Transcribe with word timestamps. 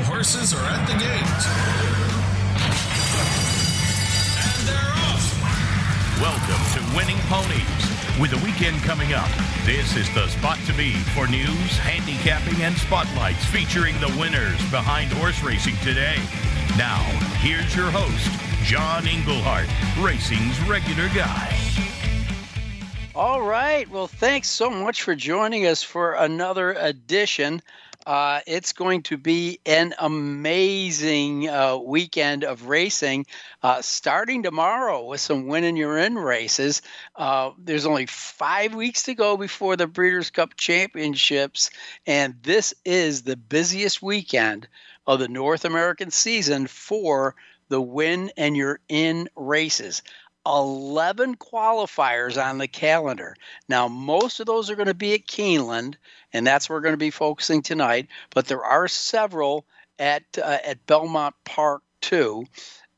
The 0.00 0.06
horses 0.06 0.54
are 0.54 0.64
at 0.64 0.86
the 0.86 0.94
gate. 0.94 1.42
And 4.40 4.66
they're 4.66 4.92
off. 4.96 5.28
Welcome 6.18 6.64
to 6.72 6.96
Winning 6.96 7.18
Ponies. 7.28 8.18
With 8.18 8.30
the 8.30 8.42
weekend 8.42 8.80
coming 8.80 9.12
up, 9.12 9.28
this 9.66 9.96
is 9.96 10.08
the 10.14 10.26
spot 10.28 10.56
to 10.68 10.72
be 10.72 10.94
for 11.12 11.26
news, 11.26 11.76
handicapping, 11.76 12.62
and 12.62 12.74
spotlights 12.78 13.44
featuring 13.44 14.00
the 14.00 14.08
winners 14.18 14.58
behind 14.70 15.12
horse 15.12 15.42
racing 15.42 15.76
today. 15.84 16.16
Now, 16.78 17.02
here's 17.42 17.76
your 17.76 17.90
host, 17.90 18.30
John 18.64 19.06
Englehart, 19.06 19.68
racing's 20.02 20.58
regular 20.62 21.10
guy. 21.10 21.54
All 23.14 23.42
right. 23.42 23.86
Well, 23.90 24.06
thanks 24.06 24.48
so 24.48 24.70
much 24.70 25.02
for 25.02 25.14
joining 25.14 25.66
us 25.66 25.82
for 25.82 26.14
another 26.14 26.72
edition. 26.72 27.60
Uh, 28.10 28.40
it's 28.44 28.72
going 28.72 29.04
to 29.04 29.16
be 29.16 29.60
an 29.64 29.94
amazing 30.00 31.48
uh, 31.48 31.76
weekend 31.76 32.42
of 32.42 32.66
racing, 32.66 33.24
uh, 33.62 33.80
starting 33.82 34.42
tomorrow 34.42 35.04
with 35.04 35.20
some 35.20 35.46
winning 35.46 35.76
your 35.76 35.96
in 35.96 36.16
races. 36.16 36.82
Uh, 37.14 37.52
there's 37.56 37.86
only 37.86 38.06
five 38.06 38.74
weeks 38.74 39.04
to 39.04 39.14
go 39.14 39.36
before 39.36 39.76
the 39.76 39.86
Breeders' 39.86 40.30
Cup 40.30 40.56
Championships, 40.56 41.70
and 42.04 42.34
this 42.42 42.74
is 42.84 43.22
the 43.22 43.36
busiest 43.36 44.02
weekend 44.02 44.66
of 45.06 45.20
the 45.20 45.28
North 45.28 45.64
American 45.64 46.10
season 46.10 46.66
for 46.66 47.36
the 47.68 47.80
win 47.80 48.32
and 48.36 48.56
you're 48.56 48.80
in 48.88 49.28
races. 49.36 50.02
11 50.46 51.36
qualifiers 51.36 52.42
on 52.42 52.58
the 52.58 52.68
calendar. 52.68 53.36
Now, 53.68 53.88
most 53.88 54.40
of 54.40 54.46
those 54.46 54.70
are 54.70 54.76
going 54.76 54.88
to 54.88 54.94
be 54.94 55.14
at 55.14 55.26
Keeneland, 55.26 55.96
and 56.32 56.46
that's 56.46 56.68
where 56.68 56.78
we're 56.78 56.82
going 56.82 56.94
to 56.94 56.98
be 56.98 57.10
focusing 57.10 57.62
tonight. 57.62 58.08
But 58.34 58.46
there 58.46 58.64
are 58.64 58.88
several 58.88 59.66
at 59.98 60.24
uh, 60.38 60.58
at 60.64 60.86
Belmont 60.86 61.34
Park 61.44 61.82
too, 62.00 62.46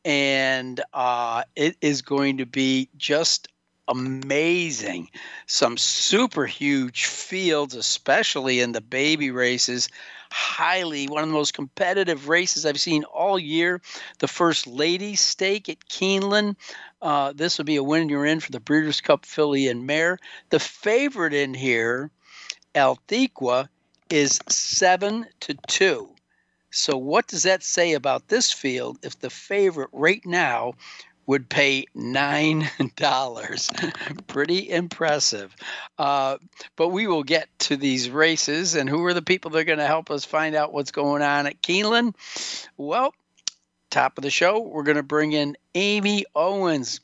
and 0.04 0.80
uh, 0.92 1.44
it 1.56 1.76
is 1.80 2.02
going 2.02 2.38
to 2.38 2.46
be 2.46 2.88
just 2.96 3.48
amazing. 3.88 5.08
Some 5.46 5.76
super 5.76 6.46
huge 6.46 7.06
fields, 7.06 7.74
especially 7.74 8.60
in 8.60 8.72
the 8.72 8.80
baby 8.80 9.30
races 9.30 9.88
highly 10.32 11.06
one 11.06 11.22
of 11.22 11.28
the 11.28 11.34
most 11.34 11.54
competitive 11.54 12.28
races 12.28 12.66
I've 12.66 12.80
seen 12.80 13.04
all 13.04 13.38
year. 13.38 13.80
The 14.18 14.28
first 14.28 14.66
ladies 14.66 15.20
stake 15.20 15.68
at 15.68 15.86
Keeneland. 15.88 16.56
Uh, 17.02 17.32
this 17.34 17.58
will 17.58 17.64
be 17.64 17.76
a 17.76 17.82
win 17.82 18.08
you're 18.08 18.24
in 18.24 18.40
for 18.40 18.52
the 18.52 18.60
Breeders' 18.60 19.00
Cup 19.00 19.26
filly 19.26 19.68
and 19.68 19.86
mare. 19.86 20.18
The 20.50 20.60
favorite 20.60 21.34
in 21.34 21.52
here, 21.52 22.10
Althiqa, 22.74 23.68
is 24.08 24.38
seven 24.48 25.26
to 25.40 25.54
two. 25.66 26.08
So 26.70 26.96
what 26.96 27.26
does 27.26 27.42
that 27.42 27.62
say 27.62 27.92
about 27.92 28.28
this 28.28 28.52
field 28.52 28.98
if 29.02 29.18
the 29.18 29.30
favorite 29.30 29.90
right 29.92 30.24
now 30.24 30.74
would 31.26 31.48
pay 31.48 31.86
nine 31.94 32.68
dollars. 32.96 33.70
Pretty 34.26 34.68
impressive. 34.68 35.54
Uh, 35.98 36.38
but 36.76 36.88
we 36.88 37.06
will 37.06 37.22
get 37.22 37.48
to 37.60 37.76
these 37.76 38.10
races 38.10 38.74
and 38.74 38.88
who 38.88 39.04
are 39.04 39.14
the 39.14 39.22
people 39.22 39.50
that 39.50 39.58
are 39.58 39.64
going 39.64 39.78
to 39.78 39.86
help 39.86 40.10
us 40.10 40.24
find 40.24 40.54
out 40.54 40.72
what's 40.72 40.90
going 40.90 41.22
on 41.22 41.46
at 41.46 41.62
Keeneland? 41.62 42.14
Well, 42.76 43.14
top 43.92 44.18
of 44.18 44.22
the 44.22 44.30
show, 44.30 44.58
we're 44.58 44.82
going 44.82 44.96
to 44.96 45.02
bring 45.02 45.32
in 45.32 45.56
Amy 45.74 46.24
Owens. 46.34 47.00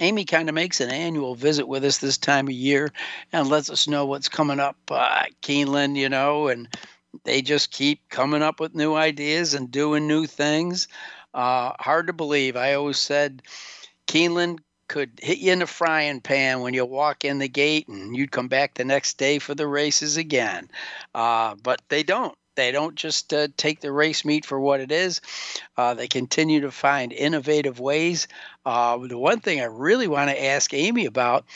Amy 0.00 0.24
kind 0.24 0.48
of 0.48 0.54
makes 0.54 0.80
an 0.80 0.90
annual 0.90 1.34
visit 1.34 1.66
with 1.66 1.84
us 1.84 1.98
this 1.98 2.18
time 2.18 2.48
of 2.48 2.52
year 2.52 2.92
and 3.32 3.48
lets 3.48 3.70
us 3.70 3.88
know 3.88 4.04
what's 4.06 4.28
coming 4.28 4.60
up 4.60 4.76
uh, 4.90 5.24
Keeneland, 5.42 5.96
you 5.96 6.08
know, 6.08 6.48
and 6.48 6.68
they 7.24 7.42
just 7.42 7.70
keep 7.70 8.08
coming 8.08 8.42
up 8.42 8.60
with 8.60 8.74
new 8.74 8.94
ideas 8.94 9.54
and 9.54 9.70
doing 9.70 10.06
new 10.06 10.26
things. 10.26 10.88
Uh, 11.32 11.72
hard 11.78 12.06
to 12.08 12.12
believe. 12.12 12.56
I 12.56 12.74
always 12.74 12.98
said 12.98 13.42
Keeneland 14.06 14.58
could 14.88 15.20
hit 15.22 15.38
you 15.38 15.52
in 15.52 15.60
the 15.60 15.66
frying 15.66 16.20
pan 16.20 16.60
when 16.60 16.74
you 16.74 16.84
walk 16.84 17.24
in 17.24 17.38
the 17.38 17.48
gate 17.48 17.86
and 17.86 18.16
you'd 18.16 18.32
come 18.32 18.48
back 18.48 18.74
the 18.74 18.84
next 18.84 19.18
day 19.18 19.38
for 19.38 19.54
the 19.54 19.66
races 19.66 20.16
again. 20.16 20.68
Uh, 21.14 21.54
but 21.62 21.80
they 21.88 22.02
don't. 22.02 22.36
They 22.60 22.72
don't 22.72 22.94
just 22.94 23.32
uh, 23.32 23.48
take 23.56 23.80
the 23.80 23.90
race 23.90 24.22
meet 24.22 24.44
for 24.44 24.60
what 24.60 24.80
it 24.80 24.92
is. 24.92 25.22
Uh, 25.78 25.94
they 25.94 26.08
continue 26.08 26.60
to 26.60 26.70
find 26.70 27.10
innovative 27.10 27.80
ways. 27.80 28.28
Uh, 28.66 28.98
the 28.98 29.16
one 29.16 29.40
thing 29.40 29.62
I 29.62 29.64
really 29.64 30.06
want 30.06 30.28
to 30.28 30.44
ask 30.44 30.74
Amy 30.74 31.06
about 31.06 31.46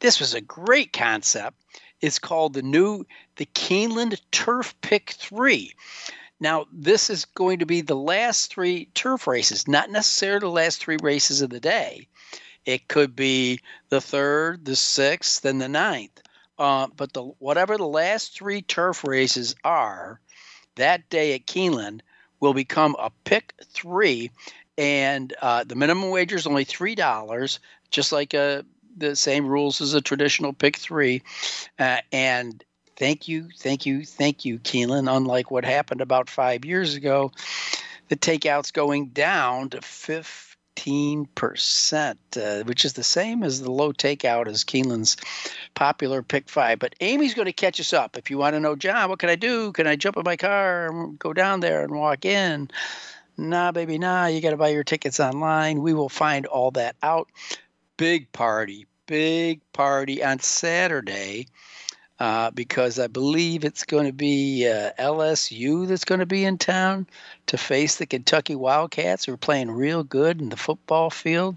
this 0.00 0.20
was 0.20 0.34
a 0.34 0.42
great 0.42 0.92
concept. 0.92 1.56
It's 2.02 2.18
called 2.18 2.52
the 2.52 2.60
new 2.60 3.06
the 3.36 3.46
Keeneland 3.46 4.20
Turf 4.30 4.78
Pick 4.82 5.12
3. 5.12 5.72
Now, 6.38 6.66
this 6.70 7.08
is 7.08 7.24
going 7.24 7.60
to 7.60 7.66
be 7.66 7.80
the 7.80 7.96
last 7.96 8.52
three 8.52 8.90
turf 8.92 9.26
races, 9.26 9.66
not 9.66 9.88
necessarily 9.88 10.40
the 10.40 10.48
last 10.48 10.82
three 10.82 10.98
races 11.02 11.40
of 11.40 11.48
the 11.48 11.60
day. 11.60 12.08
It 12.66 12.88
could 12.88 13.16
be 13.16 13.60
the 13.88 14.02
third, 14.02 14.66
the 14.66 14.76
sixth, 14.76 15.46
and 15.46 15.62
the 15.62 15.70
ninth. 15.70 16.20
Uh, 16.58 16.88
but 16.94 17.14
the 17.14 17.22
whatever 17.38 17.78
the 17.78 17.86
last 17.86 18.36
three 18.36 18.60
turf 18.60 19.02
races 19.02 19.54
are, 19.64 20.20
that 20.76 21.08
day 21.10 21.34
at 21.34 21.46
Keeneland 21.46 22.00
will 22.40 22.54
become 22.54 22.96
a 22.98 23.10
pick 23.24 23.54
three, 23.64 24.30
and 24.78 25.32
uh, 25.42 25.64
the 25.64 25.76
minimum 25.76 26.10
wager 26.10 26.36
is 26.36 26.46
only 26.46 26.64
three 26.64 26.94
dollars, 26.94 27.60
just 27.90 28.12
like 28.12 28.34
a 28.34 28.40
uh, 28.40 28.62
the 28.96 29.16
same 29.16 29.46
rules 29.46 29.80
as 29.80 29.94
a 29.94 30.02
traditional 30.02 30.52
pick 30.52 30.76
three, 30.76 31.22
uh, 31.78 31.96
and 32.12 32.62
thank 32.96 33.26
you, 33.26 33.48
thank 33.58 33.86
you, 33.86 34.04
thank 34.04 34.44
you, 34.44 34.58
Keeneland. 34.58 35.14
Unlike 35.14 35.50
what 35.50 35.64
happened 35.64 36.02
about 36.02 36.28
five 36.28 36.64
years 36.64 36.94
ago, 36.94 37.32
the 38.08 38.16
takeout's 38.16 38.70
going 38.70 39.06
down 39.06 39.70
to 39.70 39.80
15%, 40.76 42.16
uh, 42.36 42.64
which 42.64 42.84
is 42.84 42.92
the 42.94 43.02
same 43.02 43.42
as 43.42 43.60
the 43.60 43.70
low 43.70 43.92
takeout 43.92 44.48
as 44.48 44.64
Keeneland's 44.64 45.16
popular 45.74 46.22
pick 46.22 46.48
five. 46.48 46.78
But 46.78 46.94
Amy's 47.00 47.34
going 47.34 47.46
to 47.46 47.52
catch 47.52 47.80
us 47.80 47.92
up. 47.92 48.16
If 48.16 48.30
you 48.30 48.38
want 48.38 48.54
to 48.54 48.60
know, 48.60 48.76
John, 48.76 49.10
what 49.10 49.18
can 49.18 49.28
I 49.28 49.36
do? 49.36 49.72
Can 49.72 49.86
I 49.86 49.96
jump 49.96 50.16
in 50.16 50.22
my 50.24 50.36
car 50.36 50.88
and 50.88 51.18
go 51.18 51.32
down 51.32 51.60
there 51.60 51.82
and 51.82 51.94
walk 51.94 52.24
in? 52.24 52.70
Nah, 53.36 53.72
baby, 53.72 53.98
nah. 53.98 54.26
You 54.26 54.40
got 54.40 54.50
to 54.50 54.56
buy 54.56 54.68
your 54.68 54.84
tickets 54.84 55.20
online. 55.20 55.82
We 55.82 55.94
will 55.94 56.08
find 56.08 56.46
all 56.46 56.70
that 56.72 56.96
out. 57.02 57.28
Big 57.96 58.30
party, 58.32 58.86
big 59.06 59.60
party 59.72 60.22
on 60.24 60.38
Saturday 60.40 61.46
uh, 62.18 62.50
because 62.50 62.98
I 62.98 63.06
believe 63.06 63.64
it's 63.64 63.84
going 63.84 64.06
to 64.06 64.12
be 64.12 64.68
uh, 64.68 64.90
LSU 64.98 65.86
that's 65.86 66.04
going 66.04 66.20
to 66.20 66.26
be 66.26 66.44
in 66.44 66.58
town 66.58 67.06
to 67.46 67.58
face 67.58 67.96
the 67.96 68.06
Kentucky 68.06 68.54
Wildcats, 68.54 69.24
who 69.24 69.32
are 69.32 69.38
playing 69.38 69.70
real 69.70 70.04
good 70.04 70.40
in 70.40 70.48
the 70.48 70.56
football 70.56 71.10
field. 71.10 71.56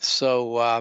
So 0.00 0.56
uh, 0.56 0.80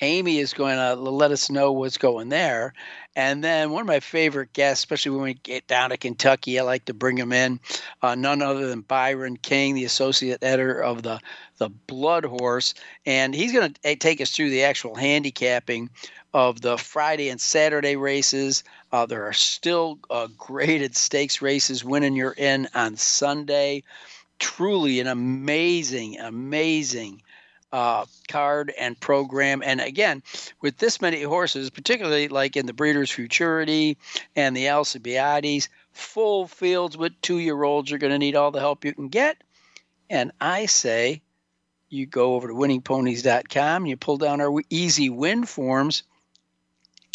Amy 0.00 0.38
is 0.38 0.54
going 0.54 0.76
to 0.76 0.94
let 0.94 1.30
us 1.30 1.50
know 1.50 1.72
what's 1.72 1.98
going 1.98 2.30
there. 2.30 2.72
And 3.14 3.44
then 3.44 3.70
one 3.70 3.82
of 3.82 3.86
my 3.86 4.00
favorite 4.00 4.52
guests, 4.52 4.82
especially 4.82 5.12
when 5.12 5.22
we 5.22 5.34
get 5.34 5.66
down 5.66 5.90
to 5.90 5.96
Kentucky, 5.96 6.58
I 6.58 6.62
like 6.62 6.86
to 6.86 6.94
bring 6.94 7.18
him 7.18 7.32
in. 7.32 7.60
Uh, 8.00 8.14
none 8.14 8.40
other 8.40 8.68
than 8.68 8.80
Byron 8.80 9.36
King, 9.36 9.74
the 9.74 9.84
associate 9.84 10.42
editor 10.42 10.82
of 10.82 11.02
the 11.02 11.20
the 11.58 11.68
Blood 11.68 12.24
Horse, 12.24 12.72
and 13.04 13.34
he's 13.34 13.52
going 13.52 13.74
to 13.74 13.96
take 13.96 14.22
us 14.22 14.30
through 14.30 14.48
the 14.48 14.64
actual 14.64 14.94
handicapping 14.94 15.90
of 16.32 16.60
the 16.62 16.78
Friday 16.78 17.28
and 17.28 17.38
Saturday 17.38 17.96
races. 17.96 18.64
Uh, 18.90 19.04
there 19.04 19.26
are 19.26 19.34
still 19.34 19.98
uh, 20.08 20.28
graded 20.38 20.96
stakes 20.96 21.42
races 21.42 21.84
winning 21.84 22.16
you're 22.16 22.32
in 22.32 22.66
on 22.74 22.96
Sunday. 22.96 23.82
Truly 24.38 25.00
an 25.00 25.06
amazing, 25.06 26.18
amazing 26.18 27.20
uh, 27.72 28.04
card 28.28 28.72
and 28.78 28.98
program. 28.98 29.62
And 29.64 29.80
again, 29.80 30.22
with 30.60 30.78
this 30.78 31.00
many 31.00 31.22
horses, 31.22 31.70
particularly 31.70 32.28
like 32.28 32.56
in 32.56 32.66
the 32.66 32.72
Breeders' 32.72 33.10
Futurity 33.10 33.96
and 34.36 34.56
the 34.56 34.70
Alcibiades, 34.70 35.68
full 35.92 36.46
fields 36.46 36.96
with 36.96 37.20
two 37.22 37.38
year 37.38 37.62
olds, 37.62 37.90
you're 37.90 37.98
going 37.98 38.12
to 38.12 38.18
need 38.18 38.36
all 38.36 38.50
the 38.50 38.60
help 38.60 38.84
you 38.84 38.92
can 38.92 39.08
get. 39.08 39.42
And 40.08 40.32
I 40.40 40.66
say, 40.66 41.22
you 41.88 42.06
go 42.06 42.34
over 42.34 42.48
to 42.48 42.54
winningponies.com 42.54 43.86
you 43.86 43.96
pull 43.96 44.16
down 44.16 44.40
our 44.40 44.60
easy 44.70 45.10
win 45.10 45.44
forms 45.44 46.04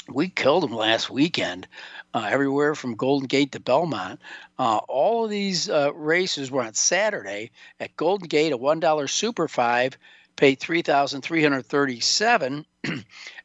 we 0.08 0.30
killed 0.30 0.64
them 0.64 0.74
last 0.74 1.10
weekend, 1.10 1.68
uh, 2.14 2.28
everywhere 2.30 2.76
from 2.76 2.96
Golden 2.96 3.28
Gate 3.28 3.54
to 3.54 3.60
Belmont. 3.60 4.20
Uh, 4.58 4.78
all 4.88 5.26
of 5.26 5.32
these 5.32 5.70
uh, 5.70 5.94
races 5.94 6.52
were 6.52 6.62
on 6.62 6.74
Saturday 6.74 7.52
at 7.80 7.98
Golden 7.98 8.28
Gate. 8.28 8.54
A 8.54 8.58
one 8.58 8.80
dollar 8.80 9.08
Super 9.08 9.48
Five 9.48 9.98
paid 10.36 10.60
three 10.60 10.82
thousand 10.82 11.22
three 11.22 11.44
hundred 11.44 11.66
thirty-seven, 11.66 12.66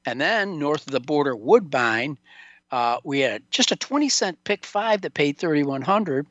and 0.07 0.21
then 0.21 0.59
north 0.59 0.87
of 0.87 0.93
the 0.93 1.01
border, 1.01 1.35
Woodbine. 1.35 2.19
Uh, 2.71 2.99
we 3.03 3.19
had 3.19 3.43
just 3.51 3.73
a 3.73 3.77
20 3.77 4.09
cent 4.09 4.45
pick 4.45 4.65
five 4.65 5.01
that 5.01 5.13
paid 5.13 5.37
3100 5.37 6.25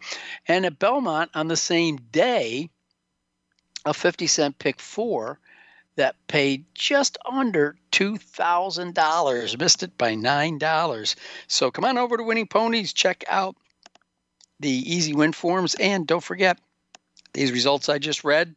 and 0.47 0.65
at 0.65 0.79
belmont 0.79 1.29
on 1.33 1.49
the 1.49 1.57
same 1.57 1.97
day 2.13 2.69
a 3.85 3.93
50 3.93 4.25
cent 4.27 4.57
pick 4.57 4.79
four 4.79 5.37
that 5.95 6.15
paid 6.27 6.63
just 6.73 7.17
under 7.29 7.75
$2,000, 7.91 9.59
missed 9.59 9.83
it 9.83 9.97
by 9.97 10.15
$9. 10.15 11.15
So 11.47 11.71
come 11.71 11.83
on 11.83 11.97
over 11.97 12.15
to 12.15 12.23
Winning 12.23 12.47
Ponies, 12.47 12.93
check 12.93 13.25
out 13.27 13.57
the 14.61 14.69
easy 14.69 15.13
win 15.13 15.33
forms. 15.33 15.75
And 15.75 16.07
don't 16.07 16.23
forget, 16.23 16.57
these 17.33 17.51
results 17.51 17.89
I 17.89 17.99
just 17.99 18.23
read, 18.23 18.55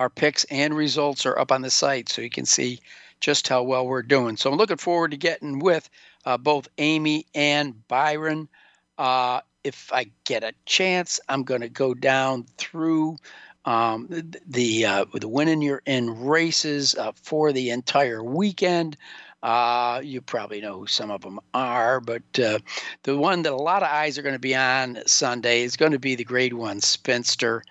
our 0.00 0.08
picks 0.08 0.44
and 0.44 0.74
results 0.74 1.26
are 1.26 1.38
up 1.38 1.52
on 1.52 1.60
the 1.60 1.70
site 1.70 2.08
so 2.08 2.22
you 2.22 2.30
can 2.30 2.46
see 2.46 2.80
just 3.20 3.46
how 3.46 3.62
well 3.62 3.86
we're 3.86 4.02
doing. 4.02 4.34
So 4.34 4.50
I'm 4.50 4.56
looking 4.56 4.78
forward 4.78 5.10
to 5.10 5.18
getting 5.18 5.58
with 5.58 5.90
uh, 6.24 6.38
both 6.38 6.68
Amy 6.78 7.26
and 7.34 7.86
Byron. 7.86 8.48
Uh, 8.96 9.42
if 9.62 9.92
I 9.92 10.06
get 10.24 10.42
a 10.42 10.54
chance, 10.64 11.20
I'm 11.28 11.42
going 11.42 11.60
to 11.60 11.68
go 11.68 11.92
down 11.92 12.46
through 12.56 13.18
um, 13.66 14.08
the 14.46 14.86
uh, 14.86 15.04
the 15.12 15.28
winning 15.28 15.60
you're 15.60 15.82
in 15.84 16.24
races 16.24 16.94
uh, 16.94 17.12
for 17.14 17.52
the 17.52 17.68
entire 17.68 18.24
weekend. 18.24 18.96
Uh, 19.42 20.00
you 20.02 20.22
probably 20.22 20.62
know 20.62 20.78
who 20.78 20.86
some 20.86 21.10
of 21.10 21.20
them 21.20 21.40
are, 21.52 22.00
but 22.00 22.22
uh, 22.42 22.58
the 23.02 23.18
one 23.18 23.42
that 23.42 23.52
a 23.52 23.56
lot 23.56 23.82
of 23.82 23.90
eyes 23.90 24.16
are 24.16 24.22
going 24.22 24.34
to 24.34 24.38
be 24.38 24.56
on 24.56 24.98
Sunday 25.04 25.60
is 25.60 25.76
going 25.76 25.92
to 25.92 25.98
be 25.98 26.14
the 26.14 26.24
Grade 26.24 26.54
One 26.54 26.80
Spinster 26.80 27.62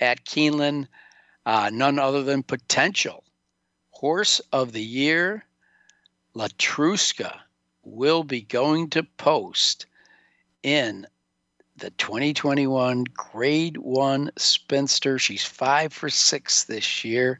at 0.00 0.26
Keeneland. 0.26 0.86
Uh, 1.48 1.70
none 1.72 1.98
other 1.98 2.22
than 2.22 2.42
potential 2.42 3.24
horse 3.88 4.38
of 4.52 4.72
the 4.72 4.82
year, 4.82 5.46
Letruska, 6.36 7.40
will 7.82 8.22
be 8.22 8.42
going 8.42 8.90
to 8.90 9.02
post 9.02 9.86
in 10.62 11.06
the 11.78 11.88
2021 11.92 13.04
Grade 13.14 13.78
1 13.78 14.30
Spinster. 14.36 15.18
She's 15.18 15.42
five 15.42 15.90
for 15.90 16.10
six 16.10 16.64
this 16.64 17.02
year. 17.02 17.38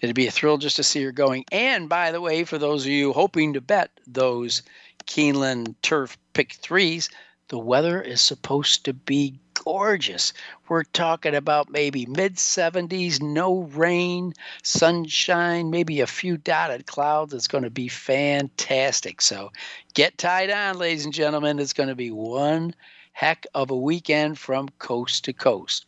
It'd 0.00 0.14
be 0.14 0.28
a 0.28 0.30
thrill 0.30 0.58
just 0.58 0.76
to 0.76 0.84
see 0.84 1.02
her 1.02 1.10
going. 1.10 1.44
And 1.50 1.88
by 1.88 2.12
the 2.12 2.20
way, 2.20 2.44
for 2.44 2.56
those 2.56 2.84
of 2.84 2.92
you 2.92 3.12
hoping 3.12 3.54
to 3.54 3.60
bet 3.60 3.90
those 4.06 4.62
Keeneland 5.06 5.74
Turf 5.82 6.16
Pick 6.34 6.52
Threes, 6.52 7.10
the 7.48 7.58
weather 7.58 8.00
is 8.00 8.20
supposed 8.20 8.84
to 8.84 8.92
be 8.92 9.38
gorgeous. 9.64 10.32
We're 10.68 10.84
talking 10.84 11.34
about 11.34 11.70
maybe 11.70 12.06
mid 12.06 12.36
70s, 12.36 13.20
no 13.20 13.62
rain, 13.62 14.34
sunshine, 14.62 15.70
maybe 15.70 16.00
a 16.00 16.06
few 16.06 16.36
dotted 16.36 16.86
clouds. 16.86 17.34
It's 17.34 17.48
going 17.48 17.64
to 17.64 17.70
be 17.70 17.88
fantastic. 17.88 19.20
So 19.20 19.50
get 19.94 20.18
tied 20.18 20.50
on, 20.50 20.78
ladies 20.78 21.04
and 21.04 21.14
gentlemen. 21.14 21.58
It's 21.58 21.72
going 21.72 21.88
to 21.88 21.94
be 21.94 22.10
one 22.10 22.74
heck 23.12 23.46
of 23.54 23.70
a 23.70 23.76
weekend 23.76 24.38
from 24.38 24.68
coast 24.78 25.24
to 25.24 25.32
coast. 25.32 25.86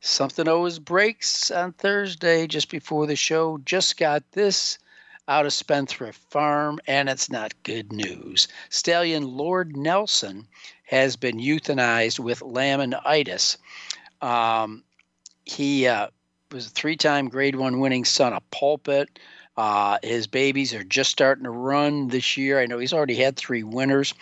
Something 0.00 0.48
always 0.48 0.78
breaks 0.78 1.50
on 1.50 1.72
Thursday 1.72 2.46
just 2.46 2.70
before 2.70 3.06
the 3.06 3.16
show. 3.16 3.58
Just 3.64 3.96
got 3.96 4.22
this 4.32 4.78
out 5.28 5.46
of 5.46 5.52
Spendthrift 5.52 6.20
Farm, 6.30 6.78
and 6.86 7.08
it's 7.08 7.30
not 7.30 7.54
good 7.62 7.92
news. 7.92 8.48
Stallion 8.68 9.24
Lord 9.24 9.76
Nelson 9.76 10.46
has 10.84 11.16
been 11.16 11.38
euthanized 11.38 12.18
with 12.18 12.40
laminitis. 12.40 13.56
Um, 14.20 14.84
he 15.44 15.86
uh, 15.86 16.08
was 16.52 16.66
a 16.66 16.70
three 16.70 16.96
time 16.96 17.28
grade 17.28 17.56
one 17.56 17.80
winning 17.80 18.04
son 18.04 18.32
of 18.32 18.48
Pulpit. 18.50 19.18
Uh, 19.56 19.98
his 20.02 20.26
babies 20.26 20.74
are 20.74 20.82
just 20.82 21.10
starting 21.10 21.44
to 21.44 21.50
run 21.50 22.08
this 22.08 22.36
year. 22.36 22.58
I 22.58 22.66
know 22.66 22.78
he's 22.78 22.92
already 22.92 23.14
had 23.14 23.36
three 23.36 23.62
winners 23.62 24.12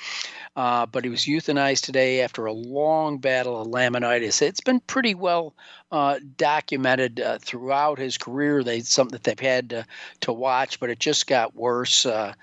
uh, 0.56 0.86
but 0.86 1.04
he 1.04 1.10
was 1.10 1.22
euthanized 1.22 1.82
today 1.82 2.20
after 2.20 2.46
a 2.46 2.52
long 2.52 3.18
battle 3.18 3.60
of 3.60 3.68
laminitis. 3.68 4.42
It's 4.42 4.60
been 4.60 4.80
pretty 4.80 5.14
well 5.14 5.54
uh, 5.90 6.18
documented 6.36 7.20
uh, 7.20 7.38
throughout 7.38 7.98
his 7.98 8.18
career. 8.18 8.62
They 8.62 8.80
something 8.80 9.12
that 9.12 9.24
they've 9.24 9.38
had 9.38 9.70
to, 9.70 9.86
to 10.20 10.32
watch, 10.32 10.78
but 10.78 10.90
it 10.90 10.98
just 10.98 11.26
got 11.26 11.56
worse 11.56 12.04
uh, 12.04 12.34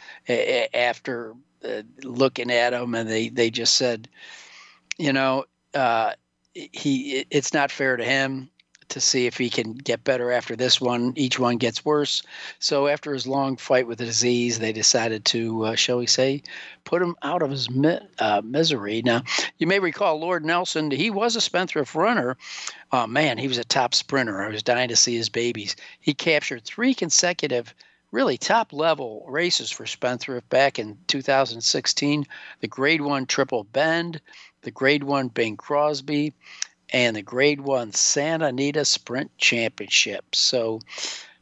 after 0.74 1.36
uh, 1.64 1.84
looking 2.04 2.52
at 2.52 2.74
him, 2.74 2.96
and 2.96 3.10
they 3.10 3.30
they 3.30 3.50
just 3.50 3.76
said, 3.76 4.08
you 4.98 5.14
know, 5.14 5.46
uh, 5.74 6.14
he 6.54 7.26
it's 7.30 7.54
not 7.54 7.72
fair 7.72 7.96
to 7.96 8.04
him 8.04 8.50
to 8.90 9.00
see 9.00 9.26
if 9.28 9.38
he 9.38 9.50
can 9.50 9.74
get 9.74 10.04
better 10.04 10.32
after 10.32 10.56
this 10.56 10.82
one. 10.82 11.14
Each 11.16 11.40
one 11.40 11.58
gets 11.58 11.86
worse. 11.86 12.22
So 12.60 12.88
after 12.88 13.14
his 13.14 13.28
long 13.28 13.58
fight 13.58 13.88
with 13.88 14.00
the 14.00 14.06
disease, 14.06 14.60
they 14.60 14.72
decided 14.72 15.26
to, 15.26 15.66
uh, 15.66 15.76
shall 15.76 15.98
we 15.98 16.08
say, 16.08 16.44
put 16.84 17.02
him 17.02 17.16
out 17.22 17.42
of 17.42 17.52
his 17.52 17.70
mi- 17.70 18.00
uh, 18.20 18.42
misery. 18.44 19.02
Now, 19.04 19.24
you 19.58 19.68
may 19.68 19.80
recall 19.80 20.20
Lord 20.20 20.46
Nelson. 20.46 20.92
He 20.92 21.10
was 21.10 21.36
a 21.36 21.42
spendthrift 21.42 21.96
runner. 21.96 22.38
Oh 22.92 23.08
man, 23.08 23.38
he 23.38 23.48
was 23.48 23.58
a 23.58 23.64
top 23.64 23.94
sprinter. 23.94 24.44
I 24.44 24.50
was 24.50 24.64
dying 24.64 24.90
to 24.90 24.96
see 24.96 25.16
his 25.16 25.30
babies. 25.30 25.76
He 26.00 26.14
captured 26.14 26.64
three 26.64 26.94
consecutive 26.94 27.74
really 28.12 28.38
top 28.38 28.74
level 28.74 29.26
races 29.28 29.70
for 29.70 29.86
Spendthrift 29.86 30.50
back 30.50 30.80
in 30.80 30.98
2016 31.08 32.26
the 32.60 32.68
Grade 32.68 33.02
1 33.02 33.26
Triple 33.28 33.66
Bend, 33.66 34.20
the 34.62 34.72
Grade 34.72 35.04
1 35.04 35.28
Bing 35.30 35.58
Crosby, 35.58 36.34
and 36.92 37.16
the 37.16 37.22
Grade 37.22 37.62
One 37.62 37.92
Santa 37.94 38.48
Anita 38.48 38.86
Sprint 38.86 39.38
Championship. 39.38 40.36
So, 40.36 40.80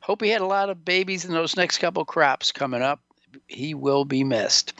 hope 0.01 0.21
he 0.21 0.29
had 0.29 0.41
a 0.41 0.45
lot 0.45 0.69
of 0.69 0.85
babies 0.85 1.25
in 1.25 1.31
those 1.31 1.55
next 1.55 1.77
couple 1.79 2.05
crops 2.05 2.51
coming 2.51 2.81
up. 2.81 3.01
He 3.47 3.73
will 3.73 4.05
be 4.05 4.23
missed. 4.23 4.73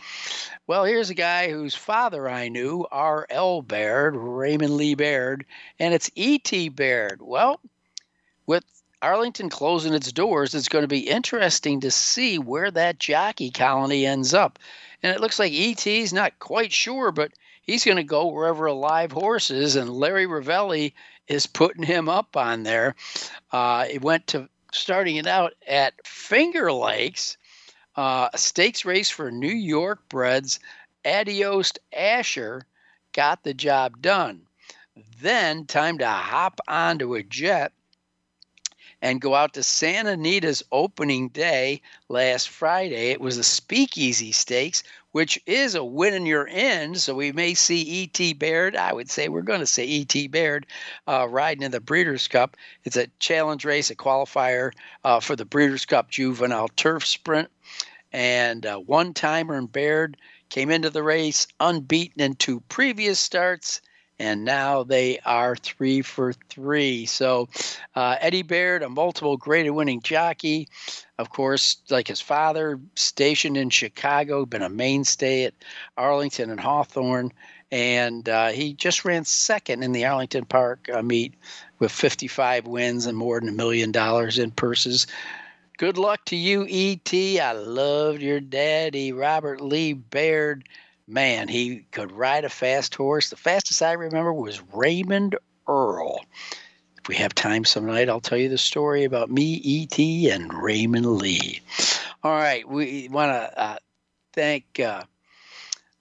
Well, 0.68 0.84
here's 0.84 1.10
a 1.10 1.16
guy 1.16 1.50
whose 1.50 1.76
father 1.76 2.30
I 2.30 2.50
knew, 2.50 2.86
R.L. 2.92 3.62
Baird, 3.62 4.16
Raymond 4.16 4.76
Lee 4.76 4.96
Baird, 4.96 5.46
and 5.80 5.94
it's 5.94 6.12
E.T. 6.16 6.70
Baird. 6.70 7.22
Well, 7.22 7.62
with 8.48 8.66
Arlington 9.02 9.50
closing 9.50 9.94
its 9.94 10.12
doors, 10.12 10.54
it's 10.54 10.68
going 10.68 10.84
to 10.84 10.88
be 10.88 11.08
interesting 11.08 11.80
to 11.82 11.92
see 11.92 12.38
where 12.38 12.72
that 12.72 13.00
jockey 13.00 13.50
colony 13.52 14.06
ends 14.06 14.34
up. 14.34 14.60
And 15.04 15.16
it 15.16 15.22
looks 15.22 15.40
like 15.40 15.52
E.T.'s 15.52 16.12
not 16.12 16.40
quite 16.40 16.74
sure, 16.74 17.12
but 17.12 17.32
he's 17.68 17.84
going 17.86 17.98
to 17.98 18.04
go 18.04 18.28
wherever 18.28 18.66
a 18.66 18.74
live 18.74 19.12
horse 19.12 19.52
is, 19.52 19.76
and 19.76 19.90
Larry 19.90 20.26
Rivelli 20.26 20.94
is 21.28 21.46
putting 21.46 21.84
him 21.84 22.10
up 22.10 22.36
on 22.36 22.64
there. 22.64 22.96
Uh, 23.52 23.86
it 23.90 24.02
went 24.02 24.26
to 24.28 24.50
starting 24.72 25.18
it 25.18 25.28
out 25.28 25.54
at 25.68 25.94
Finger 26.06 26.72
Lakes, 26.72 27.38
uh, 27.96 28.30
a 28.34 28.38
stakes 28.38 28.86
race 28.86 29.10
for 29.10 29.30
New 29.30 29.48
York 29.48 30.00
breds. 30.10 30.60
Adios 31.06 31.74
Asher 31.94 32.66
got 33.14 33.44
the 33.44 33.54
job 33.54 34.02
done. 34.02 34.42
Then 35.22 35.66
time 35.66 36.00
to 36.00 36.08
hop 36.08 36.60
onto 36.68 37.14
a 37.14 37.24
jet 37.24 37.72
and 39.02 39.22
go 39.22 39.36
out 39.36 39.54
to 39.54 39.64
Santa 39.64 40.12
Anita's 40.12 40.64
opening 40.72 41.30
day 41.30 41.82
last 42.10 42.50
Friday. 42.50 43.12
It 43.12 43.22
was 43.22 43.38
a 43.38 43.44
speakeasy 43.44 44.32
stakes, 44.32 44.84
which 45.18 45.42
is 45.48 45.74
a 45.74 45.84
win 45.84 46.14
in 46.14 46.28
your 46.28 46.48
end. 46.48 46.96
So 47.02 47.16
we 47.16 47.32
may 47.32 47.56
see 47.56 47.82
E.T. 47.82 48.34
Baird. 48.34 48.76
I 48.76 48.94
would 48.94 49.10
say 49.10 49.30
we're 49.30 49.42
going 49.42 49.62
to 49.62 49.66
say 49.66 49.84
E.T. 49.84 50.28
Baird 50.28 50.68
uh, 51.08 51.28
riding 51.28 51.64
in 51.64 51.72
the 51.72 51.82
Breeders' 51.82 52.28
Cup. 52.28 52.56
It's 52.84 52.98
a 52.98 53.08
challenge 53.18 53.66
race, 53.66 53.90
a 53.90 53.96
qualifier 53.96 54.74
uh, 55.04 55.20
for 55.20 55.36
the 55.36 55.44
Breeders' 55.44 55.88
Cup 55.88 56.12
Juvenile 56.12 56.68
Turf 56.68 57.04
Sprint. 57.04 57.50
And 58.14 58.64
uh, 58.64 58.78
one 58.78 59.16
timer 59.16 59.56
and 59.56 59.72
Baird 59.72 60.18
came 60.50 60.70
into 60.70 60.92
the 60.92 61.02
race 61.02 61.48
unbeaten 61.60 62.22
in 62.22 62.36
two 62.36 62.60
previous 62.70 63.20
starts 63.20 63.82
and 64.20 64.44
now 64.44 64.84
they 64.84 65.20
are 65.20 65.56
three 65.56 66.02
for 66.02 66.34
three. 66.50 67.06
So 67.06 67.50
uh, 67.96 68.16
Eddie 68.20 68.44
Baird, 68.44 68.84
a 68.84 68.90
multiple 68.90 69.38
graded 69.38 69.74
winning 69.74 70.02
jockey, 70.02 70.68
of 71.18 71.30
course, 71.30 71.78
like 71.90 72.08
his 72.08 72.22
father, 72.22 72.80
stationed 72.96 73.58
in 73.58 73.70
Chicago, 73.70 74.46
been 74.46 74.62
a 74.64 74.70
mainstay 74.70 75.44
at 75.46 75.54
Arlington 75.98 76.50
and 76.50 76.60
Hawthorne, 76.60 77.32
and 77.72 78.28
uh, 78.28 78.50
he 78.50 78.74
just 78.74 79.06
ran 79.06 79.26
second 79.26 79.84
in 79.84 79.92
the 79.92 80.06
Arlington 80.06 80.46
Park 80.46 80.90
uh, 80.94 81.02
meet 81.02 81.34
with 81.80 81.92
55 81.92 82.66
wins 82.66 83.06
and 83.06 83.18
more 83.18 83.40
than 83.40 83.50
a 83.50 83.54
million 83.54 83.92
dollars 83.92 84.40
in 84.40 84.52
purses. 84.52 85.06
Good 85.78 85.98
luck 86.00 86.26
to 86.26 86.36
you, 86.36 86.66
E.T. 86.68 87.40
I 87.40 87.52
loved 87.52 88.22
your 88.22 88.40
daddy, 88.40 89.12
Robert 89.12 89.62
Lee 89.62 89.94
Baird 89.94 90.68
man, 91.08 91.48
he 91.48 91.86
could 91.92 92.12
ride 92.12 92.46
a 92.46 92.50
fast 92.50 92.94
horse. 92.96 93.30
The 93.30 93.38
fastest 93.38 93.82
I 93.82 93.94
remember 93.94 94.34
was 94.34 94.62
Raymond 94.74 95.36
Earl. 95.68 96.20
If 96.98 97.08
we 97.08 97.16
have 97.16 97.34
time 97.34 97.64
some 97.64 97.86
night, 97.86 98.10
I'll 98.10 98.20
tell 98.20 98.38
you 98.38 98.50
the 98.50 98.58
story 98.58 99.06
about 99.06 99.32
me, 99.32 99.62
E.T., 99.64 100.30
and 100.30 100.54
Raymond 100.54 101.06
Lee. 101.06 101.62
All 102.24 102.36
right, 102.36 102.68
we 102.68 103.08
want 103.10 103.32
to 103.32 103.60
uh, 103.60 103.78
thank 104.34 104.80
uh, 104.80 105.04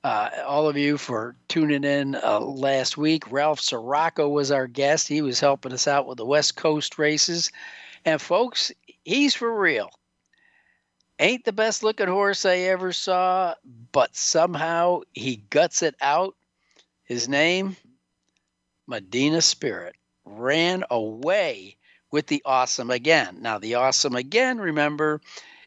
uh, 0.02 0.30
all 0.44 0.68
of 0.68 0.76
you 0.76 0.98
for 0.98 1.36
tuning 1.48 1.84
in 1.84 2.16
uh, 2.16 2.40
last 2.40 2.96
week. 2.96 3.30
Ralph 3.30 3.60
Sirocco 3.60 4.28
was 4.28 4.50
our 4.50 4.66
guest. 4.66 5.08
He 5.08 5.22
was 5.22 5.40
helping 5.40 5.72
us 5.72 5.86
out 5.86 6.06
with 6.06 6.18
the 6.18 6.26
West 6.26 6.56
Coast 6.56 6.98
races. 6.98 7.52
And 8.04 8.20
folks, 8.20 8.72
he's 9.04 9.34
for 9.34 9.52
real 9.56 9.90
ain't 11.18 11.44
the 11.44 11.52
best 11.52 11.82
looking 11.82 12.08
horse 12.08 12.44
I 12.44 12.56
ever 12.58 12.92
saw, 12.92 13.54
but 13.92 14.14
somehow 14.16 15.02
he 15.12 15.36
guts 15.50 15.82
it 15.82 15.94
out. 16.00 16.34
His 17.04 17.28
name, 17.28 17.76
Medina 18.86 19.40
Spirit, 19.40 19.94
ran 20.24 20.84
away 20.90 21.76
with 22.10 22.26
the 22.26 22.42
awesome 22.44 22.90
again. 22.90 23.38
Now, 23.40 23.58
the 23.58 23.76
awesome 23.76 24.16
again, 24.16 24.58
remember, 24.58 25.20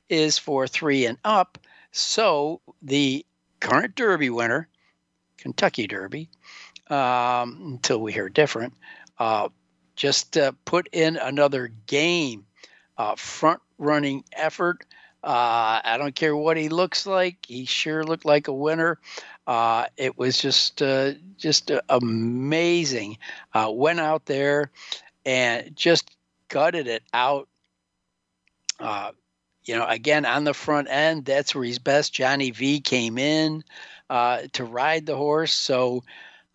is 0.09 0.37
for 0.37 0.67
three 0.67 1.05
and 1.05 1.17
up. 1.23 1.57
So 1.91 2.61
the 2.81 3.25
current 3.59 3.95
Derby 3.95 4.29
winner, 4.29 4.67
Kentucky 5.37 5.87
Derby, 5.87 6.29
um, 6.89 7.59
until 7.73 8.01
we 8.01 8.11
hear 8.11 8.29
different. 8.29 8.73
Uh, 9.17 9.49
just 9.95 10.37
uh, 10.37 10.51
put 10.65 10.87
in 10.91 11.17
another 11.17 11.69
game, 11.87 12.45
uh, 12.97 13.15
front 13.15 13.61
running 13.77 14.23
effort. 14.33 14.85
Uh, 15.23 15.81
I 15.83 15.97
don't 15.97 16.15
care 16.15 16.35
what 16.35 16.57
he 16.57 16.69
looks 16.69 17.05
like. 17.05 17.45
He 17.45 17.65
sure 17.65 18.03
looked 18.03 18.25
like 18.25 18.47
a 18.47 18.53
winner. 18.53 18.99
Uh, 19.45 19.85
it 19.97 20.17
was 20.17 20.37
just 20.37 20.81
uh, 20.81 21.13
just 21.37 21.71
amazing. 21.89 23.17
Uh, 23.53 23.69
went 23.73 23.99
out 23.99 24.25
there 24.25 24.71
and 25.25 25.75
just 25.75 26.15
gutted 26.47 26.87
it 26.87 27.03
out. 27.13 27.47
Uh, 28.79 29.11
you 29.65 29.75
know, 29.75 29.85
again 29.85 30.25
on 30.25 30.45
the 30.45 30.53
front 30.53 30.87
end, 30.89 31.25
that's 31.25 31.53
where 31.53 31.65
he's 31.65 31.79
best. 31.79 32.13
Johnny 32.13 32.51
V 32.51 32.79
came 32.79 33.17
in 33.17 33.63
uh, 34.09 34.43
to 34.53 34.63
ride 34.63 35.05
the 35.05 35.17
horse, 35.17 35.51
so 35.51 36.03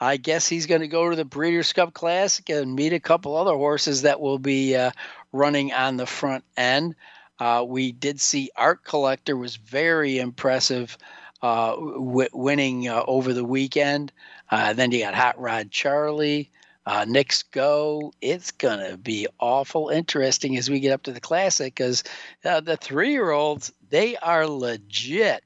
I 0.00 0.16
guess 0.16 0.48
he's 0.48 0.66
going 0.66 0.80
to 0.80 0.88
go 0.88 1.10
to 1.10 1.16
the 1.16 1.24
Breeders' 1.24 1.72
Cup 1.72 1.94
Classic 1.94 2.48
and 2.50 2.74
meet 2.74 2.92
a 2.92 3.00
couple 3.00 3.36
other 3.36 3.54
horses 3.54 4.02
that 4.02 4.20
will 4.20 4.38
be 4.38 4.74
uh, 4.74 4.90
running 5.32 5.72
on 5.72 5.96
the 5.96 6.06
front 6.06 6.44
end. 6.56 6.94
Uh, 7.38 7.64
we 7.66 7.92
did 7.92 8.20
see 8.20 8.50
Art 8.56 8.84
Collector 8.84 9.36
was 9.36 9.56
very 9.56 10.18
impressive, 10.18 10.96
uh, 11.42 11.74
w- 11.74 12.28
winning 12.32 12.88
uh, 12.88 13.02
over 13.06 13.32
the 13.32 13.44
weekend. 13.44 14.12
Uh, 14.50 14.72
then 14.72 14.92
you 14.92 15.00
got 15.00 15.14
Hot 15.14 15.38
Rod 15.40 15.70
Charlie, 15.70 16.50
uh, 16.86 17.04
Knicks 17.08 17.42
Go. 17.42 18.12
It's 18.20 18.52
gonna 18.52 18.96
be 18.96 19.26
awful 19.40 19.88
interesting 19.88 20.56
as 20.56 20.70
we 20.70 20.80
get 20.80 20.92
up 20.92 21.02
to 21.04 21.12
the 21.12 21.20
Classic 21.20 21.74
because 21.74 22.04
the 22.42 22.78
three-year-olds 22.80 23.72
they 23.90 24.16
are 24.16 24.46
legit. 24.46 25.42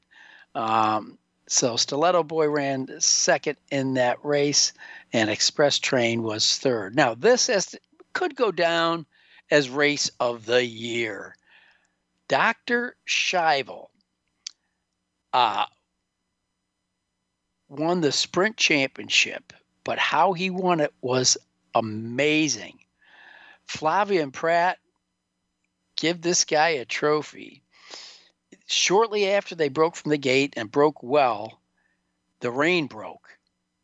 Um, 0.55 1.19
so 1.47 1.75
Stilleto 1.75 2.27
Boy 2.27 2.49
ran 2.49 3.01
second 3.01 3.57
in 3.71 3.95
that 3.95 4.23
race, 4.23 4.75
and 5.13 5.31
Express 5.31 5.79
Train 5.79 6.23
was 6.23 6.59
third. 6.59 6.95
Now 6.95 7.15
this 7.15 7.47
has, 7.47 7.75
could 8.13 8.37
go 8.37 8.53
down 8.53 9.07
as 9.51 9.71
race 9.71 10.11
of 10.21 10.45
the 10.45 10.65
year. 10.65 11.35
Dr. 12.29 12.95
Schivel 13.07 13.89
uh, 15.33 15.65
won 17.69 18.03
the 18.03 18.13
sprint 18.13 18.59
championship, 18.59 19.55
but 19.83 19.99
how 19.99 20.35
he 20.35 20.51
won 20.51 20.81
it 20.81 20.93
was 21.01 21.39
amazing. 21.75 22.79
Flavien 23.67 24.31
Prat 24.31 24.79
give 25.97 26.21
this 26.21 26.45
guy 26.45 26.71
a 26.71 26.85
trophy. 26.85 27.63
Shortly 28.67 29.31
after 29.31 29.55
they 29.55 29.69
broke 29.69 29.97
from 29.97 30.11
the 30.11 30.19
gate 30.19 30.53
and 30.57 30.71
broke 30.71 31.03
well, 31.03 31.61
the 32.41 32.51
rein 32.51 32.87
broke. 32.87 33.39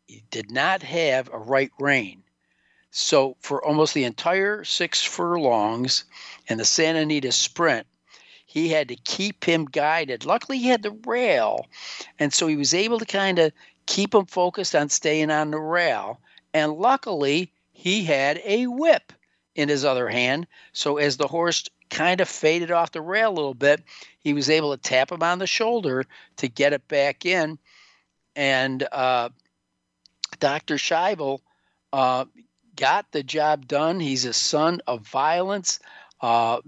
He 0.07 0.23
did 0.31 0.51
not 0.51 0.83
have 0.83 1.29
a 1.33 1.39
right 1.39 1.71
rein. 1.79 2.23
So, 2.91 3.37
for 3.41 3.65
almost 3.65 3.95
the 3.95 4.05
entire 4.05 4.65
six 4.65 5.03
furlongs 5.03 6.05
and 6.47 6.61
the 6.61 6.65
Santa 6.65 7.01
Anita 7.01 7.33
sprint, 7.33 7.87
he 8.55 8.69
had 8.69 8.87
to 8.87 8.95
keep 8.95 9.43
him 9.43 9.65
guided. 9.65 10.25
Luckily, 10.25 10.59
he 10.59 10.69
had 10.69 10.85
the 10.85 10.97
rail, 11.05 11.67
and 12.21 12.33
so 12.33 12.47
he 12.47 12.55
was 12.55 12.73
able 12.73 13.01
to 13.01 13.05
kind 13.05 13.41
of 13.41 13.53
keep 13.87 14.15
him 14.15 14.27
focused 14.27 14.77
on 14.77 14.89
staying 14.91 15.33
on 15.33 15.51
the 15.51 15.59
rail. 15.59 16.21
And 16.53 16.75
luckily, 16.75 17.53
he 17.73 18.05
had 18.05 18.41
a 18.45 18.69
whip 18.69 19.13
in 19.57 19.69
his 19.69 19.85
other 19.85 20.09
hand. 20.09 20.47
So, 20.73 20.99
as 20.99 21.17
the 21.17 21.27
horse 21.27 21.65
kind 21.91 22.21
of 22.21 22.29
faded 22.29 22.71
off 22.71 22.93
the 22.93 23.01
rail 23.01 23.33
a 23.33 23.35
little 23.35 23.55
bit, 23.55 23.83
he 24.21 24.33
was 24.33 24.49
able 24.49 24.71
to 24.71 24.81
tap 24.81 25.11
him 25.11 25.25
on 25.25 25.41
the 25.41 25.49
shoulder 25.49 26.05
to 26.37 26.47
get 26.47 26.73
it 26.73 26.87
back 26.87 27.27
in. 27.27 27.59
And 28.37 28.87
uh, 28.93 29.31
Dr. 30.39 30.77
Schivel 30.77 31.41
uh, 31.93 32.27
got 32.77 33.11
the 33.11 33.25
job 33.25 33.67
done. 33.67 33.99
He's 33.99 34.25
a 34.27 34.33
son 34.33 34.81
of 34.87 35.01
violence. 35.01 35.81
Uh, 36.21 36.61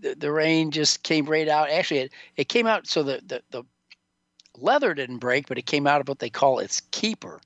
the, 0.00 0.14
the, 0.14 0.30
rein 0.30 0.70
just 0.70 1.02
came 1.02 1.26
right 1.26 1.48
out. 1.48 1.70
Actually, 1.70 2.00
it, 2.00 2.12
it 2.36 2.48
came 2.48 2.66
out 2.66 2.86
so 2.86 3.02
the, 3.02 3.20
the, 3.26 3.42
the 3.50 3.64
leather 4.56 4.94
didn't 4.94 5.18
break, 5.18 5.48
but 5.48 5.58
it 5.58 5.66
came 5.66 5.86
out 5.86 6.00
of 6.00 6.08
what 6.08 6.18
they 6.18 6.30
call 6.30 6.58
its 6.58 6.82
keeper. 6.90 7.40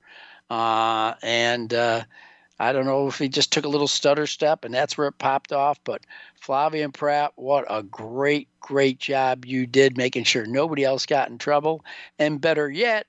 Uh, 0.49 1.15
and 1.23 1.73
uh, 1.73 2.03
I 2.59 2.71
don't 2.71 2.85
know 2.85 3.07
if 3.07 3.17
he 3.17 3.27
just 3.27 3.51
took 3.51 3.65
a 3.65 3.69
little 3.69 3.87
stutter 3.87 4.27
step 4.27 4.63
and 4.63 4.73
that's 4.73 4.97
where 4.97 5.07
it 5.07 5.17
popped 5.17 5.51
off. 5.51 5.79
But 5.83 6.05
Flavien 6.41 6.93
Prat, 6.93 7.33
what 7.35 7.65
a 7.69 7.83
great, 7.83 8.47
great 8.59 8.99
job 8.99 9.45
you 9.45 9.65
did 9.65 9.97
making 9.97 10.23
sure 10.25 10.45
nobody 10.45 10.83
else 10.83 11.05
got 11.05 11.29
in 11.29 11.37
trouble. 11.37 11.83
And 12.19 12.41
better 12.41 12.69
yet, 12.69 13.07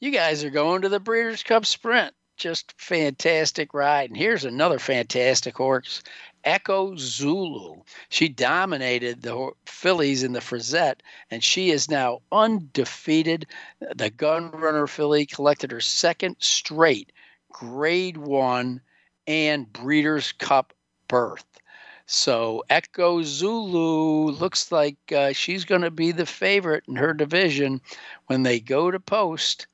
you 0.00 0.10
guys 0.10 0.44
are 0.44 0.50
going 0.50 0.82
to 0.82 0.88
the 0.88 1.00
Breeders' 1.00 1.42
Cup 1.42 1.66
Sprint. 1.66 2.14
Just 2.36 2.74
fantastic 2.78 3.74
ride. 3.74 4.08
And 4.10 4.16
here's 4.16 4.46
another 4.46 4.78
fantastic 4.78 5.56
horse, 5.56 6.02
Echo 6.44 6.96
Zulu. 6.96 7.82
She 8.08 8.28
dominated 8.28 9.22
the 9.22 9.50
fillies 9.66 10.22
in 10.22 10.32
the 10.32 10.40
Frizette, 10.40 11.02
and 11.30 11.42
she 11.42 11.70
is 11.70 11.90
now 11.90 12.20
undefeated. 12.32 13.46
The 13.94 14.10
gun 14.10 14.50
runner 14.50 14.86
filly 14.86 15.26
collected 15.26 15.70
her 15.70 15.80
second 15.80 16.36
straight 16.38 17.12
grade 17.52 18.16
one 18.16 18.80
and 19.26 19.72
Breeders' 19.72 20.32
Cup 20.32 20.72
berth. 21.08 21.44
So 22.06 22.64
Echo 22.68 23.22
Zulu 23.22 24.32
looks 24.32 24.72
like 24.72 24.96
uh, 25.14 25.32
she's 25.32 25.64
going 25.64 25.82
to 25.82 25.90
be 25.90 26.10
the 26.10 26.26
favorite 26.26 26.84
in 26.88 26.96
her 26.96 27.14
division 27.14 27.80
when 28.26 28.42
they 28.42 28.58
go 28.58 28.90
to 28.90 28.98
post 28.98 29.68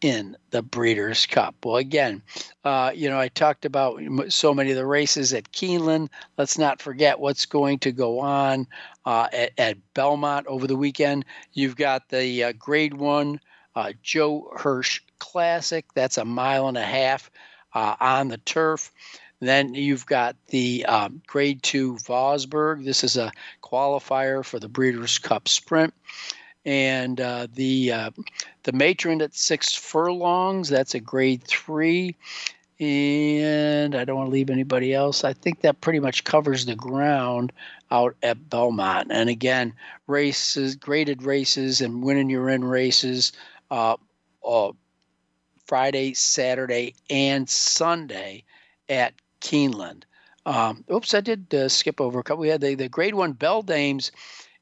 in 0.00 0.36
the 0.50 0.62
Breeders' 0.62 1.26
Cup. 1.26 1.54
Well, 1.64 1.76
again, 1.76 2.22
uh, 2.64 2.92
you 2.94 3.08
know, 3.08 3.18
I 3.18 3.28
talked 3.28 3.64
about 3.64 4.00
so 4.28 4.54
many 4.54 4.70
of 4.70 4.76
the 4.76 4.86
races 4.86 5.32
at 5.32 5.52
Keeneland. 5.52 6.08
Let's 6.36 6.58
not 6.58 6.80
forget 6.80 7.18
what's 7.18 7.46
going 7.46 7.80
to 7.80 7.92
go 7.92 8.20
on 8.20 8.66
uh, 9.04 9.28
at, 9.32 9.52
at, 9.58 9.94
Belmont 9.94 10.46
over 10.46 10.66
the 10.66 10.76
weekend. 10.76 11.24
You've 11.52 11.76
got 11.76 12.08
the 12.08 12.44
uh, 12.44 12.52
Grade 12.52 12.94
One 12.94 13.40
uh, 13.74 13.92
Joe 14.02 14.50
Hirsch 14.56 15.00
Classic. 15.18 15.84
That's 15.94 16.18
a 16.18 16.24
mile 16.24 16.68
and 16.68 16.76
a 16.76 16.82
half 16.82 17.30
uh, 17.74 17.96
on 18.00 18.28
the 18.28 18.38
turf. 18.38 18.92
Then 19.40 19.74
you've 19.74 20.06
got 20.06 20.36
the 20.48 20.84
um, 20.86 21.22
Grade 21.26 21.62
Two 21.62 21.94
Vosburgh. 21.96 22.84
This 22.84 23.04
is 23.04 23.16
a 23.16 23.32
qualifier 23.62 24.44
for 24.44 24.58
the 24.58 24.68
Breeders' 24.68 25.18
Cup 25.18 25.48
Sprint 25.48 25.94
and 26.64 27.20
uh, 27.20 27.46
the 27.54 27.92
uh, 27.92 28.10
the 28.64 28.72
matron 28.72 29.22
at 29.22 29.34
six 29.34 29.74
furlongs 29.74 30.68
that's 30.68 30.94
a 30.94 31.00
grade 31.00 31.42
three. 31.44 32.16
And 32.80 33.96
i 33.96 34.04
don't 34.04 34.16
want 34.16 34.28
to 34.28 34.32
leave 34.32 34.50
anybody 34.50 34.94
else. 34.94 35.24
I 35.24 35.32
think 35.32 35.62
that 35.62 35.80
pretty 35.80 35.98
much 35.98 36.24
covers 36.24 36.66
the 36.66 36.76
ground 36.76 37.52
out 37.90 38.16
at 38.22 38.48
belmont. 38.50 39.08
And 39.10 39.28
again 39.28 39.72
races 40.06 40.76
graded 40.76 41.22
races 41.22 41.80
and 41.80 42.02
winning 42.02 42.30
your 42.30 42.48
in 42.48 42.64
races 42.64 43.32
uh, 43.70 43.96
uh, 44.46 44.72
friday 45.66 46.14
saturday 46.14 46.94
and 47.10 47.48
sunday 47.48 48.44
at 48.88 49.14
keeneland. 49.40 50.04
Um, 50.46 50.84
oops 50.92 51.14
i 51.14 51.20
did 51.20 51.52
uh, 51.52 51.68
skip 51.68 52.00
over 52.00 52.20
a 52.20 52.22
couple. 52.22 52.42
We 52.42 52.48
had 52.48 52.60
the, 52.60 52.74
the 52.74 52.88
grade 52.88 53.14
one 53.14 53.32
Bell 53.32 53.62
Beldames 53.62 54.10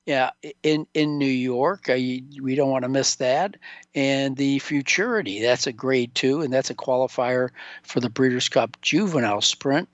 yeah, 0.06 0.30
in 0.62 0.86
in 0.94 1.18
New 1.18 1.26
York, 1.26 1.88
uh, 1.88 1.94
we 1.94 2.54
don't 2.54 2.70
want 2.70 2.84
to 2.84 2.88
miss 2.88 3.16
that. 3.16 3.56
And 3.94 4.36
the 4.36 4.60
Futurity, 4.60 5.42
that's 5.42 5.66
a 5.66 5.72
grade 5.72 6.14
two, 6.14 6.42
and 6.42 6.52
that's 6.52 6.70
a 6.70 6.74
qualifier 6.74 7.50
for 7.82 7.98
the 7.98 8.08
Breeders' 8.08 8.48
Cup 8.48 8.80
Juvenile 8.80 9.40
Sprint. 9.40 9.88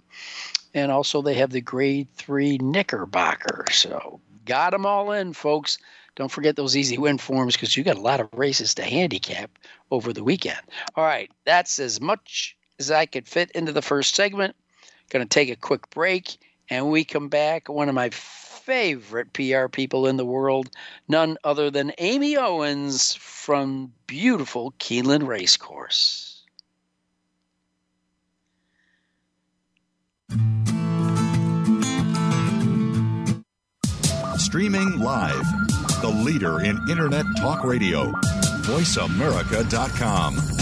And 0.75 0.93
also, 0.93 1.23
they 1.23 1.35
have 1.35 1.51
the 1.51 1.63
grade 1.63 2.09
three 2.15 2.59
Knickerbocker. 2.59 3.65
So, 3.73 4.21
got 4.45 4.71
them 4.71 4.85
all 4.85 5.13
in, 5.13 5.33
folks. 5.33 5.79
Don't 6.15 6.31
forget 6.31 6.57
those 6.57 6.77
easy 6.77 6.99
win 6.99 7.17
forms 7.17 7.55
because 7.57 7.75
you 7.75 7.83
got 7.83 7.97
a 7.97 8.03
lot 8.03 8.21
of 8.21 8.29
races 8.35 8.75
to 8.75 8.83
handicap 8.83 9.51
over 9.91 10.13
the 10.13 10.25
weekend. 10.25 10.61
All 10.95 11.05
right, 11.05 11.31
that's 11.47 11.79
as 11.79 12.03
much 12.03 12.55
as 12.79 12.91
I 12.91 13.07
could 13.07 13.27
fit 13.27 13.51
into 13.53 13.73
the 13.73 13.81
first 13.81 14.15
segment. 14.15 14.57
Going 15.09 15.25
to 15.25 15.29
take 15.29 15.49
a 15.49 15.57
quick 15.57 15.89
break, 15.89 16.37
and 16.69 16.91
we 16.91 17.05
come 17.05 17.29
back. 17.29 17.71
One 17.71 17.89
of 17.89 17.95
my 17.95 18.11
favorite 18.65 19.33
PR 19.33 19.67
people 19.69 20.07
in 20.07 20.17
the 20.17 20.25
world, 20.25 20.71
none 21.09 21.37
other 21.43 21.71
than 21.71 21.93
Amy 21.99 22.37
Owens 22.37 23.15
from 23.15 23.93
beautiful 24.07 24.73
Keeneland 24.79 25.27
Racecourse. 25.27 26.29
Streaming 34.39 35.01
live, 35.01 35.45
the 36.01 36.23
leader 36.25 36.61
in 36.61 36.79
Internet 36.89 37.27
Talk 37.39 37.65
Radio, 37.65 38.13
VoiceAmerica.com. 38.63 40.62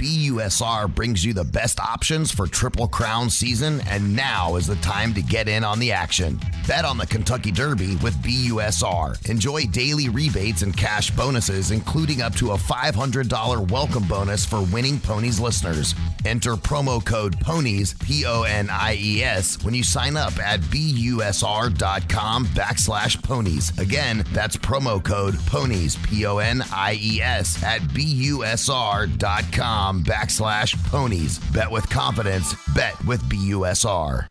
BUSR 0.00 0.92
brings 0.92 1.24
you 1.24 1.32
the 1.32 1.44
best 1.44 1.78
options 1.78 2.32
for 2.32 2.48
Triple 2.48 2.88
Crown 2.88 3.30
season, 3.30 3.80
and 3.86 4.16
now 4.16 4.56
is 4.56 4.66
the 4.66 4.74
time 4.76 5.14
to 5.14 5.22
get 5.22 5.48
in 5.48 5.62
on 5.62 5.78
the 5.78 5.92
action. 5.92 6.40
Bet 6.66 6.84
on 6.84 6.98
the 6.98 7.06
Kentucky 7.06 7.52
Derby 7.52 7.94
with 8.02 8.16
BUSR. 8.16 9.30
Enjoy 9.30 9.62
daily 9.66 10.08
rebates 10.08 10.62
and 10.62 10.76
cash 10.76 11.12
bonuses, 11.12 11.70
including 11.70 12.22
up 12.22 12.34
to 12.34 12.50
a 12.50 12.56
$500 12.56 13.70
welcome 13.70 14.02
bonus 14.08 14.44
for 14.44 14.62
winning 14.72 14.98
ponies 14.98 15.38
listeners. 15.38 15.94
Enter 16.24 16.56
promo 16.56 17.04
code 17.04 17.38
PONIES, 17.40 17.94
P 17.94 18.26
O 18.26 18.42
N 18.42 18.68
I 18.70 18.96
E 18.98 19.22
S, 19.22 19.62
when 19.62 19.74
you 19.74 19.84
sign 19.84 20.16
up 20.16 20.36
at 20.40 20.60
BUSR.com 20.60 22.46
backslash 22.46 23.22
ponies. 23.22 23.78
Again, 23.78 24.24
that's 24.32 24.56
promo 24.56 25.02
code 25.02 25.36
PONIES, 25.46 25.96
P 25.98 26.26
O 26.26 26.38
N 26.38 26.64
I 26.72 26.98
E 27.00 27.22
S, 27.22 27.62
at 27.62 27.80
BUSR.com 27.82 29.83
backslash 29.92 30.82
ponies. 30.90 31.38
Bet 31.52 31.70
with 31.70 31.88
confidence. 31.90 32.54
Bet 32.74 33.02
with 33.04 33.22
BUSR. 33.24 34.28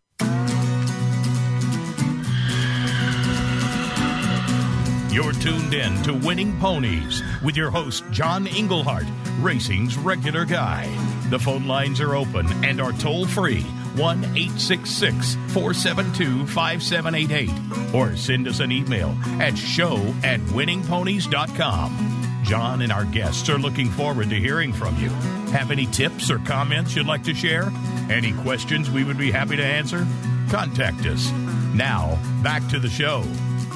You're 5.13 5.33
tuned 5.33 5.75
in 5.75 6.01
to 6.01 6.13
Winning 6.15 6.60
Ponies 6.60 7.22
with 7.43 7.55
your 7.55 7.69
host, 7.69 8.03
John 8.10 8.48
Englehart, 8.48 9.05
racing's 9.41 9.95
regular 9.95 10.43
guy. 10.43 10.88
The 11.29 11.38
phone 11.38 11.67
lines 11.67 12.01
are 12.01 12.15
open 12.15 12.48
and 12.65 12.81
are 12.81 12.93
toll 12.93 13.27
free 13.27 13.62
1 13.95 14.24
866 14.24 15.36
472 15.50 16.48
5788 16.48 17.93
or 17.93 18.17
send 18.17 18.48
us 18.48 18.60
an 18.60 18.72
email 18.72 19.15
at 19.39 19.55
show 19.55 19.98
at 20.24 20.39
winningponies.com. 20.39 22.12
John 22.43 22.81
and 22.81 22.91
our 22.91 23.05
guests 23.05 23.50
are 23.50 23.57
looking 23.57 23.89
forward 23.89 24.29
to 24.29 24.35
hearing 24.39 24.73
from 24.73 24.97
you. 24.97 25.09
Have 25.51 25.71
any 25.71 25.85
tips 25.88 26.29
or 26.29 26.39
comments 26.39 26.95
you'd 26.95 27.07
like 27.07 27.23
to 27.23 27.33
share? 27.33 27.71
Any 28.09 28.33
questions 28.33 28.91
we 28.91 29.03
would 29.03 29.17
be 29.17 29.31
happy 29.31 29.55
to 29.55 29.65
answer? 29.65 30.05
Contact 30.50 31.05
us. 31.05 31.31
Now, 31.73 32.19
back 32.43 32.67
to 32.69 32.79
the 32.79 32.89
show. 32.89 33.23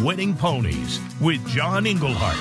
Winning 0.01 0.36
Ponies 0.36 1.00
with 1.21 1.45
John 1.47 1.88
Englehart. 1.88 2.38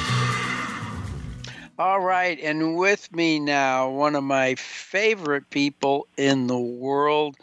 All 1.78 2.00
right, 2.00 2.38
and 2.40 2.76
with 2.76 3.14
me 3.14 3.38
now, 3.38 3.90
one 3.90 4.14
of 4.14 4.24
my 4.24 4.54
favorite 4.54 5.50
people 5.50 6.08
in 6.16 6.46
the 6.46 6.58
world. 6.58 7.36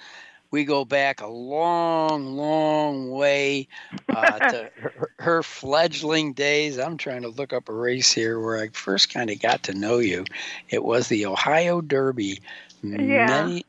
We 0.53 0.65
go 0.65 0.85
back 0.85 1.21
a 1.21 1.27
long, 1.27 2.37
long 2.37 3.09
way 3.09 3.67
uh, 4.07 4.37
to 4.37 4.69
her, 4.79 5.09
her 5.17 5.41
fledgling 5.41 6.33
days. 6.33 6.77
I'm 6.77 6.97
trying 6.97 7.23
to 7.23 7.29
look 7.29 7.53
up 7.53 7.69
a 7.69 7.73
race 7.73 8.11
here 8.13 8.39
where 8.39 8.59
I 8.59 8.67
first 8.67 9.11
kind 9.11 9.31
of 9.31 9.41
got 9.41 9.63
to 9.63 9.73
know 9.73 9.97
you. 9.97 10.25
It 10.69 10.83
was 10.83 11.07
the 11.07 11.25
Ohio 11.25 11.81
Derby. 11.81 12.39
Yeah. 12.83 13.25
Many, 13.25 13.65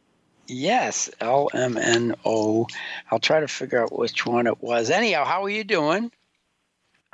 yes, 0.47 1.09
LMNO. 1.23 2.69
I'll 3.11 3.19
try 3.19 3.41
to 3.41 3.49
figure 3.49 3.83
out 3.83 3.99
which 3.99 4.27
one 4.27 4.47
it 4.47 4.63
was. 4.63 4.91
Anyhow, 4.91 5.25
how 5.25 5.45
are 5.45 5.49
you 5.49 5.65
doing? 5.65 6.13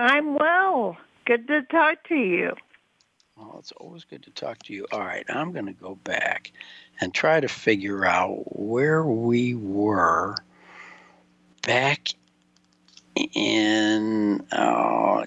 I'm 0.01 0.35
well. 0.35 0.97
Good 1.27 1.47
to 1.47 1.63
talk 1.63 2.03
to 2.09 2.17
you. 2.17 2.57
Well, 3.37 3.55
it's 3.61 3.71
always 3.71 4.03
good 4.03 4.25
to 4.25 4.31
talk 4.31 4.65
to 4.65 4.73
you. 4.73 4.89
All 4.91 4.99
right, 4.99 5.25
I'm 5.29 5.53
going 5.53 5.67
to 5.67 5.73
go 5.73 5.95
back 5.95 6.51
and 7.01 7.15
try 7.15 7.41
to 7.41 7.49
figure 7.49 8.05
out 8.05 8.59
where 8.59 9.03
we 9.03 9.55
were 9.55 10.37
back 11.63 12.09
in 13.35 14.45
uh, 14.53 15.25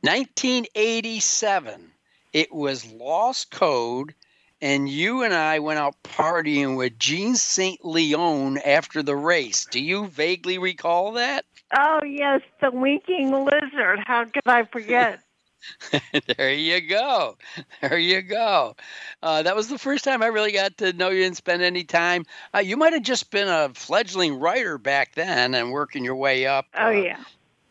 1987. 0.00 1.90
It 2.32 2.54
was 2.54 2.90
Lost 2.92 3.50
Code, 3.50 4.14
and 4.60 4.88
you 4.88 5.22
and 5.22 5.34
I 5.34 5.58
went 5.58 5.78
out 5.78 6.02
partying 6.02 6.76
with 6.76 6.98
Gene 6.98 7.34
St. 7.34 7.84
Leon 7.84 8.58
after 8.58 9.02
the 9.02 9.16
race. 9.16 9.66
Do 9.66 9.82
you 9.82 10.06
vaguely 10.06 10.58
recall 10.58 11.12
that? 11.12 11.44
Oh, 11.76 12.00
yes, 12.04 12.40
the 12.60 12.70
winking 12.70 13.32
lizard. 13.32 14.00
How 14.06 14.24
could 14.24 14.42
I 14.46 14.64
forget? 14.64 15.20
there 16.36 16.52
you 16.52 16.80
go. 16.80 17.36
There 17.80 17.98
you 17.98 18.22
go. 18.22 18.76
Uh, 19.22 19.42
that 19.42 19.56
was 19.56 19.68
the 19.68 19.78
first 19.78 20.04
time 20.04 20.22
I 20.22 20.26
really 20.26 20.52
got 20.52 20.78
to 20.78 20.92
know 20.92 21.10
you 21.10 21.24
and 21.24 21.36
spend 21.36 21.62
any 21.62 21.84
time. 21.84 22.24
Uh, 22.54 22.58
you 22.58 22.76
might 22.76 22.92
have 22.92 23.02
just 23.02 23.30
been 23.30 23.48
a 23.48 23.70
fledgling 23.74 24.38
writer 24.38 24.78
back 24.78 25.14
then 25.14 25.54
and 25.54 25.72
working 25.72 26.04
your 26.04 26.16
way 26.16 26.46
up. 26.46 26.66
Oh, 26.76 26.86
uh, 26.86 26.90
yeah. 26.90 27.20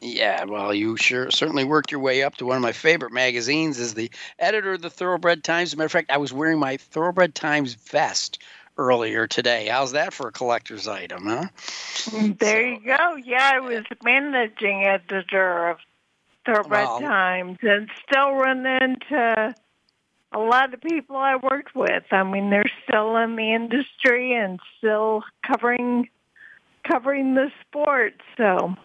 Yeah, 0.04 0.46
well, 0.46 0.74
you 0.74 0.98
sure 0.98 1.30
certainly 1.30 1.64
worked 1.64 1.92
your 1.92 2.02
way 2.02 2.24
up 2.24 2.36
to 2.38 2.46
one 2.46 2.56
of 2.56 2.64
my 2.64 2.72
favorite 2.72 3.12
magazines 3.12 3.80
as 3.80 3.94
the 3.94 4.10
editor 4.40 4.74
of 4.74 4.82
the 4.82 4.90
Thoroughbred 4.90 5.44
Times. 5.44 5.70
As 5.70 5.74
a 5.74 5.78
matter 5.78 5.86
of 5.86 5.92
fact, 5.92 6.10
I 6.10 6.18
was 6.18 6.34
wearing 6.34 6.58
my 6.58 6.78
Thoroughbred 6.78 7.36
Times 7.36 7.76
vest 7.76 8.40
earlier 8.80 9.28
today. 9.28 9.68
How's 9.68 9.92
that 9.92 10.12
for 10.12 10.28
a 10.28 10.32
collector's 10.32 10.88
item, 10.88 11.26
huh? 11.28 11.48
There 12.12 12.68
you 12.68 12.80
go. 12.80 13.16
Yeah, 13.16 13.52
I 13.54 13.60
was 13.60 13.84
managing 14.04 14.86
editor 14.86 15.70
of 15.70 15.78
Thoroughbred 16.46 16.88
Well- 16.88 17.00
Times 17.00 17.58
and 17.62 17.90
still 18.08 18.34
run 18.34 18.66
into 18.66 19.56
a 20.34 20.40
lot 20.40 20.74
of 20.74 20.82
people 20.82 21.18
I 21.18 21.36
worked 21.36 21.76
with. 21.76 22.04
I 22.12 22.24
mean, 22.24 22.50
they're 22.50 22.72
still 22.88 23.18
in 23.18 23.36
the 23.36 23.54
industry 23.54 24.34
and 24.34 24.60
still 24.78 25.24
covering 25.46 26.10
covering 26.84 27.36
the 27.36 27.52
sport. 27.62 28.14
So 28.38 28.76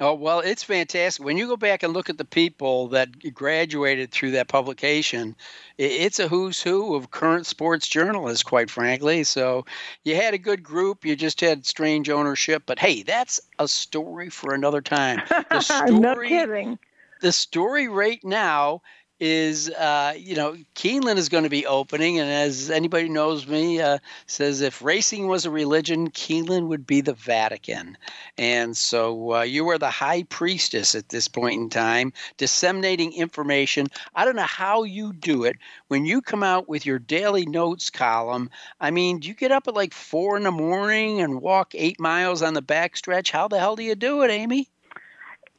Oh, 0.00 0.14
well, 0.14 0.40
it's 0.40 0.64
fantastic. 0.64 1.24
When 1.24 1.36
you 1.36 1.46
go 1.46 1.56
back 1.56 1.84
and 1.84 1.92
look 1.92 2.10
at 2.10 2.18
the 2.18 2.24
people 2.24 2.88
that 2.88 3.32
graduated 3.32 4.10
through 4.10 4.32
that 4.32 4.48
publication, 4.48 5.36
it's 5.78 6.18
a 6.18 6.26
who's 6.26 6.60
who 6.60 6.96
of 6.96 7.12
current 7.12 7.46
sports 7.46 7.86
journalists, 7.86 8.42
quite 8.42 8.70
frankly. 8.70 9.22
So 9.22 9.64
you 10.02 10.16
had 10.16 10.34
a 10.34 10.38
good 10.38 10.64
group. 10.64 11.04
You 11.04 11.14
just 11.14 11.40
had 11.40 11.64
strange 11.64 12.10
ownership. 12.10 12.64
But 12.66 12.80
hey, 12.80 13.04
that's 13.04 13.40
a 13.60 13.68
story 13.68 14.30
for 14.30 14.52
another 14.52 14.80
time. 14.80 15.22
The 15.50 15.60
story, 15.60 15.92
no 15.92 16.14
kidding. 16.16 16.78
the 17.20 17.30
story 17.32 17.86
right 17.86 18.22
now 18.24 18.82
is 19.20 19.70
uh, 19.70 20.14
you 20.16 20.34
know 20.34 20.56
Keeneland 20.74 21.16
is 21.16 21.28
going 21.28 21.44
to 21.44 21.50
be 21.50 21.66
opening, 21.66 22.18
and 22.18 22.28
as 22.28 22.70
anybody 22.70 23.08
knows 23.08 23.46
me, 23.46 23.80
uh, 23.80 23.98
says 24.26 24.60
if 24.60 24.82
racing 24.82 25.28
was 25.28 25.46
a 25.46 25.50
religion, 25.50 26.10
Keeneland 26.10 26.66
would 26.68 26.86
be 26.86 27.00
the 27.00 27.14
Vatican. 27.14 27.96
And 28.36 28.76
so 28.76 29.34
uh, 29.34 29.42
you 29.42 29.68
are 29.70 29.78
the 29.78 29.90
high 29.90 30.24
priestess 30.24 30.94
at 30.94 31.08
this 31.08 31.28
point 31.28 31.60
in 31.60 31.70
time, 31.70 32.12
disseminating 32.36 33.12
information. 33.12 33.86
I 34.14 34.24
don't 34.24 34.36
know 34.36 34.42
how 34.42 34.82
you 34.82 35.12
do 35.12 35.44
it 35.44 35.56
when 35.88 36.04
you 36.04 36.20
come 36.20 36.42
out 36.42 36.68
with 36.68 36.84
your 36.84 36.98
daily 36.98 37.46
notes 37.46 37.90
column. 37.90 38.50
I 38.80 38.90
mean, 38.90 39.20
do 39.20 39.28
you 39.28 39.34
get 39.34 39.52
up 39.52 39.68
at 39.68 39.74
like 39.74 39.94
four 39.94 40.36
in 40.36 40.42
the 40.42 40.50
morning 40.50 41.20
and 41.20 41.40
walk 41.40 41.72
eight 41.74 42.00
miles 42.00 42.42
on 42.42 42.54
the 42.54 42.62
backstretch? 42.62 43.30
How 43.30 43.48
the 43.48 43.58
hell 43.58 43.76
do 43.76 43.84
you 43.84 43.94
do 43.94 44.22
it, 44.22 44.30
Amy? 44.30 44.68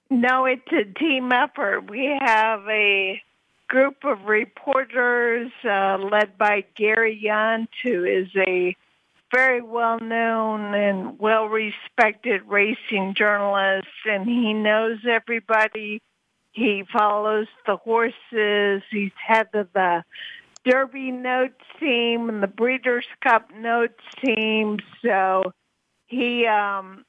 No, 0.09 0.45
it's 0.45 0.71
a 0.71 0.83
team 0.99 1.31
effort. 1.31 1.89
We 1.89 2.15
have 2.21 2.61
a 2.69 3.21
group 3.75 4.05
of 4.05 4.23
reporters 4.23 5.51
uh, 5.65 5.97
led 5.97 6.37
by 6.37 6.63
Gary 6.77 7.21
Yunt, 7.21 7.67
who 7.83 8.05
is 8.05 8.29
a 8.37 8.73
very 9.33 9.61
well-known 9.61 10.73
and 10.73 11.19
well-respected 11.19 12.41
racing 12.47 13.15
journalist, 13.15 13.89
and 14.09 14.25
he 14.25 14.53
knows 14.53 14.99
everybody. 15.05 16.01
He 16.53 16.85
follows 16.89 17.47
the 17.67 17.75
horses. 17.75 18.81
He's 18.89 19.11
head 19.27 19.49
of 19.53 19.67
the 19.73 20.05
Derby 20.63 21.11
notes 21.11 21.65
team 21.77 22.29
and 22.29 22.41
the 22.41 22.47
Breeders' 22.47 23.03
Cup 23.19 23.53
notes 23.53 24.01
team. 24.23 24.79
So 25.01 25.51
he 26.07 26.47
um, 26.47 27.03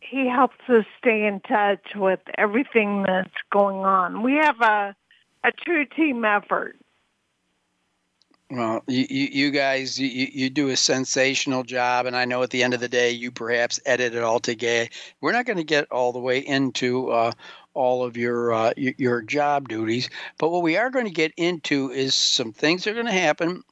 he 0.00 0.28
helps 0.28 0.68
us 0.68 0.84
stay 0.98 1.24
in 1.24 1.40
touch 1.40 1.96
with 1.96 2.20
everything 2.36 3.04
that's 3.04 3.40
going 3.50 3.78
on. 3.86 4.22
We 4.22 4.34
have 4.34 4.60
a 4.60 4.94
a 5.44 5.52
true 5.52 5.84
team 5.84 6.24
effort. 6.24 6.76
Well, 8.50 8.82
you, 8.86 9.06
you, 9.08 9.50
guys, 9.50 9.98
you, 9.98 10.08
you 10.08 10.50
do 10.50 10.68
a 10.68 10.76
sensational 10.76 11.62
job, 11.62 12.06
and 12.06 12.14
I 12.14 12.24
know 12.24 12.42
at 12.42 12.50
the 12.50 12.62
end 12.62 12.74
of 12.74 12.80
the 12.80 12.88
day, 12.88 13.10
you 13.10 13.30
perhaps 13.30 13.80
edit 13.86 14.14
it 14.14 14.22
all 14.22 14.38
together. 14.38 14.88
We're 15.20 15.32
not 15.32 15.46
going 15.46 15.56
to 15.56 15.64
get 15.64 15.90
all 15.90 16.12
the 16.12 16.18
way 16.18 16.38
into 16.38 17.10
uh, 17.10 17.32
all 17.72 18.04
of 18.04 18.16
your 18.16 18.52
uh, 18.52 18.72
your 18.76 19.22
job 19.22 19.68
duties, 19.68 20.08
but 20.38 20.50
what 20.50 20.62
we 20.62 20.76
are 20.76 20.90
going 20.90 21.06
to 21.06 21.10
get 21.10 21.32
into 21.36 21.90
is 21.90 22.14
some 22.14 22.52
things 22.52 22.84
that 22.84 22.90
are 22.90 22.94
going 22.94 23.06
to 23.06 23.12
happen 23.12 23.62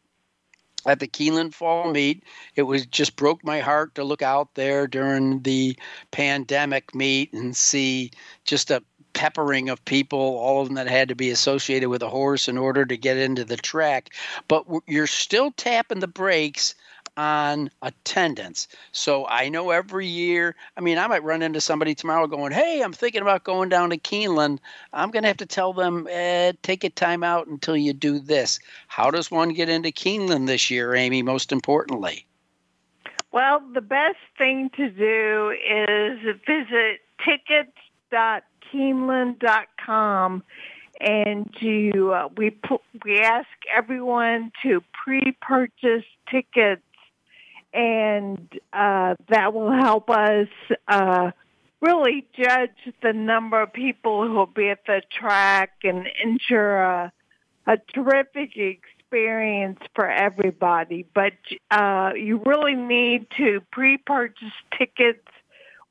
at 0.87 0.99
the 0.99 1.07
Keeneland 1.07 1.55
Fall 1.55 1.93
Meet. 1.93 2.25
It 2.57 2.63
was 2.63 2.87
just 2.87 3.17
broke 3.17 3.45
my 3.45 3.61
heart 3.61 3.95
to 3.95 4.05
look 4.05 4.23
out 4.23 4.55
there 4.55 4.87
during 4.87 5.43
the 5.43 5.77
pandemic 6.11 6.95
meet 6.95 7.33
and 7.33 7.57
see 7.57 8.11
just 8.45 8.71
a 8.71 8.83
peppering 9.13 9.69
of 9.69 9.85
people, 9.85 10.19
all 10.19 10.63
of 10.63 10.69
them 10.69 10.75
that 10.77 10.89
had 10.89 11.09
to 11.09 11.15
be 11.15 11.31
associated 11.31 11.89
with 11.89 12.03
a 12.03 12.09
horse 12.09 12.49
in 12.49 12.59
order 12.59 12.85
to 12.85 12.97
get 12.97 13.17
into 13.17 13.45
the 13.45 13.57
track. 13.57 14.11
But 14.49 14.65
you're 14.87 15.07
still 15.07 15.53
tapping 15.53 16.01
the 16.01 16.09
brakes 16.09 16.75
on 17.17 17.71
attendance. 17.83 18.69
So 18.93 19.27
I 19.27 19.49
know 19.49 19.71
every 19.71 20.07
year, 20.07 20.57
I 20.77 20.81
mean, 20.81 20.97
I 20.97 21.07
might 21.07 21.23
run 21.23 21.43
into 21.43 21.61
somebody 21.61 21.95
tomorrow 21.95 22.27
going, 22.27 22.53
Hey, 22.53 22.81
I'm 22.81 22.93
thinking 22.93 23.21
about 23.23 23.45
going 23.45 23.69
down 23.69 23.91
to 23.91 23.99
Keeneland. 23.99 24.59
I'm 24.93 25.11
going 25.11 25.23
to 25.23 25.29
have 25.29 25.37
to 25.39 25.47
tell 25.47 25.73
them, 25.73 26.09
eh, 26.11 26.53
take 26.63 26.85
a 26.85 26.91
time 26.91 27.23
out 27.23 27.47
until 27.49 27.77
you 27.77 27.93
do 27.93 28.19
this. 28.19 28.59
How 28.89 29.11
does 29.11 29.31
one 29.31 29.51
get 29.51 29.69
into 29.69 29.91
Keeneland 29.91 30.47
this 30.47 30.71
year, 30.71 30.95
Amy, 30.95 31.23
most 31.23 31.53
importantly? 31.53 32.27
Well, 33.31 33.63
the 33.73 33.81
best 33.81 34.19
thing 34.37 34.71
to 34.77 34.91
do 34.91 35.51
is 35.51 36.19
visit 36.47 37.01
tickets 37.25 37.73
tickets.com 38.13 38.52
keeneland.com 38.73 40.43
and 41.01 41.53
to 41.61 42.13
uh, 42.13 42.29
we 42.37 42.57
we 43.05 43.21
ask 43.21 43.49
everyone 43.75 44.53
to 44.63 44.83
pre-purchase 45.05 46.05
tickets 46.31 46.83
and 47.75 48.49
uh, 48.73 49.15
that 49.29 49.53
will 49.55 49.73
help 49.73 50.11
us 50.11 50.49
uh, 50.89 51.31
really 51.81 52.27
judge 52.37 52.95
the 53.03 53.13
number 53.13 53.61
of 53.61 53.73
people 53.73 54.27
who 54.27 54.35
will 54.35 54.47
be 54.47 54.69
at 54.69 54.85
the 54.87 55.03
track 55.11 55.71
and 55.83 56.07
ensure 56.23 56.83
a, 56.83 57.13
a 57.67 57.77
terrific 57.95 58.57
experience 58.57 59.81
for 59.95 60.09
everybody. 60.09 61.07
But 61.15 61.33
uh, 61.71 62.13
you 62.15 62.43
really 62.45 62.75
need 62.75 63.27
to 63.39 63.61
pre-purchase 63.73 64.53
tickets 64.79 65.27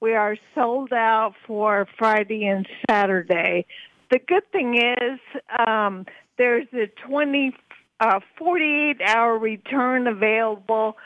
we 0.02 0.16
are 0.16 0.36
sold 0.56 0.92
out 0.92 1.36
for 1.46 1.88
Friday 1.98 2.46
and 2.46 2.68
Saturday. 2.90 3.66
The 4.10 4.20
good 4.20 4.52
thing 4.52 4.76
is 4.76 5.20
um, 5.66 6.06
there's 6.38 6.68
a 6.74 6.88
20, 7.08 7.56
uh, 8.00 8.20
48 8.38 9.00
hour 9.02 9.38
return 9.38 10.08
available 10.08 10.98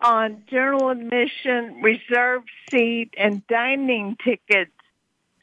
on 0.00 0.44
general 0.48 0.90
admission, 0.90 1.82
reserved 1.82 2.48
seat, 2.70 3.12
and 3.18 3.44
dining 3.48 4.16
tickets. 4.24 4.70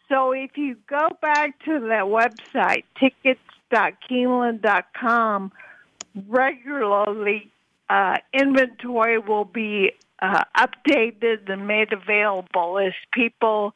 So 0.08 0.32
if 0.32 0.58
you 0.58 0.78
go 0.88 1.10
back 1.22 1.60
to 1.66 1.82
that 1.90 2.06
website, 2.06 2.86
tickets.keeneland.com, 2.98 5.52
regularly 6.28 7.52
uh, 7.92 8.16
inventory 8.34 9.20
will 9.20 9.44
be 9.44 9.92
uh, 10.22 10.46
updated 10.58 11.52
and 11.52 11.68
made 11.68 11.92
available 11.92 12.80
as 12.80 12.94
people 13.12 13.74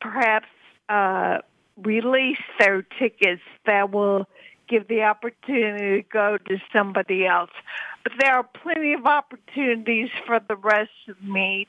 perhaps 0.00 0.46
uh, 0.88 1.38
release 1.76 2.38
their 2.60 2.82
tickets 2.82 3.42
that 3.66 3.90
will 3.90 4.28
give 4.68 4.86
the 4.86 5.02
opportunity 5.02 6.02
to 6.02 6.08
go 6.08 6.38
to 6.38 6.58
somebody 6.72 7.26
else. 7.26 7.50
But 8.04 8.12
there 8.20 8.36
are 8.36 8.44
plenty 8.44 8.92
of 8.92 9.06
opportunities 9.06 10.10
for 10.24 10.38
the 10.38 10.54
rest 10.54 10.92
of 11.08 11.20
meet. 11.20 11.68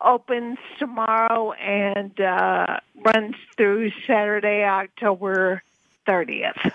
Opens 0.00 0.56
tomorrow 0.78 1.52
and 1.52 2.18
uh, 2.18 2.78
runs 3.04 3.36
through 3.58 3.90
Saturday, 4.06 4.64
October 4.64 5.62
30th. 6.08 6.72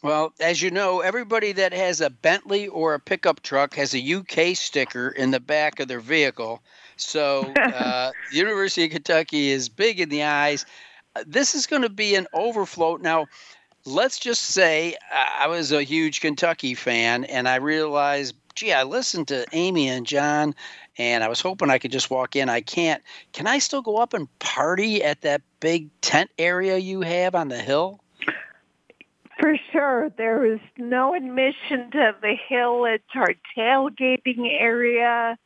Well, 0.00 0.32
as 0.38 0.62
you 0.62 0.70
know, 0.70 1.00
everybody 1.00 1.50
that 1.52 1.72
has 1.72 2.00
a 2.00 2.08
Bentley 2.08 2.68
or 2.68 2.94
a 2.94 3.00
pickup 3.00 3.42
truck 3.42 3.74
has 3.74 3.94
a 3.94 4.14
UK 4.14 4.56
sticker 4.56 5.08
in 5.08 5.32
the 5.32 5.40
back 5.40 5.80
of 5.80 5.88
their 5.88 5.98
vehicle. 5.98 6.62
So, 6.96 7.52
uh, 7.56 8.12
University 8.30 8.84
of 8.84 8.92
Kentucky 8.92 9.50
is 9.50 9.68
big 9.68 9.98
in 9.98 10.08
the 10.08 10.22
eyes. 10.22 10.64
Uh, 11.16 11.24
this 11.26 11.56
is 11.56 11.66
going 11.66 11.82
to 11.82 11.88
be 11.88 12.14
an 12.14 12.28
overflow. 12.32 12.96
Now, 12.96 13.26
let's 13.84 14.20
just 14.20 14.42
say 14.42 14.94
I 15.12 15.48
was 15.48 15.72
a 15.72 15.82
huge 15.82 16.20
Kentucky 16.20 16.74
fan 16.74 17.24
and 17.24 17.48
I 17.48 17.56
realized, 17.56 18.36
gee, 18.54 18.72
I 18.72 18.84
listened 18.84 19.26
to 19.28 19.46
Amy 19.52 19.88
and 19.88 20.06
John 20.06 20.54
and 20.96 21.24
I 21.24 21.28
was 21.28 21.40
hoping 21.40 21.70
I 21.70 21.78
could 21.78 21.92
just 21.92 22.10
walk 22.10 22.36
in. 22.36 22.48
I 22.48 22.60
can't. 22.60 23.02
Can 23.32 23.48
I 23.48 23.58
still 23.58 23.82
go 23.82 23.96
up 23.96 24.14
and 24.14 24.28
party 24.38 25.02
at 25.02 25.22
that 25.22 25.42
big 25.58 25.88
tent 26.02 26.30
area 26.38 26.76
you 26.76 27.00
have 27.00 27.34
on 27.34 27.48
the 27.48 27.58
hill? 27.60 28.00
For 29.38 29.56
sure. 29.70 30.10
There 30.16 30.44
is 30.44 30.60
no 30.76 31.14
admission 31.14 31.90
to 31.92 32.16
the 32.20 32.34
hill. 32.48 32.84
It's 32.86 33.04
our 33.14 33.34
tailgating 33.56 34.48
area, 34.58 35.38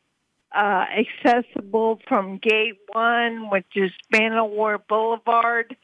uh, 0.55 0.85
accessible 0.97 1.99
from 2.07 2.37
gate 2.37 2.79
one, 2.91 3.49
which 3.51 3.67
is 3.75 3.91
Man-O-War 4.11 4.79
Boulevard. 4.89 5.75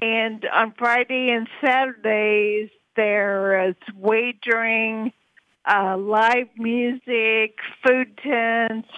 And 0.00 0.46
on 0.46 0.72
Friday 0.78 1.30
and 1.30 1.48
Saturdays, 1.60 2.70
there 2.96 3.68
is 3.68 3.76
wagering, 3.94 5.12
uh, 5.66 5.98
live 5.98 6.48
music, 6.56 7.58
food 7.84 8.16
tents, 8.22 8.88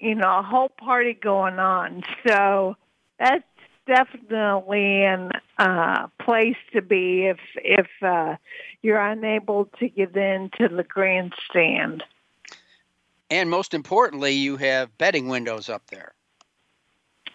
you 0.00 0.16
know, 0.16 0.38
a 0.40 0.42
whole 0.42 0.68
party 0.68 1.14
going 1.14 1.60
on. 1.60 2.02
So 2.26 2.76
that's 3.18 3.44
definitely 3.86 5.04
an 5.04 5.30
uh, 5.58 6.08
place 6.20 6.56
to 6.72 6.82
be 6.82 7.26
if 7.26 7.38
if 7.56 7.88
uh, 8.02 8.36
you're 8.82 9.00
unable 9.00 9.66
to 9.78 9.88
get 9.88 10.16
into 10.16 10.68
the 10.68 10.84
grandstand. 10.84 12.02
And 13.30 13.50
most 13.50 13.74
importantly, 13.74 14.32
you 14.32 14.56
have 14.56 14.96
betting 14.98 15.28
windows 15.28 15.68
up 15.68 15.86
there. 15.88 16.14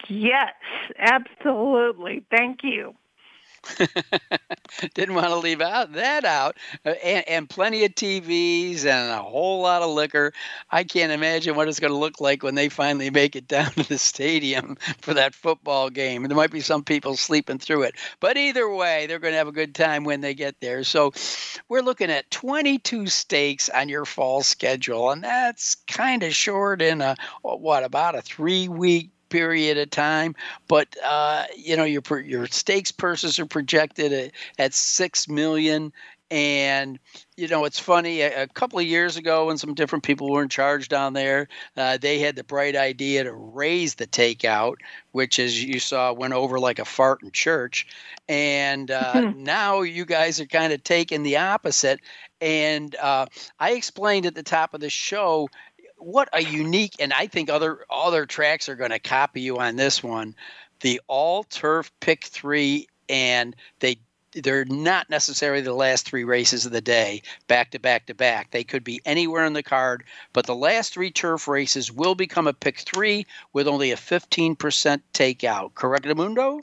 Yes, 0.07 0.53
absolutely. 0.97 2.23
Thank 2.31 2.59
you. 2.63 2.95
Didn't 4.93 5.15
want 5.15 5.27
to 5.27 5.37
leave 5.37 5.61
out 5.61 5.93
that 5.93 6.25
out, 6.25 6.57
uh, 6.85 6.89
and, 7.03 7.27
and, 7.27 7.49
plenty 7.49 7.85
of 7.85 7.95
TVs 7.95 8.85
and 8.85 9.11
a 9.11 9.21
whole 9.21 9.61
lot 9.61 9.81
of 9.81 9.89
liquor. 9.89 10.31
I 10.69 10.83
can't 10.83 11.11
imagine 11.11 11.55
what 11.55 11.67
it's 11.67 11.79
going 11.79 11.91
to 11.91 11.97
look 11.97 12.21
like 12.21 12.43
when 12.43 12.55
they 12.55 12.69
finally 12.69 13.09
make 13.09 13.35
it 13.35 13.47
down 13.47 13.71
to 13.71 13.87
the 13.87 13.97
stadium 13.97 14.77
for 14.99 15.13
that 15.15 15.33
football 15.33 15.89
game. 15.89 16.23
And 16.23 16.31
there 16.31 16.37
might 16.37 16.51
be 16.51 16.61
some 16.61 16.83
people 16.83 17.15
sleeping 17.15 17.57
through 17.57 17.83
it, 17.83 17.95
but 18.19 18.37
either 18.37 18.69
way, 18.69 19.07
they're 19.07 19.19
going 19.19 19.33
to 19.33 19.37
have 19.37 19.47
a 19.47 19.53
good 19.53 19.73
time 19.75 20.03
when 20.03 20.21
they 20.21 20.33
get 20.33 20.59
there. 20.61 20.83
So, 20.83 21.13
we're 21.67 21.81
looking 21.81 22.11
at 22.11 22.29
22 22.31 23.07
stakes 23.07 23.69
on 23.69 23.89
your 23.89 24.05
fall 24.05 24.41
schedule, 24.41 25.11
and 25.11 25.23
that's 25.23 25.75
kind 25.87 26.23
of 26.23 26.33
short 26.33 26.81
in 26.81 27.01
a 27.01 27.15
what 27.41 27.83
about 27.83 28.15
a 28.15 28.21
three-week 28.21 29.11
period 29.29 29.77
of 29.77 29.89
time. 29.89 30.35
But 30.67 30.95
uh, 31.03 31.45
you 31.55 31.77
know, 31.77 31.83
your 31.83 32.01
your 32.21 32.47
stakes 32.47 32.91
purses 32.91 33.39
are 33.39 33.45
projected 33.45 34.11
at, 34.13 34.31
at 34.57 34.73
six 34.73 35.27
million. 35.27 35.93
And 36.31 36.99
you 37.37 37.47
know, 37.47 37.65
it's 37.65 37.79
funny. 37.79 38.21
A, 38.21 38.43
a, 38.43 38.47
couple 38.47 38.77
of 38.77 38.85
years 38.85 39.17
ago, 39.17 39.47
when 39.47 39.57
some 39.57 39.73
different 39.73 40.03
people 40.03 40.29
were 40.29 40.43
in 40.43 40.49
charge 40.49 40.87
down 40.87 41.13
there, 41.13 41.47
uh, 41.75 41.97
they 41.97 42.19
had 42.19 42.35
the 42.35 42.43
bright 42.43 42.75
idea 42.75 43.23
to 43.23 43.33
raise 43.33 43.95
the 43.95 44.05
takeout, 44.05 44.75
which, 45.11 45.39
as 45.39 45.63
you 45.63 45.79
saw, 45.79 46.13
went 46.13 46.33
over 46.33 46.59
like 46.59 46.77
a 46.77 46.85
fart 46.85 47.23
in 47.23 47.31
church. 47.31 47.87
And 48.27 48.91
uh, 48.91 49.31
hmm. 49.31 49.43
now 49.43 49.81
you 49.81 50.05
guys 50.05 50.39
are 50.39 50.45
kind 50.45 50.71
of 50.71 50.83
taking 50.83 51.23
the 51.23 51.37
opposite. 51.37 51.99
And 52.41 52.95
uh, 52.95 53.25
I 53.59 53.71
explained 53.71 54.27
at 54.27 54.35
the 54.35 54.43
top 54.43 54.75
of 54.75 54.81
the 54.81 54.89
show 54.89 55.49
what 55.99 56.29
a 56.33 56.41
unique 56.41 56.95
and 56.99 57.13
I 57.13 57.27
think 57.27 57.49
other 57.49 57.85
other 57.89 58.25
tracks 58.25 58.69
are 58.69 58.75
going 58.75 58.91
to 58.91 58.99
copy 58.99 59.41
you 59.41 59.57
on 59.57 59.75
this 59.75 60.03
one. 60.03 60.35
The 60.81 61.01
all 61.07 61.43
turf 61.43 61.91
pick 61.99 62.25
three, 62.25 62.87
and 63.09 63.55
they 63.79 63.99
they're 64.33 64.65
not 64.65 65.09
necessarily 65.09 65.61
the 65.61 65.73
last 65.73 66.05
three 66.05 66.23
races 66.23 66.65
of 66.65 66.71
the 66.71 66.81
day, 66.81 67.21
back 67.47 67.71
to 67.71 67.79
back 67.79 68.05
to 68.07 68.13
back. 68.13 68.51
They 68.51 68.63
could 68.63 68.83
be 68.83 69.01
anywhere 69.05 69.45
in 69.45 69.53
the 69.53 69.63
card, 69.63 70.03
but 70.33 70.45
the 70.45 70.55
last 70.55 70.93
three 70.93 71.11
turf 71.11 71.47
races 71.47 71.91
will 71.91 72.15
become 72.15 72.47
a 72.47 72.53
pick 72.53 72.79
three 72.79 73.25
with 73.53 73.67
only 73.67 73.91
a 73.91 73.95
15% 73.95 74.55
takeout. 75.13 75.73
Correct, 75.73 76.05
Mundo? 76.15 76.61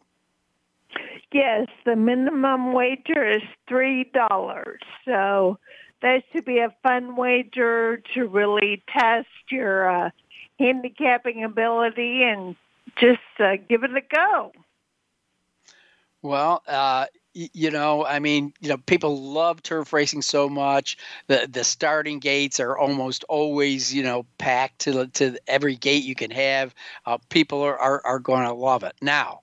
Yes, 1.33 1.66
the 1.85 1.96
minimum 1.96 2.72
wager 2.72 3.29
is 3.29 3.42
$3. 3.68 4.77
So 5.05 5.59
that 6.03 6.23
should 6.33 6.45
be 6.45 6.59
a 6.59 6.75
fun 6.83 7.17
wager 7.17 8.03
to 8.15 8.27
really 8.27 8.83
test 8.89 9.29
your 9.51 9.89
uh, 9.89 10.11
handicapping 10.59 11.45
ability 11.45 12.23
and 12.23 12.57
just 12.97 13.21
uh, 13.39 13.57
give 13.69 13.85
it 13.85 13.91
a 13.97 14.03
go. 14.15 14.53
Well, 16.23 16.63
uh, 16.67 17.07
you 17.35 17.71
know, 17.71 18.05
I 18.05 18.19
mean, 18.19 18.55
you 18.61 18.71
know, 18.71 18.79
people 18.79 19.21
love 19.21 19.63
turf 19.63 19.93
racing 19.93 20.23
so 20.23 20.49
much. 20.49 20.97
The 21.27 21.47
the 21.51 21.65
starting 21.65 22.19
gates 22.19 22.61
are 22.61 22.77
almost 22.77 23.25
always, 23.25 23.95
you 23.95 24.03
know, 24.03 24.25
packed 24.39 24.81
to 24.81 25.07
to 25.07 25.39
every 25.47 25.77
gate 25.77 26.03
you 26.03 26.15
can 26.15 26.31
have. 26.31 26.75
Uh, 27.05 27.19
people 27.29 27.61
are 27.63 27.79
are, 27.79 28.01
are 28.07 28.19
going 28.19 28.47
to 28.47 28.55
love 28.55 28.85
it. 28.85 28.95
Now, 29.03 29.43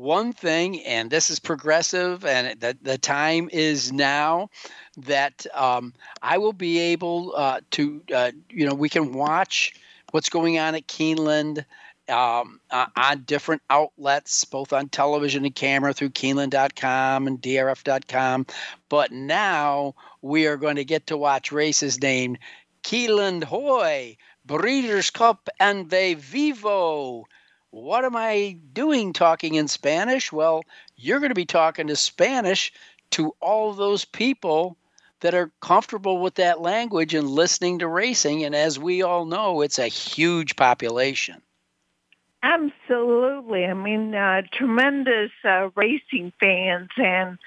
one 0.00 0.32
thing, 0.32 0.82
and 0.84 1.10
this 1.10 1.28
is 1.28 1.38
progressive, 1.38 2.24
and 2.24 2.58
the, 2.58 2.76
the 2.80 2.96
time 2.96 3.50
is 3.52 3.92
now 3.92 4.48
that 4.96 5.46
um, 5.54 5.92
I 6.22 6.38
will 6.38 6.54
be 6.54 6.78
able 6.78 7.34
uh, 7.36 7.60
to, 7.72 8.02
uh, 8.14 8.32
you 8.48 8.66
know, 8.66 8.74
we 8.74 8.88
can 8.88 9.12
watch 9.12 9.74
what's 10.10 10.30
going 10.30 10.58
on 10.58 10.74
at 10.74 10.86
Keeneland 10.86 11.66
um, 12.08 12.60
uh, 12.70 12.86
on 12.96 13.24
different 13.24 13.60
outlets, 13.68 14.44
both 14.46 14.72
on 14.72 14.88
television 14.88 15.44
and 15.44 15.54
camera 15.54 15.92
through 15.92 16.10
Keeneland.com 16.10 17.26
and 17.26 17.40
DRF.com. 17.40 18.46
But 18.88 19.12
now 19.12 19.94
we 20.22 20.46
are 20.46 20.56
going 20.56 20.76
to 20.76 20.84
get 20.84 21.08
to 21.08 21.16
watch 21.18 21.52
races 21.52 22.00
named 22.00 22.38
Keeneland 22.82 23.44
Hoy, 23.44 24.16
Breeders' 24.46 25.10
Cup, 25.10 25.50
and 25.60 25.90
the 25.90 26.14
Vivo 26.14 27.26
what 27.70 28.04
am 28.04 28.16
I 28.16 28.56
doing 28.72 29.12
talking 29.12 29.54
in 29.54 29.68
Spanish? 29.68 30.32
Well, 30.32 30.62
you're 30.96 31.20
going 31.20 31.30
to 31.30 31.34
be 31.34 31.46
talking 31.46 31.86
to 31.86 31.96
Spanish 31.96 32.72
to 33.10 33.34
all 33.40 33.72
those 33.72 34.04
people 34.04 34.76
that 35.20 35.34
are 35.34 35.50
comfortable 35.60 36.18
with 36.18 36.36
that 36.36 36.60
language 36.60 37.14
and 37.14 37.28
listening 37.28 37.80
to 37.80 37.88
racing. 37.88 38.44
And 38.44 38.54
as 38.54 38.78
we 38.78 39.02
all 39.02 39.26
know, 39.26 39.60
it's 39.60 39.78
a 39.78 39.86
huge 39.86 40.56
population. 40.56 41.42
Absolutely. 42.42 43.66
I 43.66 43.74
mean, 43.74 44.14
uh, 44.14 44.42
tremendous 44.50 45.30
uh, 45.44 45.68
racing 45.74 46.32
fans, 46.40 46.88
and 46.96 47.38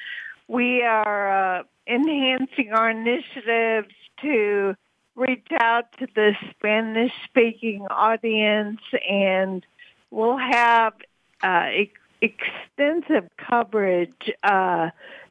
we 0.47 0.83
are 0.83 1.59
uh, 1.59 1.63
enhancing 1.88 2.71
our 2.71 2.91
initiatives 2.91 3.93
to 4.21 4.75
reach 5.15 5.47
out 5.59 5.91
to 5.97 6.07
the 6.13 6.33
Spanish 6.51 7.12
speaking 7.25 7.88
audience 7.89 8.81
and 9.09 9.65
we'll 10.13 10.38
have 10.38 10.93
uh, 11.41 11.69
ex- 11.73 11.91
extensive 12.21 13.30
coverage 13.38 14.32
uh, 14.43 14.89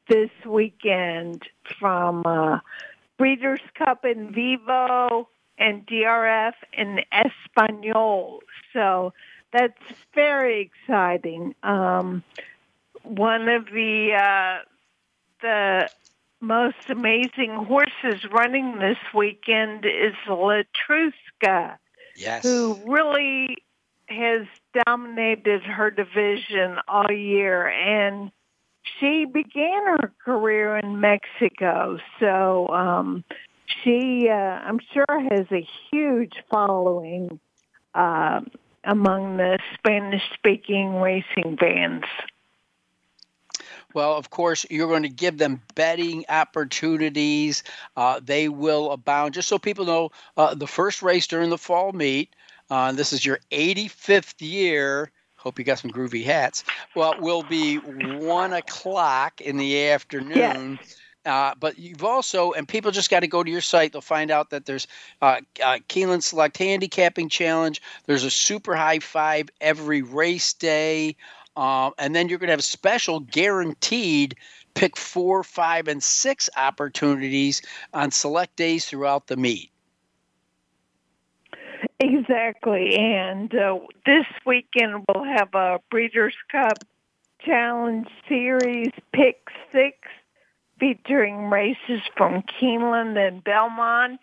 this 0.08 0.30
weekend 0.44 1.42
from 1.78 2.26
uh, 2.26 2.58
Breeders' 3.16 3.60
Cup 3.78 4.04
in 4.04 4.34
Vivo 4.34 5.28
and 5.56 5.86
DRF 5.86 6.54
in 6.72 7.00
Espanol. 7.12 8.40
So 8.72 9.12
that's 9.52 9.80
very 10.14 10.60
exciting. 10.60 11.54
Um, 11.62 12.24
one 13.04 13.48
of 13.48 13.66
the 13.66 14.14
uh, 14.14 14.64
the 15.40 15.88
most 16.40 16.90
amazing 16.90 17.54
horses 17.54 18.24
running 18.32 18.78
this 18.78 18.98
weekend 19.14 19.84
is 19.84 20.14
Letruska, 20.26 21.76
yes. 22.16 22.42
who 22.42 22.78
really 22.84 23.56
has 24.06 24.46
dominated 24.86 25.62
her 25.62 25.90
division 25.90 26.78
all 26.88 27.10
year 27.10 27.68
and 27.68 28.30
she 28.98 29.24
began 29.24 29.86
her 29.86 30.12
career 30.24 30.76
in 30.76 31.00
Mexico. 31.00 31.98
So 32.18 32.68
um, 32.68 33.24
she, 33.82 34.28
uh, 34.28 34.34
I'm 34.34 34.80
sure, 34.92 35.20
has 35.30 35.46
a 35.52 35.66
huge 35.90 36.32
following 36.50 37.38
uh, 37.94 38.40
among 38.84 39.36
the 39.36 39.58
Spanish 39.74 40.22
speaking 40.34 40.96
racing 40.96 41.56
fans. 41.58 42.04
Well, 43.94 44.16
of 44.16 44.30
course, 44.30 44.64
you're 44.70 44.88
going 44.88 45.02
to 45.02 45.10
give 45.10 45.36
them 45.36 45.60
betting 45.74 46.24
opportunities. 46.28 47.62
Uh, 47.94 48.20
they 48.24 48.48
will 48.48 48.90
abound. 48.90 49.34
Just 49.34 49.48
so 49.48 49.58
people 49.58 49.84
know, 49.84 50.10
uh, 50.36 50.54
the 50.54 50.66
first 50.66 51.02
race 51.02 51.26
during 51.26 51.50
the 51.50 51.58
fall 51.58 51.92
meet 51.92 52.34
uh, 52.72 52.90
this 52.90 53.12
is 53.12 53.26
your 53.26 53.38
85th 53.50 54.40
year. 54.40 55.12
Hope 55.36 55.58
you 55.58 55.64
got 55.64 55.78
some 55.78 55.90
groovy 55.90 56.24
hats. 56.24 56.64
Well, 56.96 57.12
it 57.12 57.20
will 57.20 57.42
be 57.42 57.76
one 57.76 58.54
o'clock 58.54 59.42
in 59.42 59.58
the 59.58 59.90
afternoon. 59.90 60.78
Yes. 60.80 60.96
Uh, 61.26 61.54
but 61.60 61.78
you've 61.78 62.02
also, 62.02 62.52
and 62.52 62.66
people 62.66 62.90
just 62.90 63.10
got 63.10 63.20
to 63.20 63.26
go 63.26 63.44
to 63.44 63.50
your 63.50 63.60
site. 63.60 63.92
They'll 63.92 64.00
find 64.00 64.30
out 64.30 64.48
that 64.50 64.64
there's 64.64 64.86
uh, 65.20 65.42
uh, 65.62 65.80
Keeneland 65.90 66.22
Select 66.22 66.56
Handicapping 66.56 67.28
Challenge. 67.28 67.82
There's 68.06 68.24
a 68.24 68.30
super 68.30 68.74
high 68.74 69.00
five 69.00 69.50
every 69.60 70.00
race 70.00 70.54
day. 70.54 71.16
Um, 71.54 71.92
and 71.98 72.16
then 72.16 72.30
you're 72.30 72.38
going 72.38 72.48
to 72.48 72.54
have 72.54 72.64
special 72.64 73.20
guaranteed 73.20 74.36
pick 74.72 74.96
four, 74.96 75.44
five, 75.44 75.88
and 75.88 76.02
six 76.02 76.48
opportunities 76.56 77.60
on 77.92 78.12
select 78.12 78.56
days 78.56 78.86
throughout 78.86 79.26
the 79.26 79.36
meet. 79.36 79.72
Exactly. 82.02 82.96
And 82.96 83.54
uh, 83.54 83.78
this 84.04 84.26
weekend 84.44 85.04
we'll 85.06 85.22
have 85.24 85.54
a 85.54 85.78
Breeders' 85.88 86.34
Cup 86.50 86.78
Challenge 87.40 88.08
Series 88.28 88.90
Pick 89.12 89.48
Six 89.70 89.96
featuring 90.80 91.48
races 91.48 92.00
from 92.16 92.42
Keeneland 92.42 93.16
and 93.16 93.44
Belmont 93.44 94.18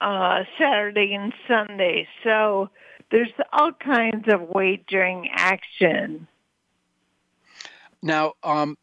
uh, 0.00 0.44
Saturday 0.58 1.12
and 1.14 1.34
Sunday. 1.46 2.08
So 2.24 2.70
there's 3.10 3.28
all 3.52 3.72
kinds 3.72 4.24
of 4.28 4.48
wagering 4.48 5.28
action. 5.34 6.26
Now, 8.02 8.32
um, 8.42 8.78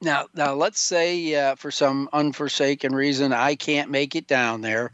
now, 0.00 0.26
now, 0.34 0.54
let's 0.54 0.80
say 0.80 1.34
uh, 1.34 1.56
for 1.56 1.70
some 1.70 2.08
unforsaken 2.12 2.94
reason 2.94 3.32
I 3.32 3.54
can't 3.54 3.90
make 3.90 4.14
it 4.16 4.26
down 4.26 4.60
there. 4.60 4.92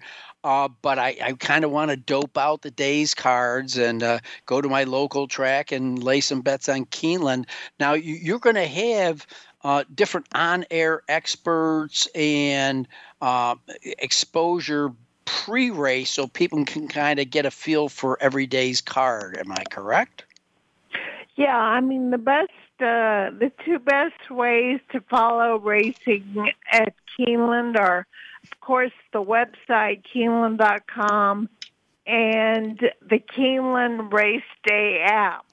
Uh, 0.48 0.66
but 0.80 0.98
I, 0.98 1.14
I 1.22 1.32
kind 1.34 1.62
of 1.62 1.70
want 1.70 1.90
to 1.90 1.96
dope 1.98 2.38
out 2.38 2.62
the 2.62 2.70
day's 2.70 3.12
cards 3.12 3.76
and 3.76 4.02
uh, 4.02 4.20
go 4.46 4.62
to 4.62 4.68
my 4.70 4.84
local 4.84 5.28
track 5.28 5.72
and 5.72 6.02
lay 6.02 6.22
some 6.22 6.40
bets 6.40 6.70
on 6.70 6.86
Keeneland. 6.86 7.44
Now, 7.78 7.92
you, 7.92 8.34
are 8.34 8.38
going 8.38 8.56
to 8.56 8.66
have 8.66 9.26
uh, 9.62 9.84
different 9.94 10.26
on 10.34 10.64
air 10.70 11.02
experts 11.06 12.08
and 12.14 12.88
uh, 13.20 13.56
exposure 13.82 14.94
pre 15.26 15.68
race 15.70 16.08
so 16.12 16.26
people 16.26 16.64
can 16.64 16.88
kind 16.88 17.18
of 17.18 17.28
get 17.28 17.44
a 17.44 17.50
feel 17.50 17.90
for 17.90 18.16
every 18.18 18.46
day's 18.46 18.80
card. 18.80 19.36
Am 19.36 19.52
I 19.52 19.64
correct? 19.70 20.24
Yeah, 21.36 21.58
I 21.58 21.82
mean, 21.82 22.10
the 22.10 22.16
best, 22.16 22.52
uh, 22.80 23.36
the 23.38 23.52
two 23.66 23.78
best 23.80 24.30
ways 24.30 24.80
to 24.92 25.02
follow 25.10 25.58
racing 25.58 26.54
at 26.72 26.94
Keeneland 27.18 27.78
are 27.78 28.06
of 28.52 28.60
course, 28.60 28.92
the 29.12 29.22
website, 29.22 30.02
Keeneland.com, 30.14 31.48
and 32.06 32.80
the 33.08 33.18
Keeneland 33.18 34.12
Race 34.12 34.42
Day 34.66 35.02
app. 35.04 35.44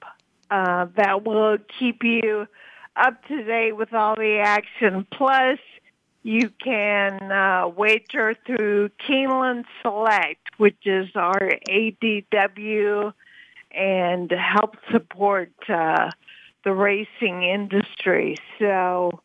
Uh, 0.48 0.86
that 0.96 1.24
will 1.24 1.58
keep 1.78 2.04
you 2.04 2.46
up 2.94 3.22
to 3.26 3.42
date 3.42 3.76
with 3.76 3.92
all 3.92 4.14
the 4.14 4.38
action. 4.44 5.06
Plus, 5.12 5.58
you 6.22 6.50
can 6.62 7.30
uh, 7.30 7.68
wager 7.68 8.34
through 8.46 8.90
Keeneland 9.08 9.64
Select, 9.82 10.40
which 10.56 10.78
is 10.84 11.08
our 11.14 11.52
ADW, 11.68 13.12
and 13.72 14.30
help 14.30 14.76
support 14.90 15.52
uh, 15.68 16.10
the 16.64 16.72
racing 16.72 17.42
industry. 17.42 18.36
So 18.58 19.20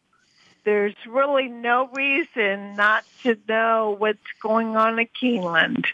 there's 0.64 0.96
really 1.08 1.48
no 1.48 1.90
reason 1.94 2.76
not 2.76 3.04
to 3.24 3.38
know 3.48 3.96
what's 3.98 4.20
going 4.42 4.76
on 4.76 5.00
at 5.00 5.14
Keeneland. 5.14 5.86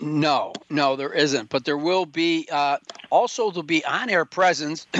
No, 0.00 0.52
no, 0.68 0.96
there 0.96 1.12
isn't. 1.12 1.50
But 1.50 1.64
there 1.64 1.78
will 1.78 2.04
be 2.04 2.48
uh, 2.50 2.78
also 3.10 3.50
there'll 3.50 3.62
be 3.62 3.84
on-air 3.84 4.24
presence. 4.24 4.86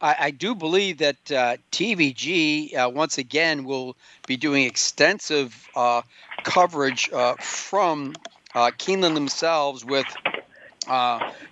I, 0.00 0.16
I, 0.18 0.30
do 0.30 0.54
believe 0.54 0.98
that 0.98 1.16
uh, 1.32 1.56
TVG 1.72 2.76
uh, 2.76 2.90
once 2.90 3.16
again 3.16 3.64
will 3.64 3.96
be 4.26 4.36
doing 4.36 4.66
extensive 4.66 5.68
uh, 5.74 6.02
coverage 6.42 7.10
uh, 7.12 7.34
from 7.40 8.14
uh, 8.54 8.70
Keeneland 8.78 9.14
themselves 9.14 9.84
with. 9.84 10.06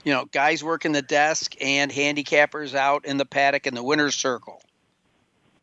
you 0.05 0.13
know, 0.13 0.27
guys 0.33 0.63
working 0.63 0.93
the 0.93 1.03
desk 1.03 1.57
and 1.63 1.91
handicappers 1.91 2.75
out 2.75 3.07
in 3.07 3.17
the 3.17 3.27
paddock 3.27 3.67
in 3.67 3.75
the 3.75 3.83
winner's 3.83 4.15
circle. 4.15 4.61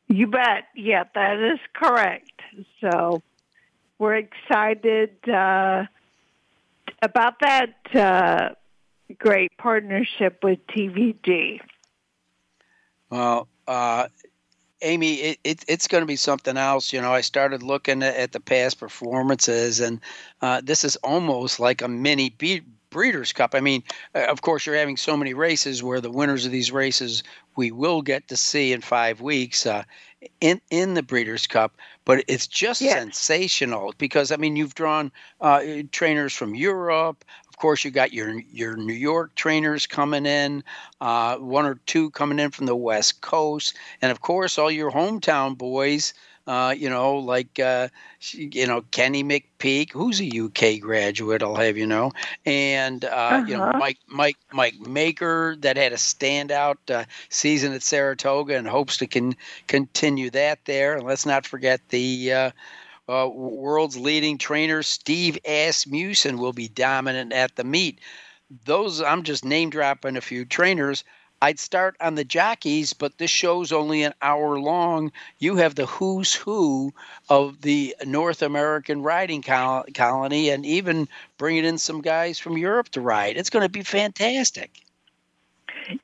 You 0.08 0.28
bet. 0.28 0.68
Yeah, 0.76 1.06
that 1.16 1.40
is 1.40 1.60
correct. 1.74 2.42
So 2.82 3.22
we're 3.98 4.16
excited 4.16 5.18
uh, 5.28 5.86
about 7.02 7.40
that 7.40 7.76
uh, 7.96 8.50
great 9.18 9.56
partnership 9.58 10.44
with 10.44 10.60
TVG. 10.68 11.60
Well, 13.10 13.48
uh, 13.68 14.08
Amy, 14.82 15.16
it, 15.16 15.40
it, 15.44 15.66
it's 15.68 15.88
going 15.88 16.02
to 16.02 16.08
be 16.08 16.16
something 16.16 16.58
else. 16.58 16.92
You 16.94 17.02
know, 17.02 17.14
I 17.14 17.22
started 17.22 17.64
looking 17.64 18.04
at, 18.04 18.32
the 18.32 18.40
past 18.40 18.80
performances, 18.80 19.80
and 19.80 20.00
uh, 20.42 20.62
this 20.64 20.84
is 20.84 20.96
almost 20.98 21.60
like 21.60 21.82
a 21.82 21.88
mini 21.88 22.36
Breeders' 22.90 23.34
Cup. 23.34 23.56
I 23.56 23.62
mean, 23.62 23.84
uh, 24.14 24.26
of 24.26 24.42
course, 24.42 24.66
you're 24.66 24.76
having 24.76 24.98
so 24.98 25.18
many 25.18 25.34
races 25.34 25.82
where 25.84 26.02
the 26.02 26.12
winners 26.12 26.46
of 26.46 26.52
these 26.52 26.72
races 26.72 27.24
we 27.56 27.72
will 27.72 28.02
get 28.02 28.28
to 28.28 28.38
see 28.38 28.74
in 28.74 28.82
five 28.82 29.22
weeks 29.22 29.66
uh, 29.66 29.84
in 30.42 30.62
in 30.70 30.94
the 30.94 31.04
Breeders' 31.04 31.48
Cup. 31.48 31.78
But 32.04 32.24
it's 32.28 32.48
just 32.48 32.80
sensational 32.80 33.94
because 33.98 34.32
I 34.32 34.38
mean, 34.38 34.56
you've 34.56 34.76
drawn 34.76 35.12
uh, 35.42 35.62
trainers 35.92 36.34
from 36.34 36.56
Europe. 36.56 37.26
Of 37.48 37.58
course, 37.58 37.84
you 37.86 37.92
got 37.92 38.14
your 38.14 38.40
your 38.52 38.76
New 38.76 38.94
York 38.94 39.34
trainers 39.36 39.88
coming 39.88 40.26
in, 40.26 40.64
uh, 41.02 41.38
one 41.38 41.66
or 41.66 41.76
two 41.86 42.10
coming 42.12 42.40
in 42.40 42.52
from 42.52 42.66
the 42.66 42.76
West 42.76 43.22
Coast, 43.22 43.78
and 44.02 44.12
of 44.12 44.22
course, 44.22 44.58
all 44.58 44.72
your 44.72 44.92
hometown 44.92 45.58
boys. 45.58 46.14
Uh, 46.48 46.74
you 46.78 46.90
know, 46.90 47.18
like 47.18 47.60
uh, 47.60 47.88
you 48.32 48.66
know 48.68 48.82
Kenny 48.92 49.24
McPeek, 49.24 49.92
who's 49.92 50.20
a 50.22 50.26
UK 50.26 50.78
graduate, 50.80 51.42
I'll 51.42 51.56
have 51.56 51.78
you 51.78 51.86
know, 51.88 52.12
and 52.46 53.04
uh, 53.04 53.40
you 53.46 53.56
know 53.56 53.64
Uh-huh. 53.64 53.80
Mike 53.80 53.98
Mike 54.08 54.38
Mike 54.52 54.76
Maker 54.80 55.56
that 55.62 55.78
had 55.78 55.92
a 55.94 55.96
standout 55.98 56.78
uh, 56.90 57.06
season 57.30 57.74
at 57.74 57.82
Saratoga 57.84 58.56
and 58.58 58.68
hopes 58.68 58.98
to 58.98 59.08
can 59.08 59.36
continue 59.68 60.30
that 60.32 60.60
there. 60.66 60.96
And 60.96 61.06
let's 61.06 61.26
not 61.26 61.46
forget 61.46 61.82
the 61.90 62.32
uh, 62.34 62.52
uh, 63.08 63.28
world's 63.30 63.98
leading 63.98 64.38
trainer 64.38 64.82
Steve 64.84 65.38
Asmussen 65.46 66.38
will 66.38 66.54
be 66.54 66.68
dominant 66.68 67.34
at 67.34 67.56
the 67.56 67.64
meet. 67.64 68.00
Those 68.66 69.02
I'm 69.02 69.24
just 69.24 69.46
name 69.46 69.70
dropping 69.70 70.18
a 70.18 70.22
few 70.22 70.46
trainers. 70.46 71.04
I'd 71.46 71.60
start 71.60 71.96
on 72.02 72.16
the 72.16 72.24
jockeys, 72.24 72.94
but 72.94 73.20
this 73.20 73.30
show's 73.30 73.72
only 73.72 74.02
an 74.02 74.16
hour 74.20 74.60
long. 74.60 75.12
You 75.38 75.58
have 75.58 75.76
the 75.76 75.86
who's 75.86 76.34
who 76.34 76.92
of 77.30 77.62
the 77.62 77.96
North 78.04 78.42
American 78.42 79.04
riding 79.04 79.44
col- 79.44 79.86
colony, 79.94 80.50
and 80.50 80.66
even 80.66 81.08
bringing 81.38 81.64
in 81.64 81.78
some 81.78 82.02
guys 82.02 82.40
from 82.40 82.58
Europe 82.58 82.90
to 82.90 83.02
ride. 83.02 83.38
It's 83.38 83.52
going 83.52 83.62
to 83.62 83.70
be 83.70 83.84
fantastic. 83.84 84.72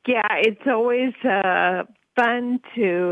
Yeah, 0.05 0.27
it's 0.37 0.67
always 0.67 1.15
uh, 1.25 1.85
fun 2.15 2.59
to 2.75 3.09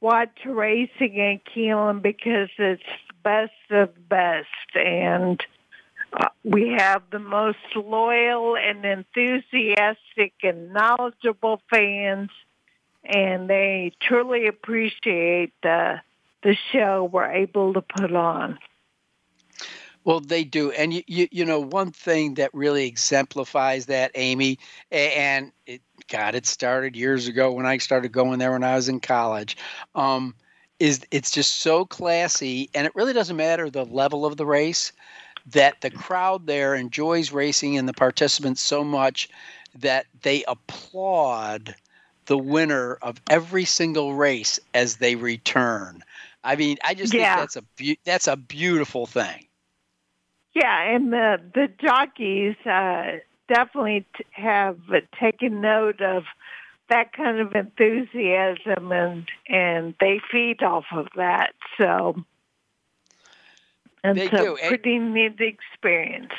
watch 0.00 0.46
racing 0.46 1.16
in 1.16 1.40
Keeneland 1.54 2.00
because 2.00 2.48
it's 2.56 2.82
best 3.22 3.52
of 3.68 4.08
best, 4.08 4.48
and 4.74 5.44
uh, 6.12 6.28
we 6.44 6.68
have 6.78 7.02
the 7.10 7.18
most 7.18 7.58
loyal 7.74 8.56
and 8.56 8.84
enthusiastic 8.84 10.34
and 10.42 10.72
knowledgeable 10.72 11.60
fans, 11.70 12.30
and 13.04 13.48
they 13.48 13.92
truly 14.00 14.46
appreciate 14.46 15.52
the 15.62 16.00
the 16.42 16.56
show 16.72 17.08
we're 17.12 17.30
able 17.30 17.72
to 17.72 17.80
put 17.82 18.14
on. 18.14 18.58
Well, 20.04 20.20
they 20.20 20.44
do, 20.44 20.70
and 20.70 20.94
you, 20.94 21.02
you, 21.08 21.26
you 21.32 21.44
know 21.44 21.58
one 21.58 21.90
thing 21.90 22.34
that 22.34 22.54
really 22.54 22.86
exemplifies 22.86 23.86
that, 23.86 24.12
Amy, 24.14 24.60
and 24.92 25.50
it, 25.66 25.82
God, 26.08 26.36
it 26.36 26.46
started 26.46 26.94
years 26.94 27.26
ago 27.26 27.50
when 27.50 27.66
I 27.66 27.78
started 27.78 28.12
going 28.12 28.38
there 28.38 28.52
when 28.52 28.62
I 28.62 28.76
was 28.76 28.88
in 28.88 29.00
college. 29.00 29.56
Um, 29.96 30.36
is 30.78 31.00
it's 31.10 31.32
just 31.32 31.60
so 31.60 31.84
classy, 31.84 32.70
and 32.74 32.86
it 32.86 32.94
really 32.94 33.14
doesn't 33.14 33.36
matter 33.36 33.68
the 33.68 33.84
level 33.84 34.24
of 34.24 34.36
the 34.36 34.46
race. 34.46 34.92
That 35.52 35.80
the 35.80 35.90
crowd 35.90 36.46
there 36.46 36.74
enjoys 36.74 37.30
racing 37.32 37.78
and 37.78 37.88
the 37.88 37.92
participants 37.92 38.60
so 38.60 38.82
much 38.82 39.28
that 39.76 40.06
they 40.22 40.44
applaud 40.48 41.74
the 42.26 42.38
winner 42.38 42.94
of 43.02 43.20
every 43.30 43.64
single 43.64 44.14
race 44.14 44.58
as 44.74 44.96
they 44.96 45.14
return. 45.14 46.02
I 46.42 46.56
mean, 46.56 46.78
I 46.84 46.94
just 46.94 47.12
Yeah. 47.14 47.36
think 47.36 47.38
that's 47.38 47.56
a 47.56 47.62
beau- 47.62 48.02
that's 48.04 48.26
a 48.26 48.36
beautiful 48.36 49.06
thing. 49.06 49.46
Yeah, 50.54 50.94
and 50.94 51.12
the 51.12 51.38
the 51.54 51.68
jockeys 51.80 52.56
uh, 52.66 53.18
definitely 53.48 54.06
t- 54.16 54.24
have 54.32 54.78
taken 55.20 55.60
note 55.60 56.00
of 56.00 56.24
that 56.88 57.12
kind 57.12 57.40
of 57.40 57.54
enthusiasm, 57.54 58.90
and 58.90 59.28
and 59.48 59.94
they 60.00 60.20
feed 60.30 60.62
off 60.62 60.86
of 60.92 61.08
that. 61.16 61.52
So, 61.78 62.24
and 64.06 64.18
They 64.18 64.28
do, 64.28 64.56
and- 64.56 64.68
pretty 64.68 64.98
neat 64.98 65.40
experience. 65.40 66.32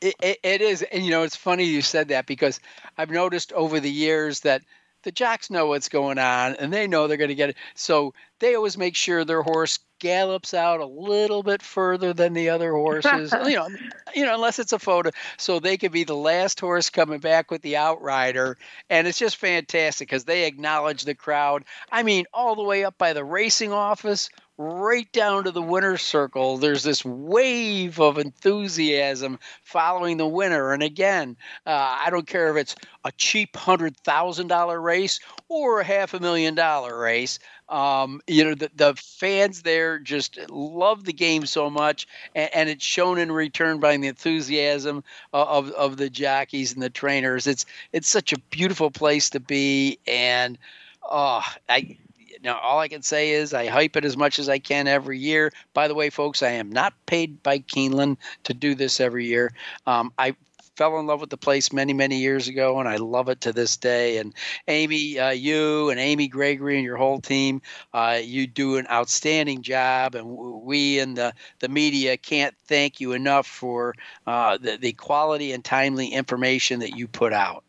It, 0.00 0.14
it, 0.20 0.38
it 0.42 0.60
is, 0.60 0.82
and 0.82 1.04
you 1.04 1.12
know, 1.12 1.22
it's 1.22 1.36
funny 1.36 1.64
you 1.64 1.80
said 1.80 2.08
that 2.08 2.26
because 2.26 2.58
I've 2.98 3.10
noticed 3.10 3.52
over 3.52 3.78
the 3.78 3.90
years 3.90 4.40
that 4.40 4.62
the 5.02 5.12
jocks 5.12 5.50
know 5.50 5.66
what's 5.66 5.88
going 5.88 6.18
on 6.18 6.54
and 6.56 6.72
they 6.72 6.86
know 6.86 7.06
they're 7.06 7.16
going 7.16 7.28
to 7.28 7.34
get 7.34 7.50
it. 7.50 7.56
So 7.74 8.14
they 8.38 8.54
always 8.54 8.78
make 8.78 8.96
sure 8.96 9.24
their 9.24 9.42
horse 9.42 9.78
gallops 9.98 10.54
out 10.54 10.80
a 10.80 10.86
little 10.86 11.42
bit 11.42 11.62
further 11.62 12.12
than 12.12 12.32
the 12.32 12.50
other 12.50 12.72
horses. 12.72 13.32
you 13.46 13.54
know, 13.54 13.68
you 14.14 14.24
know, 14.24 14.34
unless 14.34 14.58
it's 14.58 14.72
a 14.72 14.78
photo, 14.78 15.10
so 15.36 15.60
they 15.60 15.76
could 15.76 15.92
be 15.92 16.04
the 16.04 16.16
last 16.16 16.58
horse 16.58 16.90
coming 16.90 17.20
back 17.20 17.50
with 17.50 17.62
the 17.62 17.76
outrider, 17.76 18.58
and 18.90 19.06
it's 19.06 19.18
just 19.18 19.36
fantastic 19.36 20.08
because 20.08 20.24
they 20.24 20.44
acknowledge 20.44 21.04
the 21.04 21.14
crowd. 21.14 21.64
I 21.90 22.02
mean, 22.02 22.26
all 22.32 22.56
the 22.56 22.62
way 22.62 22.84
up 22.84 22.98
by 22.98 23.12
the 23.12 23.24
racing 23.24 23.72
office, 23.72 24.28
right 24.58 25.10
down 25.12 25.44
to 25.44 25.50
the 25.50 25.62
winner's 25.62 26.02
circle. 26.02 26.58
There's 26.58 26.82
this 26.82 27.04
wave 27.04 27.98
of 28.00 28.18
enthusiasm 28.18 29.38
following 29.62 30.16
the 30.16 30.26
winner. 30.26 30.72
And 30.72 30.82
again, 30.82 31.36
uh, 31.66 31.98
I 32.04 32.10
don't 32.10 32.26
care 32.26 32.50
if 32.50 32.56
it's 32.56 32.76
a 33.04 33.12
cheap 33.12 33.56
hundred 33.56 33.96
thousand 33.98 34.48
dollar 34.48 34.80
race 34.80 35.20
or 35.48 35.80
a 35.80 35.84
half 35.84 36.14
a 36.14 36.20
million 36.20 36.54
dollar 36.54 36.98
race. 36.98 37.38
Um, 37.68 38.20
you 38.26 38.44
know, 38.44 38.54
the, 38.54 38.70
the 38.74 38.94
fans 38.94 39.62
there 39.62 39.98
just 39.98 40.38
love 40.50 41.04
the 41.04 41.12
game 41.12 41.46
so 41.46 41.70
much, 41.70 42.06
and, 42.34 42.50
and 42.54 42.68
it's 42.68 42.84
shown 42.84 43.18
in 43.18 43.32
return 43.32 43.80
by 43.80 43.96
the 43.96 44.08
enthusiasm 44.08 45.02
of, 45.32 45.70
of 45.72 45.96
the 45.96 46.10
jockeys 46.10 46.74
and 46.74 46.82
the 46.82 46.90
trainers. 46.90 47.46
It's 47.46 47.64
it's 47.92 48.08
such 48.08 48.32
a 48.34 48.38
beautiful 48.50 48.90
place 48.90 49.30
to 49.30 49.40
be, 49.40 49.98
and 50.06 50.58
oh, 51.02 51.42
I 51.68 51.96
now 52.42 52.58
all 52.58 52.78
I 52.78 52.88
can 52.88 53.02
say 53.02 53.30
is 53.30 53.54
I 53.54 53.66
hype 53.66 53.96
it 53.96 54.04
as 54.04 54.16
much 54.16 54.38
as 54.38 54.48
I 54.48 54.58
can 54.58 54.88
every 54.88 55.18
year. 55.18 55.52
By 55.74 55.88
the 55.88 55.94
way, 55.94 56.10
folks, 56.10 56.42
I 56.42 56.50
am 56.50 56.70
not 56.70 56.94
paid 57.06 57.42
by 57.42 57.60
Keeneland 57.60 58.16
to 58.44 58.54
do 58.54 58.74
this 58.74 59.00
every 59.00 59.26
year. 59.26 59.52
Um, 59.86 60.12
I 60.18 60.34
fell 60.76 60.98
in 60.98 61.06
love 61.06 61.20
with 61.20 61.30
the 61.30 61.36
place 61.36 61.72
many 61.72 61.92
many 61.92 62.16
years 62.16 62.48
ago 62.48 62.80
and 62.80 62.88
i 62.88 62.96
love 62.96 63.28
it 63.28 63.40
to 63.42 63.52
this 63.52 63.76
day 63.76 64.16
and 64.16 64.34
amy 64.68 65.18
uh, 65.18 65.30
you 65.30 65.90
and 65.90 66.00
amy 66.00 66.26
gregory 66.26 66.76
and 66.76 66.84
your 66.84 66.96
whole 66.96 67.20
team 67.20 67.60
uh, 67.92 68.18
you 68.22 68.46
do 68.46 68.76
an 68.76 68.86
outstanding 68.90 69.60
job 69.60 70.14
and 70.14 70.26
we 70.26 70.98
and 70.98 71.16
the, 71.16 71.32
the 71.58 71.68
media 71.68 72.16
can't 72.16 72.54
thank 72.66 73.00
you 73.00 73.12
enough 73.12 73.46
for 73.46 73.94
uh, 74.26 74.56
the, 74.58 74.78
the 74.78 74.92
quality 74.92 75.52
and 75.52 75.64
timely 75.64 76.08
information 76.08 76.80
that 76.80 76.96
you 76.96 77.06
put 77.06 77.32
out 77.32 77.64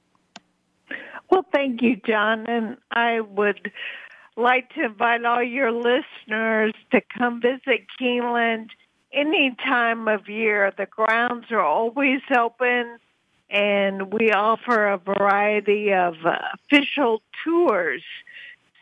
Well, 1.29 1.45
thank 1.51 1.81
you, 1.81 1.95
John, 2.07 2.45
and 2.47 2.77
I 2.91 3.19
would 3.21 3.71
like 4.35 4.73
to 4.73 4.85
invite 4.85 5.23
all 5.25 5.43
your 5.43 5.71
listeners 5.71 6.73
to 6.91 7.01
come 7.17 7.41
visit 7.41 7.85
Keeneland 7.99 8.69
any 9.11 9.55
time 9.63 10.07
of 10.07 10.27
year. 10.27 10.73
The 10.77 10.87
grounds 10.87 11.51
are 11.51 11.61
always 11.61 12.21
open, 12.35 12.97
and 13.49 14.11
we 14.11 14.31
offer 14.31 14.87
a 14.87 14.97
variety 14.97 15.93
of 15.93 16.15
official 16.25 17.21
tours, 17.43 18.03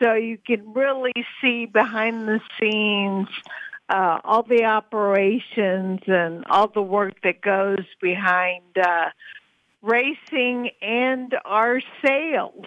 so 0.02 0.14
you 0.14 0.38
can 0.38 0.74
really 0.74 1.14
see 1.42 1.66
behind 1.66 2.28
the 2.28 2.40
scenes 2.60 3.28
uh, 3.92 4.20
all 4.24 4.44
the 4.44 4.64
operations 4.64 6.00
and 6.08 6.46
all 6.50 6.68
the 6.68 6.82
work 6.82 7.14
that 7.24 7.42
goes 7.42 7.86
behind 8.02 8.64
uh, 8.82 9.10
racing 9.82 10.70
and 10.82 11.36
our 11.44 11.82
sales. 12.04 12.66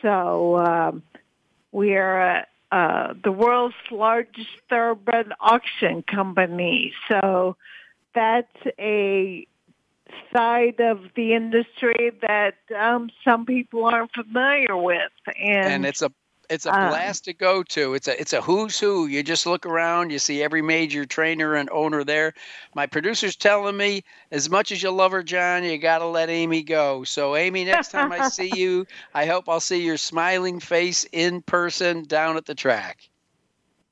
So 0.00 0.56
um, 0.56 1.02
we 1.74 1.96
are 1.96 2.46
uh, 2.70 3.14
the 3.22 3.32
world's 3.32 3.74
largest 3.90 4.48
thoroughbred 4.70 5.32
auction 5.40 6.02
company. 6.02 6.92
So 7.08 7.56
that's 8.14 8.56
a 8.78 9.46
side 10.32 10.80
of 10.80 11.00
the 11.16 11.34
industry 11.34 12.12
that 12.22 12.54
um, 12.78 13.10
some 13.24 13.44
people 13.44 13.84
aren't 13.86 14.12
familiar 14.12 14.76
with, 14.76 15.10
and, 15.36 15.66
and 15.66 15.86
it's 15.86 16.02
a 16.02 16.12
it's 16.50 16.66
a 16.66 16.74
um, 16.74 16.90
blast 16.90 17.24
to 17.24 17.32
go 17.32 17.62
to. 17.62 17.94
It's 17.94 18.08
a 18.08 18.20
it's 18.20 18.32
a 18.32 18.40
who's 18.40 18.78
who. 18.78 19.06
You 19.06 19.22
just 19.22 19.46
look 19.46 19.66
around, 19.66 20.10
you 20.10 20.18
see 20.18 20.42
every 20.42 20.62
major 20.62 21.04
trainer 21.04 21.54
and 21.54 21.68
owner 21.70 22.04
there. 22.04 22.34
My 22.74 22.86
producer's 22.86 23.36
telling 23.36 23.76
me, 23.76 24.04
as 24.30 24.50
much 24.50 24.72
as 24.72 24.82
you 24.82 24.90
love 24.90 25.12
her, 25.12 25.22
John, 25.22 25.64
you 25.64 25.78
got 25.78 25.98
to 25.98 26.06
let 26.06 26.30
Amy 26.30 26.62
go. 26.62 27.04
So, 27.04 27.36
Amy, 27.36 27.64
next 27.64 27.90
time 27.90 28.12
I 28.12 28.28
see 28.28 28.50
you, 28.54 28.86
I 29.14 29.26
hope 29.26 29.48
I'll 29.48 29.60
see 29.60 29.82
your 29.82 29.96
smiling 29.96 30.60
face 30.60 31.06
in 31.12 31.42
person 31.42 32.04
down 32.04 32.36
at 32.36 32.46
the 32.46 32.54
track. 32.54 33.08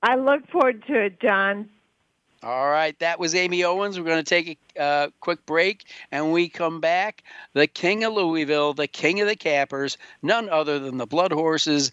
I 0.03 0.17
look 0.17 0.49
forward 0.49 0.85
to 0.87 1.05
it, 1.05 1.21
John. 1.21 1.69
All 2.45 2.69
right, 2.69 2.99
that 2.99 3.21
was 3.21 3.37
Amy 3.37 3.63
Owens. 3.63 3.97
We're 3.97 4.07
going 4.07 4.25
to 4.25 4.25
take 4.25 4.59
a 4.77 4.83
uh, 4.83 5.09
quick 5.21 5.47
break, 5.47 5.85
and 6.11 6.33
we 6.33 6.49
come 6.49 6.81
back. 6.81 7.23
The 7.53 7.69
King 7.69 8.03
of 8.03 8.15
Louisville, 8.15 8.75
the 8.75 8.89
King 8.89 9.21
of 9.21 9.29
the 9.29 9.37
Cappers, 9.37 9.97
none 10.23 10.49
other 10.49 10.81
than 10.81 10.99
the 10.99 11.07
Blood 11.07 11.31
Horses, 11.31 11.93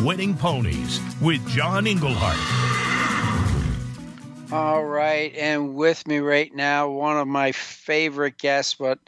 Winning 0.00 0.36
Ponies 0.36 1.00
with 1.20 1.46
John 1.48 1.86
Englehart. 1.86 2.38
All 4.52 4.84
right, 4.84 5.32
and 5.36 5.74
with 5.74 6.06
me 6.08 6.18
right 6.18 6.52
now, 6.54 6.88
one 6.88 7.16
of 7.16 7.28
my 7.28 7.52
favorite 7.52 8.38
guests. 8.38 8.74
But 8.74 8.98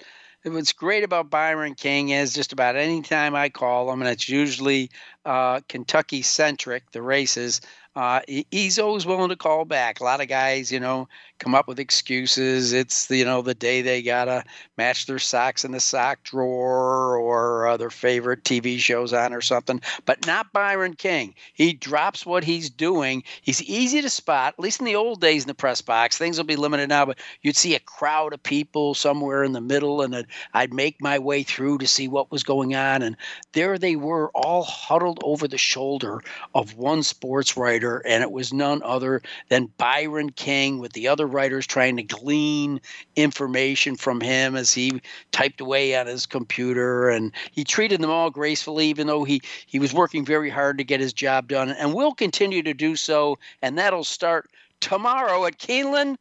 what's 0.45 0.73
great 0.73 1.03
about 1.03 1.31
Byron 1.31 1.75
King 1.75 2.11
is 2.11 2.33
just 2.33 2.53
about 2.53 2.77
any 2.77 3.03
time 3.03 3.35
I 3.35 3.49
call 3.49 3.91
him, 3.91 4.03
and 4.03 4.11
it's 4.11 4.29
usually 4.29 4.91
uh, 5.25 5.61
Kentucky 5.69 6.23
centric, 6.23 6.91
the 6.93 7.03
races. 7.03 7.61
Uh, 7.95 8.21
he's 8.51 8.79
always 8.79 9.05
willing 9.05 9.29
to 9.29 9.37
call 9.37 9.65
back. 9.65 10.01
A 10.01 10.05
lot 10.05 10.21
of 10.21 10.29
guys, 10.29 10.71
you 10.71 10.81
know, 10.81 11.09
come 11.43 11.55
up 11.57 11.67
with 11.67 11.81
excuses. 11.81 12.73
It's 12.73 13.11
you 13.11 13.25
know 13.25 13.43
the 13.43 13.55
day 13.55 13.83
they 13.83 14.01
gotta 14.01 14.45
match 14.79 15.07
their 15.07 15.19
socks 15.19 15.65
in 15.65 15.73
the 15.73 15.81
sock 15.81 16.23
drawer 16.23 17.17
or 17.17 17.67
uh, 17.67 17.77
their 17.77 17.91
favorite 17.91 18.45
TV 18.45 18.79
shows 18.79 19.13
on 19.13 19.35
or 19.35 19.41
something. 19.41 19.81
But 20.05 20.25
not 20.25 20.53
Byron 20.53 20.95
King. 20.95 21.35
He 21.53 21.73
drops 21.73 22.25
what 22.25 22.45
he's 22.45 22.71
doing. 22.71 23.25
He's 23.41 23.61
easy 23.63 24.01
to 24.03 24.09
spot. 24.09 24.55
At 24.57 24.63
least 24.63 24.79
in 24.79 24.87
the 24.87 24.95
old 24.95 25.21
days 25.21 25.43
in 25.43 25.49
the 25.49 25.55
press 25.55 25.81
box, 25.81 26.17
things 26.17 26.39
will 26.39 26.45
be 26.45 26.55
limited 26.55 26.89
now. 26.89 27.07
But 27.07 27.19
you'd 27.43 27.57
see 27.57 27.75
a 27.75 27.81
crowd 27.81 28.33
of 28.33 28.43
people 28.43 28.95
somewhere 28.95 29.43
in 29.43 29.53
the 29.53 29.61
middle, 29.61 30.03
and 30.03 30.25
I'd 30.55 30.73
make 30.73 31.01
my 31.01 31.19
way 31.19 31.43
through 31.43 31.79
to 31.79 31.89
see 31.89 32.07
what 32.07 32.31
was 32.31 32.45
going 32.45 32.77
on. 32.77 33.03
And 33.03 33.17
there 33.53 33.79
they 33.79 33.97
were, 33.97 34.31
all 34.33 34.63
huddled 34.63 35.19
over 35.25 35.49
the 35.49 35.59
shoulder 35.59 36.21
of 36.55 36.77
one 36.77 37.03
sports 37.03 37.57
writer, 37.57 37.99
and 38.07 38.23
it 38.23 38.31
was 38.31 38.53
none 38.53 38.81
other 38.85 39.23
than 39.49 39.73
Byron 39.77 40.31
King 40.31 40.79
with 40.79 40.93
the 40.93 41.09
other 41.09 41.32
writers 41.33 41.67
trying 41.67 41.97
to 41.97 42.03
glean 42.03 42.81
information 43.17 43.97
from 43.97 44.21
him 44.21 44.57
as 44.57 44.73
he 44.73 45.01
typed 45.33 45.61
away 45.61 45.97
on 45.97 46.07
his 46.07 46.27
computer. 46.27 47.09
And 47.09 47.33
he 47.51 47.65
treated 47.65 48.01
them 48.01 48.11
all 48.11 48.31
gracefully, 48.31 48.87
even 48.87 49.07
though 49.07 49.25
he, 49.25 49.43
he 49.67 49.79
was 49.79 49.93
working 49.93 50.25
very 50.25 50.51
hard 50.51 50.79
to 50.79 50.85
get 50.85 51.01
his 51.01 51.13
job 51.13 51.49
done, 51.49 51.71
and 51.71 51.95
will 51.95 52.15
continue 52.15 52.63
to 52.63 52.75
do 52.75 52.97
so. 52.97 53.39
And 53.63 53.79
that'll 53.79 54.05
start 54.05 54.51
tomorrow 54.81 55.47
at 55.47 55.59
Keeneland. 55.59 56.17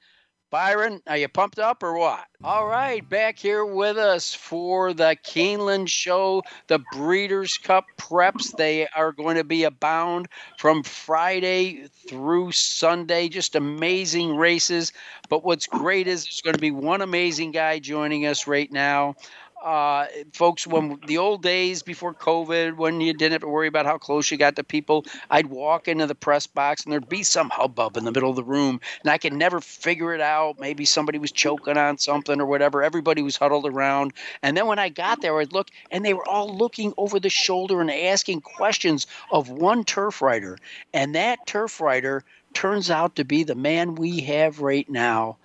Byron, 0.51 1.01
are 1.07 1.15
you 1.15 1.29
pumped 1.29 1.59
up 1.59 1.81
or 1.81 1.97
what? 1.97 2.25
All 2.43 2.67
right, 2.67 3.07
back 3.07 3.39
here 3.39 3.63
with 3.63 3.97
us 3.97 4.33
for 4.33 4.93
the 4.93 5.15
Keeneland 5.23 5.87
show, 5.87 6.43
the 6.67 6.79
Breeders' 6.91 7.57
Cup 7.57 7.85
preps. 7.97 8.55
They 8.57 8.87
are 8.87 9.13
going 9.13 9.37
to 9.37 9.45
be 9.45 9.63
abound 9.63 10.27
from 10.57 10.83
Friday 10.83 11.87
through 12.09 12.51
Sunday. 12.51 13.29
Just 13.29 13.55
amazing 13.55 14.35
races. 14.35 14.91
But 15.29 15.45
what's 15.45 15.67
great 15.67 16.07
is 16.07 16.25
there's 16.25 16.41
going 16.41 16.55
to 16.55 16.59
be 16.59 16.71
one 16.71 17.01
amazing 17.01 17.51
guy 17.51 17.79
joining 17.79 18.25
us 18.25 18.45
right 18.45 18.71
now. 18.71 19.15
Uh, 19.61 20.07
folks, 20.33 20.65
when 20.65 20.99
the 21.05 21.19
old 21.19 21.43
days 21.43 21.83
before 21.83 22.15
COVID, 22.15 22.77
when 22.77 22.99
you 22.99 23.13
didn't 23.13 23.33
have 23.33 23.41
to 23.41 23.47
worry 23.47 23.67
about 23.67 23.85
how 23.85 23.95
close 23.95 24.31
you 24.31 24.37
got 24.37 24.55
to 24.55 24.63
people, 24.63 25.05
I'd 25.29 25.45
walk 25.45 25.87
into 25.87 26.07
the 26.07 26.15
press 26.15 26.47
box 26.47 26.83
and 26.83 26.91
there'd 26.91 27.07
be 27.07 27.21
some 27.21 27.51
hubbub 27.51 27.95
in 27.95 28.03
the 28.03 28.11
middle 28.11 28.31
of 28.31 28.35
the 28.35 28.43
room, 28.43 28.81
and 29.03 29.11
I 29.11 29.19
could 29.19 29.33
never 29.33 29.61
figure 29.61 30.15
it 30.15 30.21
out. 30.21 30.59
Maybe 30.59 30.83
somebody 30.83 31.19
was 31.19 31.31
choking 31.31 31.77
on 31.77 31.99
something 31.99 32.41
or 32.41 32.47
whatever. 32.47 32.81
Everybody 32.81 33.21
was 33.21 33.37
huddled 33.37 33.67
around. 33.67 34.13
And 34.41 34.57
then 34.57 34.65
when 34.65 34.79
I 34.79 34.89
got 34.89 35.21
there, 35.21 35.39
I'd 35.39 35.53
look, 35.53 35.69
and 35.91 36.03
they 36.03 36.15
were 36.15 36.27
all 36.27 36.57
looking 36.57 36.93
over 36.97 37.19
the 37.19 37.29
shoulder 37.29 37.81
and 37.81 37.91
asking 37.91 38.41
questions 38.41 39.05
of 39.29 39.49
one 39.49 39.83
turf 39.83 40.23
writer. 40.23 40.57
And 40.91 41.13
that 41.13 41.45
turf 41.45 41.79
writer 41.79 42.23
turns 42.53 42.89
out 42.89 43.15
to 43.17 43.25
be 43.25 43.43
the 43.43 43.55
man 43.55 43.93
we 43.93 44.21
have 44.21 44.59
right 44.59 44.89
now 44.89 45.37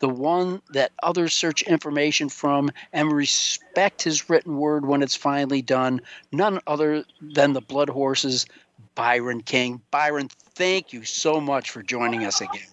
the 0.00 0.08
one 0.08 0.60
that 0.70 0.92
others 1.02 1.32
search 1.32 1.62
information 1.62 2.28
from 2.28 2.70
and 2.92 3.12
respect 3.12 4.02
his 4.02 4.28
written 4.28 4.56
word 4.56 4.84
when 4.84 5.02
it's 5.02 5.14
finally 5.14 5.62
done, 5.62 6.00
none 6.32 6.58
other 6.66 7.04
than 7.20 7.52
the 7.52 7.60
Blood 7.60 7.88
Horses, 7.88 8.46
Byron 8.94 9.42
King. 9.42 9.80
Byron, 9.90 10.28
thank 10.54 10.92
you 10.92 11.04
so 11.04 11.40
much 11.40 11.70
for 11.70 11.82
joining 11.82 12.24
us 12.24 12.40
again. 12.40 12.66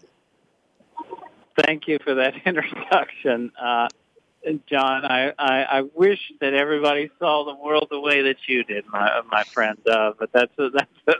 Thank 1.66 1.88
you 1.88 2.00
for 2.04 2.16
that 2.16 2.34
introduction. 2.46 3.52
Uh, 3.62 3.90
John, 4.68 5.04
I, 5.04 5.34
I, 5.38 5.64
I 5.64 5.82
wish 5.94 6.32
that 6.40 6.54
everybody 6.54 7.10
saw 7.20 7.44
the 7.44 7.56
world 7.56 7.88
the 7.92 8.00
way 8.00 8.22
that 8.22 8.38
you 8.48 8.64
did, 8.64 8.86
my 8.88 9.22
my 9.30 9.44
friend. 9.44 9.78
Uh, 9.86 10.14
but 10.18 10.32
that's 10.32 10.58
a, 10.58 10.70
that's 10.70 10.90
a, 11.08 11.14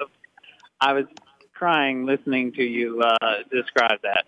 I 0.80 0.94
was 0.94 1.06
crying 1.54 2.06
listening 2.06 2.54
to 2.54 2.64
you 2.64 3.02
uh, 3.02 3.40
describe 3.52 4.00
that. 4.04 4.26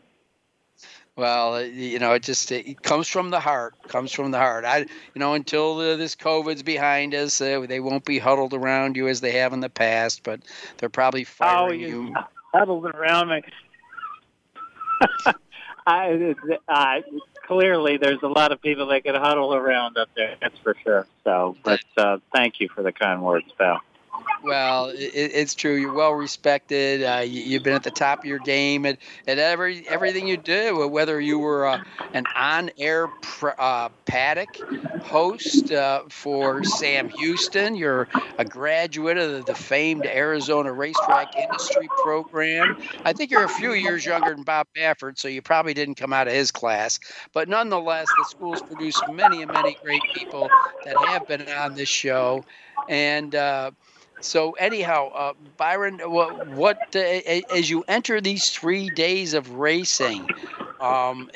Well, 1.20 1.62
you 1.66 2.00
know, 2.00 2.14
it 2.14 2.24
just 2.24 2.50
it 2.52 2.82
comes 2.82 3.08
from 3.10 3.30
the 3.30 3.42
heart. 3.42 3.74
Comes 3.90 4.12
from 4.14 4.32
the 4.32 4.38
heart. 4.38 4.64
I, 4.64 4.80
you 4.80 4.88
know, 5.18 5.34
until 5.34 5.76
the, 5.76 5.98
this 5.98 6.16
COVID's 6.16 6.64
behind 6.64 7.14
us, 7.14 7.42
uh, 7.42 7.66
they 7.68 7.82
won't 7.82 8.06
be 8.06 8.20
huddled 8.20 8.54
around 8.54 8.96
you 8.96 9.10
as 9.10 9.20
they 9.20 9.34
have 9.34 9.52
in 9.52 9.60
the 9.60 9.70
past. 9.70 10.24
But 10.24 10.42
they're 10.78 10.90
probably 10.90 11.24
Oh, 11.24 11.26
firing 11.26 11.82
you 11.82 11.88
you. 11.88 12.16
huddled 12.54 12.86
around 12.86 13.30
me. 13.30 13.42
I, 15.88 16.36
I 16.70 17.04
clearly 17.48 17.98
there's 17.98 18.24
a 18.24 18.28
lot 18.28 18.52
of 18.54 18.62
people 18.62 18.88
that 18.88 19.04
could 19.04 19.16
huddle 19.16 19.54
around 19.54 19.98
up 19.98 20.10
there. 20.16 20.38
That's 20.42 20.58
for 20.60 20.76
sure. 20.84 21.06
So, 21.26 21.58
but 21.64 21.82
uh, 21.98 22.20
thank 22.34 22.60
you 22.60 22.70
for 22.70 22.82
the 22.84 22.92
kind 22.94 23.22
words, 23.22 23.52
pal. 23.58 23.82
Well, 24.42 24.90
it, 24.90 24.96
it's 24.98 25.54
true. 25.54 25.76
You're 25.76 25.94
well 25.94 26.14
respected. 26.14 27.04
Uh, 27.04 27.24
you, 27.26 27.42
you've 27.42 27.64
been 27.64 27.74
at 27.74 27.84
the 27.84 27.92
top 27.92 28.20
of 28.20 28.26
your 28.26 28.40
game 28.40 28.86
at, 28.86 28.98
at 29.28 29.38
every 29.38 29.86
everything 29.88 30.28
you 30.28 30.38
do. 30.38 30.88
Whether 30.88 31.20
you 31.20 31.40
were 31.40 31.66
uh, 31.66 31.80
an 32.14 32.26
on-air 32.36 33.10
pr- 33.22 33.50
uh, 33.58 33.90
paddock 34.06 34.50
host 35.02 35.72
uh, 35.72 36.04
for 36.10 36.64
Sam 36.64 37.10
Houston, 37.10 37.76
you're 37.76 38.08
a 38.38 38.46
graduate 38.46 39.18
of 39.18 39.32
the, 39.32 39.44
the 39.44 39.56
famed 39.56 40.06
Arizona 40.06 40.72
Racetrack 40.72 41.36
Industry 41.36 41.90
Program. 42.04 42.78
I 43.04 43.14
think 43.14 43.32
you're 43.32 43.44
a 43.44 43.50
few 43.50 43.74
years 43.74 44.06
younger 44.06 44.34
than 44.34 44.44
Bob 44.44 44.68
Baffert, 44.76 45.18
so 45.20 45.28
you 45.28 45.42
probably 45.42 45.74
didn't 45.74 45.96
come 45.96 46.14
out 46.14 46.28
of 46.28 46.34
his 46.34 46.52
class. 46.52 47.00
But 47.34 47.50
nonetheless, 47.50 48.08
the 48.18 48.26
school's 48.26 48.62
produced 48.62 49.04
many 49.12 49.42
and 49.42 49.52
many 49.52 49.76
great 49.84 50.02
people 50.14 50.50
that 50.86 50.96
have 51.08 51.28
been 51.28 51.48
on 51.50 51.76
this 51.76 51.90
show, 51.90 52.46
and. 52.88 53.36
So 54.22 54.52
anyhow, 54.54 55.12
uh, 55.14 55.34
Byron, 55.58 56.00
what, 56.00 56.48
what 56.48 56.78
uh, 56.96 57.00
as 57.00 57.70
you 57.70 57.84
enter 57.88 58.20
these 58.22 58.50
three 58.50 58.90
days 58.90 59.34
of 59.34 59.52
racing, 59.52 60.28
um, 60.80 61.30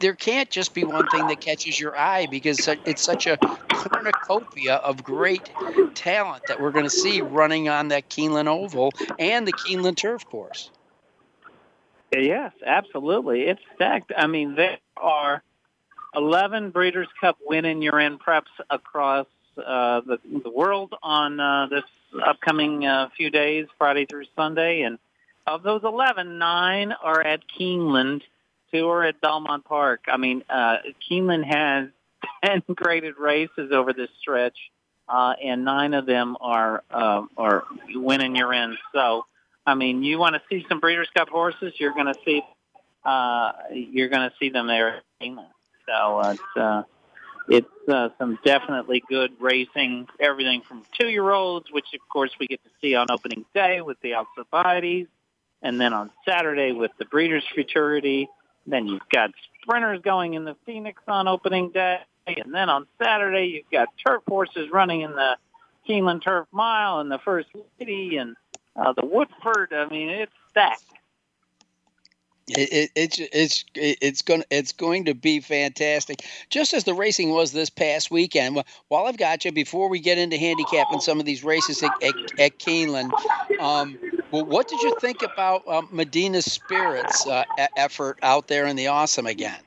there 0.00 0.14
can't 0.14 0.50
just 0.50 0.74
be 0.74 0.84
one 0.84 1.08
thing 1.08 1.26
that 1.28 1.40
catches 1.40 1.78
your 1.78 1.96
eye 1.96 2.26
because 2.26 2.68
it's 2.84 3.02
such 3.02 3.26
a 3.26 3.38
cornucopia 3.68 4.76
of 4.76 5.02
great 5.02 5.50
talent 5.94 6.46
that 6.46 6.60
we're 6.60 6.70
going 6.70 6.84
to 6.84 6.90
see 6.90 7.20
running 7.20 7.68
on 7.68 7.88
that 7.88 8.08
Keeneland 8.08 8.46
Oval 8.46 8.92
and 9.18 9.46
the 9.46 9.52
Keeneland 9.52 9.96
Turf 9.96 10.24
Course. 10.26 10.70
Yes, 12.12 12.52
absolutely. 12.66 13.42
It's 13.42 13.62
stacked. 13.76 14.12
I 14.16 14.26
mean, 14.26 14.56
there 14.56 14.78
are 14.96 15.42
11 16.16 16.70
Breeders' 16.70 17.08
Cup 17.20 17.38
winning 17.46 17.82
in 17.82 18.18
preps 18.18 18.42
across 18.68 19.26
uh, 19.58 20.00
the, 20.00 20.18
the 20.42 20.50
world 20.50 20.94
on 21.02 21.40
uh, 21.40 21.66
this 21.66 21.84
upcoming 22.24 22.86
uh, 22.86 23.08
few 23.16 23.30
days, 23.30 23.66
Friday 23.78 24.06
through 24.06 24.24
Sunday. 24.36 24.82
And 24.82 24.98
of 25.46 25.62
those 25.62 25.82
11, 25.84 26.38
nine 26.38 26.92
are 26.92 27.20
at 27.20 27.40
Keeneland, 27.48 28.22
two 28.72 28.88
are 28.88 29.04
at 29.04 29.20
Belmont 29.20 29.64
Park. 29.64 30.02
I 30.08 30.16
mean, 30.16 30.44
uh, 30.48 30.76
Keeneland 31.10 31.44
has 31.44 31.88
10 32.44 32.62
graded 32.74 33.16
races 33.18 33.72
over 33.72 33.92
this 33.92 34.10
stretch, 34.20 34.56
uh, 35.08 35.34
and 35.42 35.64
nine 35.64 35.94
of 35.94 36.06
them 36.06 36.36
are 36.40 36.82
uh, 36.90 37.22
are 37.36 37.64
winning 37.94 38.36
you're 38.36 38.52
in. 38.52 38.76
So, 38.92 39.24
I 39.66 39.74
mean, 39.74 40.02
you 40.02 40.18
want 40.18 40.36
to 40.36 40.42
see 40.48 40.64
some 40.68 40.80
Breeders' 40.80 41.08
Cup 41.16 41.28
horses, 41.28 41.72
you're 41.78 41.94
going 41.94 42.06
to 42.06 42.18
see 42.24 42.42
uh, 43.04 43.52
you're 43.72 44.08
going 44.08 44.28
to 44.28 44.36
see 44.38 44.50
them 44.50 44.66
there 44.66 44.96
at 44.98 45.02
Keeneland. 45.20 45.48
So 45.86 46.20
it's 46.20 46.56
uh, 46.56 46.82
it's 47.48 47.88
uh, 47.88 48.10
some 48.18 48.38
definitely 48.44 49.02
good 49.08 49.32
racing. 49.40 50.08
Everything 50.18 50.62
from 50.62 50.82
two-year-olds, 50.98 51.70
which 51.70 51.86
of 51.94 52.00
course 52.08 52.30
we 52.38 52.46
get 52.46 52.62
to 52.64 52.70
see 52.80 52.94
on 52.94 53.06
opening 53.10 53.44
day 53.54 53.80
with 53.80 54.00
the 54.00 54.14
Alcibiades, 54.14 55.08
and 55.62 55.80
then 55.80 55.92
on 55.92 56.10
Saturday 56.24 56.72
with 56.72 56.90
the 56.98 57.04
Breeders' 57.04 57.44
Futurity. 57.54 58.28
Then 58.66 58.86
you've 58.86 59.08
got 59.10 59.30
sprinters 59.62 60.00
going 60.02 60.34
in 60.34 60.44
the 60.44 60.56
Phoenix 60.66 61.02
on 61.08 61.28
opening 61.28 61.70
day, 61.70 61.98
and 62.26 62.54
then 62.54 62.68
on 62.68 62.86
Saturday 63.02 63.46
you've 63.46 63.70
got 63.70 63.88
turf 64.06 64.22
horses 64.28 64.70
running 64.70 65.00
in 65.00 65.12
the 65.12 65.36
Keeneland 65.88 66.22
Turf 66.22 66.46
Mile 66.52 67.00
and 67.00 67.10
the 67.10 67.18
First 67.18 67.48
Lady 67.78 68.16
and 68.16 68.36
uh, 68.76 68.92
the 68.92 69.04
Woodford. 69.04 69.72
I 69.72 69.86
mean, 69.86 70.08
it's 70.10 70.32
stacked. 70.50 70.84
It, 72.56 72.72
it, 72.72 72.90
it's 72.94 73.18
it's 73.32 73.64
it's 73.74 74.22
going 74.22 74.44
it's 74.50 74.72
going 74.72 75.04
to 75.04 75.14
be 75.14 75.40
fantastic. 75.40 76.24
Just 76.48 76.74
as 76.74 76.84
the 76.84 76.94
racing 76.94 77.30
was 77.30 77.52
this 77.52 77.70
past 77.70 78.10
weekend. 78.10 78.62
While 78.88 79.06
I've 79.06 79.18
got 79.18 79.44
you, 79.44 79.52
before 79.52 79.88
we 79.88 80.00
get 80.00 80.18
into 80.18 80.36
handicapping 80.36 81.00
some 81.00 81.20
of 81.20 81.26
these 81.26 81.44
races 81.44 81.82
at, 81.82 81.92
at, 82.02 82.14
at 82.40 82.58
Keeneland, 82.58 83.10
um, 83.60 83.98
well, 84.30 84.44
what 84.44 84.68
did 84.68 84.80
you 84.80 84.96
think 85.00 85.22
about 85.22 85.66
um, 85.68 85.88
Medina 85.92 86.42
Spirit's 86.42 87.26
uh, 87.26 87.44
effort 87.76 88.18
out 88.22 88.48
there 88.48 88.66
in 88.66 88.76
the 88.76 88.88
Awesome 88.88 89.26
again? 89.26 89.60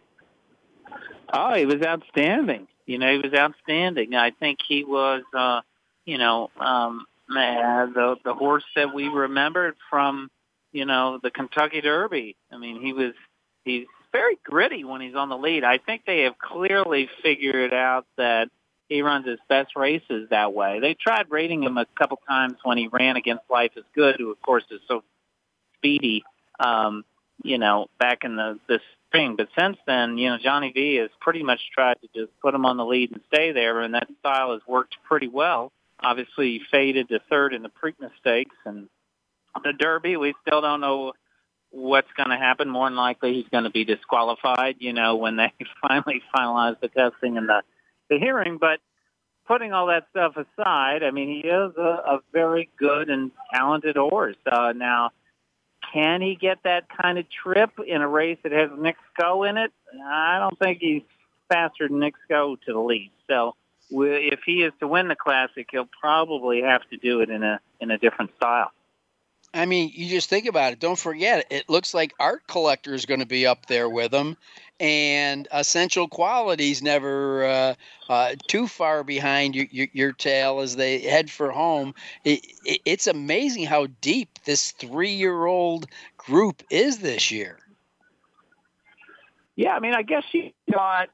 Oh, 1.34 1.56
he 1.56 1.66
was 1.66 1.82
outstanding. 1.82 2.68
You 2.86 2.98
know, 2.98 3.12
he 3.12 3.20
was 3.20 3.34
outstanding. 3.34 4.14
I 4.14 4.32
think 4.32 4.60
he 4.68 4.84
was, 4.84 5.24
uh, 5.34 5.62
you 6.06 6.18
know, 6.18 6.50
um, 6.60 7.06
the 7.28 8.18
the 8.24 8.34
horse 8.34 8.66
that 8.76 8.94
we 8.94 9.08
remembered 9.08 9.76
from 9.90 10.30
you 10.74 10.86
know, 10.86 11.20
the 11.22 11.32
Kentucky 11.32 11.80
Derby. 11.80 12.36
I 12.52 12.58
mean, 12.58 12.82
he 12.82 12.92
was 12.92 13.14
he's 13.64 13.86
very 14.12 14.38
gritty 14.44 14.84
when 14.84 15.00
he's 15.02 15.16
on 15.16 15.30
the 15.30 15.38
lead. 15.38 15.64
I 15.64 15.78
think 15.78 16.04
they 16.06 16.22
have 16.22 16.38
clearly 16.38 17.10
figured 17.22 17.74
out 17.74 18.06
that 18.18 18.50
he 18.90 19.02
runs 19.02 19.26
his 19.26 19.40
best 19.48 19.76
races 19.76 20.30
that 20.30 20.54
way. 20.54 20.80
They 20.80 20.94
tried 20.94 21.32
rating 21.32 21.64
him 21.64 21.78
a 21.78 21.86
couple 21.98 22.20
times 22.28 22.56
when 22.64 22.78
he 22.78 22.90
ran 22.90 23.16
against 23.16 23.44
Life 23.50 23.72
is 23.78 23.86
Good, 23.96 24.18
who 24.18 24.32
of 24.32 24.42
course 24.42 24.66
is 24.70 24.82
so 24.88 25.04
speedy, 25.78 26.24
um, 26.60 27.06
you 27.44 27.58
know, 27.58 27.88
back 28.00 28.24
in 28.24 28.36
the 28.36 28.60
this 28.68 28.82
spring. 29.08 29.36
But 29.36 29.50
since 29.58 29.78
then, 29.86 30.18
you 30.18 30.30
know, 30.30 30.38
Johnny 30.38 30.72
V 30.72 30.96
has 30.96 31.10
pretty 31.22 31.44
much 31.44 31.60
tried 31.74 31.98
to 32.02 32.08
just 32.16 32.32
put 32.42 32.54
him 32.54 32.66
on 32.66 32.78
the 32.78 32.86
lead 32.86 33.12
and 33.12 33.22
stay 33.28 33.52
there, 33.52 33.82
and 33.82 33.94
that 33.94 34.08
style 34.20 34.54
has 34.54 34.62
worked 34.68 34.96
pretty 35.08 35.28
well. 35.28 35.72
Obviously, 36.00 36.58
he 36.58 36.62
faded 36.72 37.10
to 37.10 37.20
third 37.30 37.54
in 37.54 37.64
the 37.64 37.70
Preakness 37.70 38.12
Stakes, 38.20 38.56
and 38.66 38.90
the 39.64 39.74
Derby, 39.74 40.18
we 40.18 40.34
still 40.46 40.62
don't 40.62 40.82
know 40.82 41.14
what's 41.70 42.12
going 42.16 42.30
to 42.30 42.38
happen. 42.38 42.70
More 42.70 42.88
than 42.88 42.96
likely, 42.96 43.34
he's 43.34 43.50
going 43.50 43.66
to 43.66 43.70
be 43.70 43.86
disqualified. 43.86 44.78
You 44.80 44.94
know, 44.94 45.16
when 45.16 45.36
they 45.38 45.52
finally 45.88 46.22
finalize 46.36 46.80
the 46.80 46.88
testing 46.88 47.38
and 47.38 47.50
the 47.50 47.62
the 48.10 48.20
hearing. 48.20 48.58
But 48.58 48.80
putting 49.48 49.74
all 49.74 49.88
that 49.88 50.08
stuff 50.12 50.36
aside, 50.38 51.04
I 51.04 51.12
mean, 51.12 51.30
he 51.30 51.48
is 51.48 51.74
a, 51.78 51.82
a 51.82 52.20
very 52.32 52.70
good 52.78 53.10
and 53.10 53.32
talented 53.54 53.98
horse. 53.98 54.38
Uh, 54.46 54.74
now, 54.76 55.12
can 55.94 56.22
he 56.22 56.36
get 56.36 56.60
that 56.64 56.86
kind 56.90 57.18
of 57.18 57.26
trip 57.30 57.72
in 57.86 58.02
a 58.02 58.08
race 58.08 58.38
that 58.44 58.52
has 58.52 58.70
Knicks 58.78 59.00
Go 59.20 59.44
in 59.44 59.58
it? 59.58 59.72
I 60.06 60.40
don't 60.40 60.58
think 60.58 60.80
he's 60.80 61.04
faster 61.50 61.88
than 61.88 62.00
Knicks 62.00 62.20
Go 62.30 62.56
to 62.66 62.74
the 62.74 62.80
lead. 62.80 63.12
So 63.30 63.56
if 63.92 64.40
he 64.46 64.64
is 64.64 64.74
to 64.80 64.88
win 64.88 65.08
the 65.08 65.16
Classic, 65.16 65.68
he'll 65.70 65.90
probably 66.00 66.62
have 66.62 66.82
to 66.90 66.98
do 66.98 67.22
it 67.22 67.30
in 67.30 67.44
a 67.44 67.60
in 67.80 67.92
a 67.92 67.98
different 67.98 68.32
style. 68.38 68.72
I 69.54 69.68
mean, 69.68 69.92
you 69.94 70.10
just 70.10 70.30
think 70.30 70.48
about 70.48 70.74
it. 70.74 70.80
Don't 70.80 70.98
forget, 70.98 71.46
it 71.52 71.70
looks 71.70 71.94
like 71.94 72.14
Art 72.20 72.48
Collector 72.48 72.94
is 72.94 73.06
going 73.06 73.20
to 73.20 73.26
be 73.26 73.46
up 73.46 73.68
there 73.68 73.88
with 73.88 74.10
them, 74.10 74.36
and 74.80 75.48
Essential 75.52 76.08
Quality's 76.08 76.82
never 76.82 77.46
uh, 77.46 77.76
uh, 78.10 78.36
too 78.48 78.68
far 78.68 79.04
behind 79.04 79.56
your, 79.56 79.68
your, 79.70 79.88
your, 79.94 80.12
tail 80.12 80.60
as 80.60 80.76
they 80.76 81.00
head 81.00 81.30
for 81.30 81.52
home. 81.52 81.94
It, 82.24 82.44
it, 82.66 82.82
it's 82.84 83.06
amazing 83.06 83.66
how 83.66 83.88
deep 84.02 84.40
this 84.44 84.72
three-year-old 84.72 85.86
group 86.18 86.64
is 86.72 86.98
this 86.98 87.30
year. 87.30 87.60
Yeah, 89.56 89.76
I 89.76 89.80
mean, 89.80 89.94
I 89.94 90.02
guess 90.02 90.24
you 90.32 90.52
got, 90.72 91.10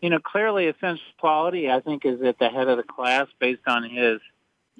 you 0.00 0.08
know, 0.08 0.20
clearly 0.20 0.68
Essential 0.68 1.04
Quality. 1.18 1.70
I 1.70 1.80
think 1.80 2.06
is 2.06 2.22
at 2.22 2.38
the 2.38 2.48
head 2.48 2.68
of 2.68 2.78
the 2.78 2.82
class 2.82 3.26
based 3.38 3.66
on 3.66 3.84
his 3.84 4.20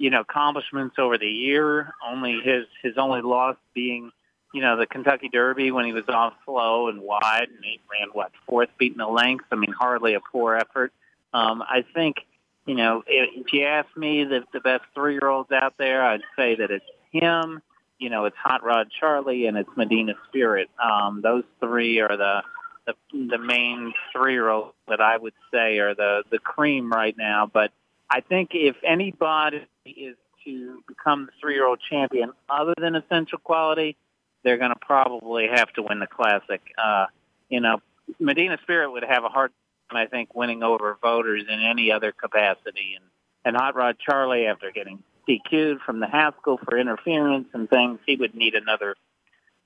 you 0.01 0.09
know, 0.09 0.21
accomplishments 0.21 0.95
over 0.97 1.19
the 1.19 1.27
year. 1.27 1.93
Only 2.03 2.41
his 2.43 2.65
his 2.81 2.97
only 2.97 3.21
loss 3.21 3.55
being, 3.75 4.11
you 4.51 4.59
know, 4.59 4.75
the 4.75 4.87
Kentucky 4.87 5.29
Derby 5.29 5.69
when 5.69 5.85
he 5.85 5.93
was 5.93 6.05
off 6.09 6.33
slow 6.43 6.87
and 6.87 7.01
wide, 7.01 7.49
and 7.55 7.63
he 7.63 7.79
ran 7.91 8.09
what 8.11 8.31
fourth, 8.47 8.69
beating 8.79 8.97
the 8.97 9.07
length. 9.07 9.45
I 9.51 9.55
mean, 9.55 9.71
hardly 9.71 10.15
a 10.15 10.19
poor 10.19 10.55
effort. 10.55 10.91
Um, 11.35 11.61
I 11.61 11.85
think, 11.93 12.17
you 12.65 12.73
know, 12.73 13.03
if, 13.05 13.45
if 13.45 13.53
you 13.53 13.63
ask 13.65 13.95
me 13.95 14.23
the 14.23 14.43
the 14.51 14.59
best 14.59 14.85
three 14.95 15.13
year 15.13 15.29
olds 15.29 15.51
out 15.51 15.75
there, 15.77 16.03
I'd 16.03 16.23
say 16.35 16.55
that 16.55 16.71
it's 16.71 16.85
him. 17.11 17.61
You 17.99 18.09
know, 18.09 18.25
it's 18.25 18.37
Hot 18.37 18.63
Rod 18.63 18.87
Charlie 18.99 19.45
and 19.45 19.55
it's 19.55 19.69
Medina 19.77 20.15
Spirit. 20.29 20.71
Um, 20.83 21.21
those 21.21 21.43
three 21.59 21.99
are 21.99 22.17
the 22.17 22.41
the, 22.87 22.95
the 23.13 23.37
main 23.37 23.93
three 24.11 24.33
year 24.33 24.49
olds 24.49 24.73
that 24.87 24.99
I 24.99 25.15
would 25.15 25.35
say 25.53 25.77
are 25.77 25.93
the 25.93 26.23
the 26.31 26.39
cream 26.39 26.91
right 26.91 27.15
now. 27.15 27.45
But 27.45 27.71
I 28.11 28.19
think 28.19 28.49
if 28.53 28.75
anybody 28.83 29.65
is 29.85 30.17
to 30.43 30.83
become 30.87 31.27
the 31.27 31.31
three-year-old 31.39 31.79
champion 31.89 32.33
other 32.49 32.73
than 32.77 32.95
essential 32.95 33.37
quality, 33.37 33.95
they're 34.43 34.57
going 34.57 34.71
to 34.71 34.79
probably 34.79 35.47
have 35.47 35.71
to 35.73 35.81
win 35.81 35.99
the 35.99 36.07
classic. 36.07 36.61
Uh, 36.77 37.05
you 37.49 37.61
know, 37.61 37.81
Medina 38.19 38.57
Spirit 38.63 38.91
would 38.91 39.03
have 39.03 39.23
a 39.23 39.29
hard 39.29 39.51
time, 39.89 39.97
I 39.97 40.07
think, 40.07 40.35
winning 40.35 40.61
over 40.61 40.97
voters 41.01 41.43
in 41.47 41.61
any 41.61 41.91
other 41.91 42.11
capacity. 42.11 42.97
And, 42.97 43.05
and 43.45 43.55
Hot 43.55 43.75
Rod 43.75 43.97
Charlie, 43.97 44.45
after 44.45 44.71
getting 44.71 45.01
DQ'd 45.29 45.79
from 45.81 46.01
the 46.01 46.07
Haskell 46.07 46.57
for 46.57 46.77
interference 46.77 47.47
and 47.53 47.69
things, 47.69 47.99
he 48.05 48.17
would 48.17 48.35
need 48.35 48.55
another 48.55 48.95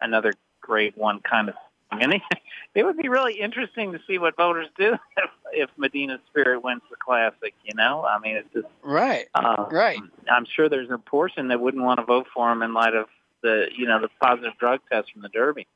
another 0.01 0.33
grade 0.61 0.93
one 0.95 1.21
kind 1.21 1.49
of 1.49 1.55
and 2.01 2.13
it, 2.13 2.21
it 2.75 2.83
would 2.83 2.97
be 2.97 3.09
really 3.09 3.39
interesting 3.39 3.91
to 3.93 3.99
see 4.07 4.17
what 4.17 4.35
voters 4.35 4.67
do 4.77 4.93
if, 5.17 5.29
if 5.51 5.69
Medina 5.77 6.19
Spirit 6.29 6.63
wins 6.63 6.81
the 6.89 6.97
Classic. 6.97 7.53
You 7.63 7.75
know, 7.75 8.05
I 8.05 8.19
mean, 8.19 8.35
it's 8.37 8.53
just 8.53 8.67
right, 8.83 9.27
uh, 9.35 9.65
right. 9.71 9.99
I'm 10.29 10.45
sure 10.45 10.69
there's 10.69 10.91
a 10.91 10.97
portion 10.97 11.49
that 11.49 11.59
wouldn't 11.59 11.83
want 11.83 11.99
to 11.99 12.05
vote 12.05 12.27
for 12.33 12.51
him 12.51 12.61
in 12.61 12.73
light 12.73 12.95
of 12.95 13.07
the, 13.41 13.67
you 13.75 13.85
know, 13.85 13.99
the 13.99 14.09
positive 14.21 14.53
drug 14.59 14.81
test 14.91 15.11
from 15.11 15.21
the 15.21 15.29
Derby. 15.29 15.67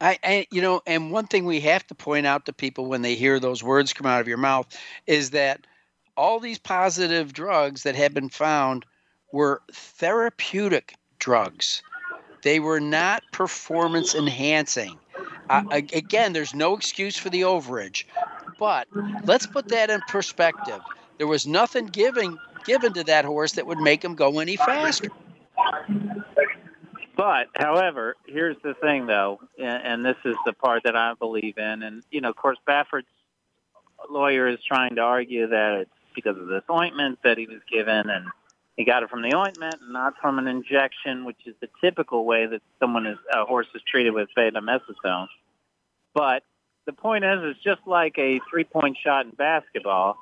I, 0.00 0.18
I, 0.22 0.46
you 0.50 0.62
know, 0.62 0.82
and 0.86 1.10
one 1.10 1.26
thing 1.26 1.46
we 1.46 1.60
have 1.60 1.86
to 1.88 1.94
point 1.94 2.26
out 2.26 2.46
to 2.46 2.52
people 2.52 2.86
when 2.86 3.02
they 3.02 3.14
hear 3.14 3.40
those 3.40 3.62
words 3.62 3.92
come 3.92 4.06
out 4.06 4.20
of 4.20 4.28
your 4.28 4.38
mouth 4.38 4.66
is 5.06 5.30
that 5.30 5.66
all 6.16 6.38
these 6.38 6.58
positive 6.58 7.32
drugs 7.32 7.82
that 7.82 7.96
have 7.96 8.14
been 8.14 8.28
found 8.28 8.84
were 9.32 9.62
therapeutic 9.72 10.94
drugs. 11.18 11.82
They 12.42 12.60
were 12.60 12.80
not 12.80 13.22
performance 13.32 14.14
enhancing. 14.14 14.98
Uh, 15.50 15.62
again, 15.70 16.32
there's 16.32 16.54
no 16.54 16.76
excuse 16.76 17.16
for 17.16 17.30
the 17.30 17.42
overage, 17.42 18.04
but 18.58 18.88
let's 19.24 19.46
put 19.46 19.68
that 19.68 19.90
in 19.90 20.00
perspective. 20.08 20.80
There 21.18 21.26
was 21.26 21.46
nothing 21.46 21.86
given 21.86 22.38
given 22.64 22.92
to 22.94 23.04
that 23.04 23.24
horse 23.24 23.52
that 23.52 23.66
would 23.66 23.78
make 23.78 24.02
him 24.02 24.14
go 24.14 24.38
any 24.38 24.56
faster. 24.56 25.08
But, 27.16 27.48
however, 27.54 28.16
here's 28.26 28.56
the 28.62 28.74
thing, 28.74 29.06
though, 29.06 29.40
and 29.58 30.04
this 30.04 30.16
is 30.24 30.36
the 30.44 30.52
part 30.52 30.82
that 30.84 30.96
I 30.96 31.14
believe 31.14 31.58
in. 31.58 31.82
And, 31.82 32.02
you 32.10 32.20
know, 32.20 32.30
of 32.30 32.36
course, 32.36 32.58
Baffert's 32.66 33.06
lawyer 34.10 34.48
is 34.48 34.58
trying 34.66 34.96
to 34.96 35.00
argue 35.02 35.46
that 35.48 35.80
it's 35.82 35.90
because 36.14 36.36
of 36.36 36.46
this 36.46 36.64
ointment 36.70 37.18
that 37.22 37.38
he 37.38 37.46
was 37.46 37.60
given 37.70 38.10
and 38.10 38.26
he 38.76 38.84
got 38.84 39.02
it 39.02 39.10
from 39.10 39.22
the 39.22 39.34
ointment 39.36 39.76
and 39.80 39.92
not 39.92 40.14
from 40.20 40.38
an 40.38 40.48
injection, 40.48 41.24
which 41.24 41.38
is 41.46 41.54
the 41.60 41.68
typical 41.80 42.24
way 42.24 42.46
that 42.46 42.60
someone 42.80 43.06
is 43.06 43.18
a 43.32 43.44
horse 43.44 43.66
is 43.74 43.82
treated 43.88 44.12
with 44.12 44.28
betamethasone. 44.36 45.28
But 46.12 46.42
the 46.86 46.92
point 46.92 47.24
is, 47.24 47.38
it's 47.42 47.62
just 47.62 47.86
like 47.86 48.18
a 48.18 48.40
three-point 48.50 48.98
shot 49.02 49.26
in 49.26 49.32
basketball. 49.32 50.16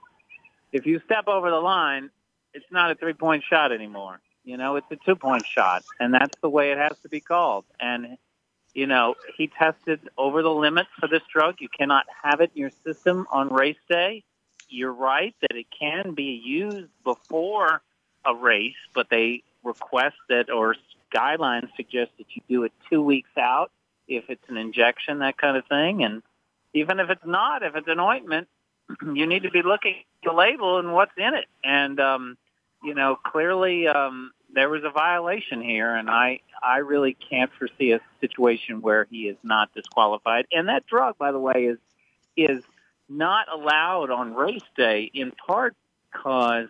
If 0.73 0.87
you 0.87 1.01
step 1.05 1.29
over 1.29 1.51
the 1.51 1.57
line, 1.57 2.11
it's 2.55 2.71
not 2.71 2.91
a 2.91 2.95
three-point 2.95 3.45
shot 3.49 3.73
anymore. 3.73 4.21
You 4.45 4.57
know, 4.57 4.77
it's 4.77 4.87
a 4.91 4.97
two-point 4.97 5.47
shot, 5.55 5.85
and 5.99 6.13
that's 6.13 6.35
the 6.43 6.49
way 6.49 6.73
it 6.73 6.79
has 6.79 6.99
to 7.03 7.09
be 7.09 7.21
called. 7.21 7.65
And 7.81 8.19
you 8.75 8.87
know, 8.87 9.15
he 9.37 9.49
tested 9.49 10.01
over 10.17 10.43
the 10.43 10.51
limit 10.51 10.87
for 10.99 11.07
this 11.07 11.23
drug. 11.33 11.57
You 11.61 11.69
cannot 11.69 12.07
have 12.23 12.41
it 12.41 12.53
in 12.55 12.61
your 12.61 12.71
system 12.85 13.27
on 13.31 13.53
race 13.53 13.77
day. 13.89 14.25
You're 14.69 14.95
right 14.95 15.35
that 15.43 15.57
it 15.57 15.67
can 15.79 16.15
be 16.15 16.41
used 16.43 16.89
before 17.05 17.83
a 18.25 18.35
race, 18.35 18.75
but 18.95 19.09
they 19.11 19.43
request 19.63 20.17
that 20.29 20.51
or 20.51 20.77
guidelines 21.15 21.69
suggest 21.77 22.11
that 22.19 22.27
you 22.35 22.43
do 22.49 22.65
it 22.65 22.73
two 22.91 23.03
weeks 23.03 23.31
out 23.39 23.71
if 24.09 24.25
it's 24.29 24.49
an 24.49 24.57
injection, 24.57 25.21
that 25.21 25.39
kind 25.39 25.57
of 25.57 25.65
thing. 25.67 26.05
And 26.05 26.23
even 26.75 27.01
if 27.01 27.11
it's 27.11 27.27
not, 27.27 27.63
if 27.63 27.77
it's 27.77 27.89
an 27.89 28.01
ointment, 28.01 28.49
you 29.15 29.27
need 29.27 29.45
to 29.45 29.51
be 29.51 29.63
looking 29.63 29.95
at 29.95 30.31
the 30.31 30.33
label 30.33 30.79
and 30.79 30.93
what's 30.93 31.13
in 31.17 31.35
it. 31.35 31.47
And, 31.65 32.01
um, 32.01 32.37
you 32.83 32.95
know, 32.95 33.17
clearly 33.17 33.87
um, 33.87 34.33
there 34.53 34.69
was 34.69 34.83
a 34.85 34.91
violation 34.91 35.63
here, 35.63 35.95
and 35.95 36.11
I, 36.11 36.41
I 36.63 36.79
really 36.79 37.17
can't 37.31 37.51
foresee 37.59 37.93
a 37.93 38.01
situation 38.21 38.83
where 38.83 39.07
he 39.11 39.29
is 39.29 39.37
not 39.43 39.73
disqualified. 39.75 40.47
And 40.53 40.69
that 40.69 40.87
drug, 40.87 41.17
by 41.19 41.33
the 41.33 41.39
way, 41.39 41.67
is 41.67 41.79
is 42.35 42.65
not 43.09 43.47
allowed 43.53 44.11
on 44.11 44.35
race 44.35 44.63
day 44.75 45.11
in 45.13 45.33
part 45.33 45.77
because 46.11 46.69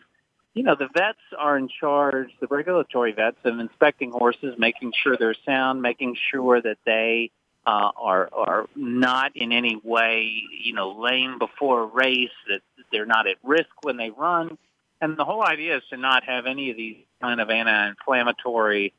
you 0.55 0.63
know 0.63 0.75
the 0.75 0.89
vets 0.93 1.19
are 1.39 1.57
in 1.57 1.69
charge, 1.69 2.31
the 2.41 2.47
regulatory 2.47 3.13
vets, 3.13 3.39
of 3.45 3.59
inspecting 3.59 4.11
horses, 4.11 4.55
making 4.59 4.93
sure 5.03 5.17
they're 5.17 5.35
sound, 5.47 5.83
making 5.83 6.17
sure 6.31 6.61
that 6.61 6.79
they 6.85 7.31
uh, 7.67 7.91
are 7.97 8.29
are 8.33 8.67
not 8.77 9.37
in 9.37 9.53
any 9.53 9.81
way 9.83 10.43
you 10.63 10.75
know 10.75 10.93
lame 10.93 11.39
before 11.39 11.83
a 11.83 11.87
race, 11.87 12.31
that 12.49 12.61
they're 12.91 13.07
not 13.07 13.27
at 13.27 13.37
risk 13.43 13.71
when 13.83 13.97
they 13.97 14.11
run. 14.11 14.59
And 15.01 15.17
the 15.17 15.25
whole 15.25 15.43
idea 15.43 15.79
is 15.79 15.83
to 15.91 15.97
not 15.97 16.23
have 16.25 16.47
any 16.47 16.71
of 16.71 16.77
these 16.77 16.97
kind 17.21 17.41
of 17.41 17.51
anti-inflammatory, 17.51 18.93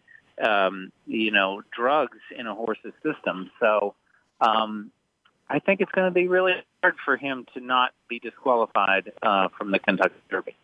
um, 0.43 0.91
you 1.07 1.31
know, 1.31 1.61
drugs 1.71 2.17
in 2.37 2.45
a 2.45 2.53
horse's 2.53 2.91
system. 3.01 3.49
So 3.61 3.95
um, 4.41 4.91
I 5.49 5.59
think 5.59 5.79
it's 5.79 5.91
going 5.93 6.07
to 6.07 6.13
be 6.13 6.27
really 6.27 6.55
hard 6.81 6.95
for 7.05 7.15
him 7.15 7.45
to 7.53 7.61
not 7.61 7.91
be 8.09 8.19
disqualified 8.19 9.13
uh, 9.21 9.47
from 9.57 9.71
the 9.71 9.79
Kentucky 9.79 10.15
Derby. 10.29 10.55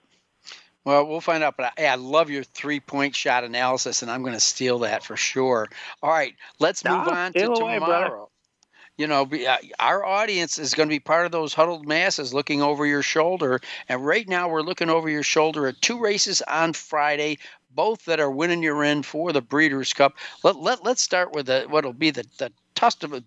Well, 0.85 1.05
we'll 1.07 1.21
find 1.21 1.43
out. 1.43 1.55
But 1.57 1.73
I, 1.77 1.85
I 1.85 1.95
love 1.95 2.29
your 2.29 2.43
three-point 2.43 3.15
shot 3.15 3.43
analysis, 3.43 4.01
and 4.01 4.09
I'm 4.09 4.21
going 4.21 4.33
to 4.33 4.39
steal 4.39 4.79
that 4.79 5.03
for 5.03 5.17
sure. 5.17 5.67
All 6.01 6.09
right, 6.09 6.35
let's 6.59 6.83
move 6.83 7.07
on 7.07 7.33
to 7.33 7.45
away, 7.45 7.75
tomorrow. 7.75 7.79
brother. 7.79 8.25
You 8.97 9.07
know, 9.07 9.25
be- 9.25 9.47
uh, 9.47 9.57
our 9.79 10.05
audience 10.05 10.59
is 10.59 10.73
going 10.73 10.89
to 10.89 10.93
be 10.93 10.99
part 10.99 11.25
of 11.25 11.31
those 11.31 11.53
huddled 11.53 11.87
masses 11.87 12.33
looking 12.33 12.61
over 12.61 12.85
your 12.85 13.01
shoulder. 13.01 13.61
And 13.87 14.05
right 14.05 14.27
now, 14.27 14.49
we're 14.49 14.61
looking 14.61 14.89
over 14.89 15.09
your 15.09 15.23
shoulder 15.23 15.67
at 15.67 15.81
two 15.81 15.99
races 15.99 16.41
on 16.41 16.73
Friday, 16.73 17.37
both 17.71 18.03
that 18.05 18.19
are 18.19 18.29
winning 18.31 18.61
your 18.61 18.83
end 18.83 19.05
for 19.05 19.31
the 19.31 19.41
Breeders' 19.41 19.93
Cup. 19.93 20.15
Let, 20.43 20.57
let, 20.57 20.83
let's 20.83 21.01
start 21.01 21.33
with 21.33 21.45
the, 21.45 21.65
what'll 21.69 21.93
be 21.93 22.11
the, 22.11 22.25
the 22.39 22.51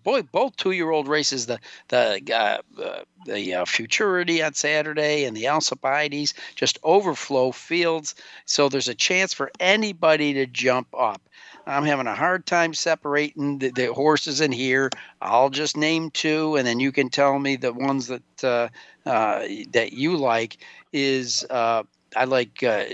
Boy, 0.03 0.23
both 0.23 0.55
two 0.55 0.71
year 0.71 0.89
old 0.89 1.07
races, 1.07 1.45
the, 1.45 1.59
the, 1.89 2.21
uh, 2.33 3.03
the 3.25 3.53
uh, 3.53 3.65
Futurity 3.65 4.41
on 4.41 4.53
Saturday 4.53 5.25
and 5.25 5.35
the 5.35 5.47
Alcibiades, 5.47 6.33
just 6.55 6.79
overflow 6.83 7.51
fields. 7.51 8.15
So 8.45 8.69
there's 8.69 8.87
a 8.87 8.95
chance 8.95 9.33
for 9.33 9.51
anybody 9.59 10.33
to 10.33 10.45
jump 10.45 10.87
up. 10.97 11.21
I'm 11.65 11.85
having 11.85 12.07
a 12.07 12.15
hard 12.15 12.45
time 12.45 12.73
separating 12.73 13.59
the, 13.59 13.69
the 13.69 13.93
horses 13.93 14.41
in 14.41 14.51
here. 14.51 14.89
I'll 15.21 15.49
just 15.49 15.77
name 15.77 16.11
two, 16.11 16.57
and 16.57 16.67
then 16.67 16.79
you 16.79 16.91
can 16.91 17.09
tell 17.09 17.39
me 17.39 17.55
the 17.55 17.71
ones 17.71 18.07
that 18.07 18.43
uh, 18.43 18.67
uh, 19.05 19.47
that 19.71 19.93
you 19.93 20.17
like. 20.17 20.57
Is 20.91 21.45
uh, 21.49 21.83
I 22.15 22.25
like 22.25 22.61
uh, 22.63 22.85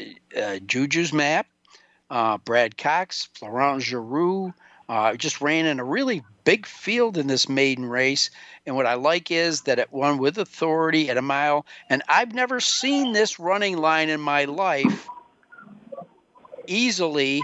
Juju's 0.65 1.11
map, 1.11 1.47
Brad 2.45 2.77
Cox, 2.77 3.29
Florent 3.33 3.81
Geroux. 3.81 4.53
Uh, 4.87 5.15
just 5.15 5.39
ran 5.39 5.67
in 5.67 5.79
a 5.79 5.83
really 5.83 6.23
big 6.43 6.65
field 6.65 7.17
in 7.17 7.27
this 7.27 7.47
maiden 7.49 7.85
race, 7.85 8.29
and 8.65 8.75
what 8.75 8.85
I 8.85 8.95
like 8.95 9.31
is 9.31 9.61
that 9.61 9.79
it 9.79 9.91
won 9.91 10.17
with 10.17 10.37
authority 10.37 11.09
at 11.09 11.17
a 11.17 11.21
mile. 11.21 11.65
And 11.89 12.03
I've 12.07 12.33
never 12.33 12.59
seen 12.59 13.13
this 13.13 13.39
running 13.39 13.77
line 13.77 14.09
in 14.09 14.19
my 14.21 14.45
life 14.45 15.09
easily 16.67 17.41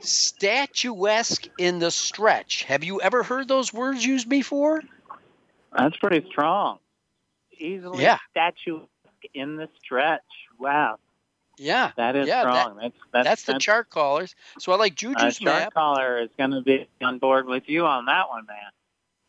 statuesque 0.00 1.46
in 1.58 1.78
the 1.78 1.90
stretch. 1.90 2.64
Have 2.64 2.84
you 2.84 3.00
ever 3.00 3.22
heard 3.22 3.48
those 3.48 3.72
words 3.72 4.04
used 4.04 4.28
before? 4.28 4.82
That's 5.76 5.96
pretty 5.96 6.26
strong. 6.30 6.78
Easily 7.58 8.04
Yeah. 8.04 8.18
statue 8.30 8.80
in 9.34 9.56
the 9.56 9.68
stretch. 9.82 10.20
Wow, 10.58 10.98
Yeah, 11.60 11.92
that 11.98 12.16
is 12.16 12.26
yeah, 12.26 12.40
strong. 12.40 12.78
that's 12.80 12.96
that's, 13.12 13.24
that's 13.24 13.42
the 13.42 13.58
chart 13.58 13.90
callers. 13.90 14.34
So 14.58 14.72
I 14.72 14.76
like 14.76 14.94
Juju's 14.94 15.16
uh, 15.16 15.26
Juju's 15.26 15.38
chart 15.38 15.62
map. 15.64 15.74
caller 15.74 16.22
is 16.22 16.30
going 16.38 16.52
to 16.52 16.62
be 16.62 16.88
on 17.02 17.18
board 17.18 17.46
with 17.46 17.64
you 17.66 17.84
on 17.84 18.06
that 18.06 18.30
one, 18.30 18.46
man. 18.46 18.70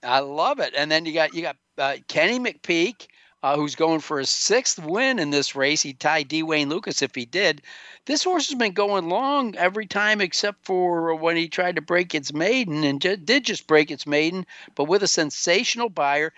I 0.04 0.20
love 0.20 0.60
it. 0.60 0.74
And 0.76 0.90
then 0.90 1.06
you 1.06 1.14
got 1.14 1.34
you 1.34 1.42
got 1.42 1.58
uh, 1.78 1.98
Kenny 2.08 2.40
McPeek, 2.40 3.08
uh, 3.44 3.58
who's 3.58 3.76
going 3.76 4.00
for 4.00 4.18
his 4.18 4.30
sixth 4.30 4.80
win 4.80 5.20
in 5.20 5.30
this 5.30 5.58
race. 5.58 5.82
He 5.82 5.92
tied 5.92 6.30
D. 6.30 6.42
Wayne 6.42 6.70
Lukas 6.70 7.02
if 7.02 7.14
he 7.14 7.26
did. 7.26 7.64
This 8.06 8.24
horse 8.24 8.48
has 8.50 8.58
been 8.58 8.72
going 8.72 9.10
long 9.10 9.58
every 9.58 9.86
time 9.86 10.22
except 10.22 10.64
for 10.64 11.14
when 11.16 11.36
he 11.36 11.50
tried 11.50 11.76
to 11.76 11.82
break 11.82 12.16
its 12.16 12.32
maiden 12.32 12.86
and 12.86 13.02
ju- 13.02 13.18
did 13.18 13.44
just 13.44 13.68
break 13.68 13.92
its 13.92 14.08
maiden, 14.08 14.46
but 14.76 14.86
with 14.86 15.04
a 15.04 15.08
sensational 15.08 15.90
Beyer. 15.90 16.32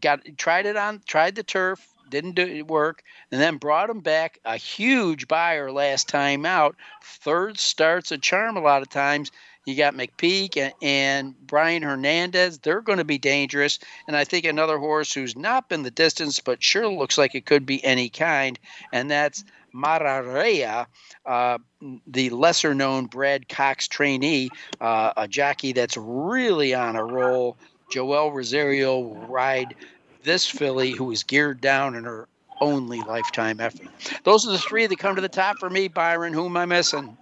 Got 0.00 0.20
tried 0.36 0.66
it 0.66 0.76
on, 0.76 1.02
tried 1.06 1.34
the 1.34 1.42
turf, 1.42 1.88
didn't 2.10 2.34
do 2.34 2.42
it 2.42 2.66
work, 2.66 3.02
and 3.30 3.40
then 3.40 3.56
brought 3.56 3.90
him 3.90 4.00
back 4.00 4.38
a 4.44 4.56
huge 4.56 5.28
Beyer 5.28 5.72
last 5.72 6.08
time 6.08 6.44
out. 6.44 6.76
Third 7.02 7.58
starts 7.58 8.12
a 8.12 8.18
charm 8.18 8.56
a 8.56 8.60
lot 8.60 8.82
of 8.82 8.90
times. 8.90 9.30
You 9.66 9.76
got 9.76 9.94
McPeek 9.94 10.56
and, 10.56 10.72
and 10.82 11.46
Brian 11.46 11.82
Hernandez. 11.82 12.58
They're 12.58 12.80
going 12.80 12.98
to 12.98 13.04
be 13.04 13.18
dangerous. 13.18 13.78
And 14.06 14.16
I 14.16 14.24
think 14.24 14.44
another 14.44 14.78
horse 14.78 15.12
who's 15.12 15.36
not 15.36 15.68
been 15.68 15.82
the 15.82 15.90
distance, 15.90 16.40
but 16.40 16.62
sure 16.62 16.88
looks 16.88 17.18
like 17.18 17.34
it 17.34 17.46
could 17.46 17.66
be 17.66 17.84
any 17.84 18.08
kind, 18.08 18.58
and 18.92 19.10
that's 19.10 19.44
Mararea, 19.74 20.86
uh, 21.26 21.58
the 22.06 22.30
lesser 22.30 22.74
known 22.74 23.06
Brad 23.06 23.48
Cox 23.48 23.86
trainee, 23.86 24.50
uh, 24.80 25.12
a 25.16 25.28
jockey 25.28 25.72
that's 25.72 25.96
really 25.96 26.74
on 26.74 26.96
a 26.96 27.04
roll. 27.04 27.56
Joel 27.90 28.32
Rosario 28.32 28.98
will 28.98 29.26
ride 29.26 29.74
this 30.22 30.46
filly 30.46 30.92
who 30.92 31.10
is 31.10 31.22
geared 31.24 31.60
down 31.60 31.94
in 31.94 32.04
her 32.04 32.28
only 32.60 33.00
lifetime 33.02 33.60
effort. 33.60 33.88
Those 34.24 34.46
are 34.46 34.52
the 34.52 34.58
three 34.58 34.86
that 34.86 34.98
come 34.98 35.14
to 35.16 35.22
the 35.22 35.28
top 35.28 35.58
for 35.58 35.70
me, 35.70 35.88
Byron. 35.88 36.32
Who 36.32 36.46
am 36.46 36.56
I 36.56 36.66
missing? 36.66 37.16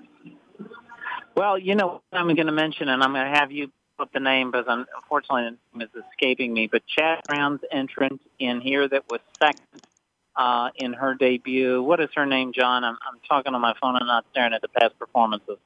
Well, 1.35 1.57
you 1.57 1.75
know, 1.77 2.03
I'm 2.13 2.27
going 2.35 2.47
to 2.47 2.53
mention, 2.53 2.89
and 2.89 3.03
I'm 3.03 3.13
going 3.13 3.33
to 3.33 3.39
have 3.39 3.53
you 3.53 3.71
put 3.97 4.13
the 4.13 4.21
name, 4.21 4.51
because 4.51 4.67
unfortunately 4.69 5.57
the 5.73 5.79
name 5.79 5.89
is 5.95 6.05
escaping 6.11 6.53
me. 6.53 6.67
But 6.67 6.83
Chad 6.87 7.21
Brown's 7.29 7.61
entrant 7.71 8.21
in 8.39 8.61
here 8.61 8.89
that 8.89 9.05
was 9.09 9.21
second 9.39 9.63
uh, 10.35 10.71
in 10.77 10.93
her 10.95 11.15
debut. 11.15 11.83
What 11.83 12.01
is 12.01 12.11
her 12.17 12.27
name, 12.27 12.53
John? 12.53 12.83
I'm, 12.83 12.99
I'm 13.09 13.21
talking 13.29 13.55
on 13.55 13.61
my 13.61 13.75
phone 13.81 13.97
and 13.97 14.07
not 14.07 14.25
staring 14.33 14.53
at 14.53 14.63
the 14.63 14.69
past 14.69 14.99
performances. 14.99 15.59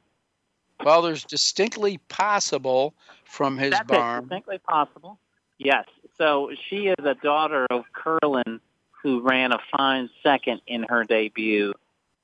Well, 0.85 1.01
there's 1.01 1.25
distinctly 1.25 1.99
possible 2.09 2.95
from 3.25 3.57
his 3.57 3.71
That's 3.71 3.87
barn. 3.87 4.23
distinctly 4.23 4.59
possible. 4.59 5.19
Yes. 5.65 5.87
So 6.19 6.51
she 6.69 6.89
is 6.89 7.05
a 7.05 7.15
daughter 7.15 7.67
of 7.71 7.85
Curlin, 7.93 8.61
who 9.03 9.21
ran 9.21 9.53
a 9.53 9.59
fine 9.77 10.11
second 10.23 10.61
in 10.67 10.85
her 10.89 11.05
debut. 11.05 11.73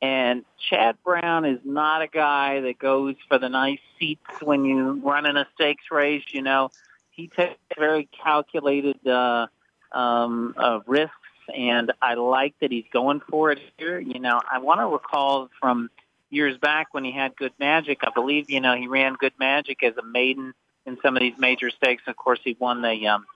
And 0.00 0.44
Chad 0.70 0.96
Brown 1.04 1.44
is 1.44 1.58
not 1.64 2.02
a 2.02 2.06
guy 2.06 2.60
that 2.60 2.78
goes 2.78 3.16
for 3.28 3.38
the 3.38 3.48
nice 3.48 3.80
seats 3.98 4.42
when 4.42 4.64
you 4.64 5.00
run 5.04 5.26
in 5.26 5.36
a 5.36 5.46
stakes 5.54 5.84
race. 5.90 6.22
You 6.30 6.42
know, 6.42 6.70
he 7.10 7.28
takes 7.28 7.58
very 7.76 8.08
calculated 8.24 9.04
uh, 9.06 9.48
um, 9.90 10.54
uh, 10.56 10.80
risks, 10.86 11.14
and 11.52 11.92
I 12.00 12.14
like 12.14 12.54
that 12.60 12.70
he's 12.70 12.84
going 12.92 13.20
for 13.28 13.50
it 13.50 13.58
here. 13.76 13.98
You 13.98 14.20
know, 14.20 14.40
I 14.50 14.60
want 14.60 14.80
to 14.80 14.86
recall 14.86 15.50
from 15.60 15.90
years 16.30 16.56
back 16.58 16.88
when 16.92 17.02
he 17.02 17.10
had 17.10 17.34
Good 17.34 17.54
Magic. 17.58 17.98
I 18.02 18.10
believe 18.14 18.50
you 18.50 18.60
know 18.60 18.76
he 18.76 18.86
ran 18.86 19.14
Good 19.14 19.34
Magic 19.40 19.82
as 19.82 19.96
a 19.96 20.04
maiden 20.04 20.54
in 20.88 20.98
some 21.02 21.16
of 21.16 21.20
these 21.20 21.38
major 21.38 21.70
stakes. 21.70 22.02
Of 22.06 22.16
course, 22.16 22.40
he 22.42 22.56
won 22.58 22.82
the 22.82 23.06
um, 23.06 23.26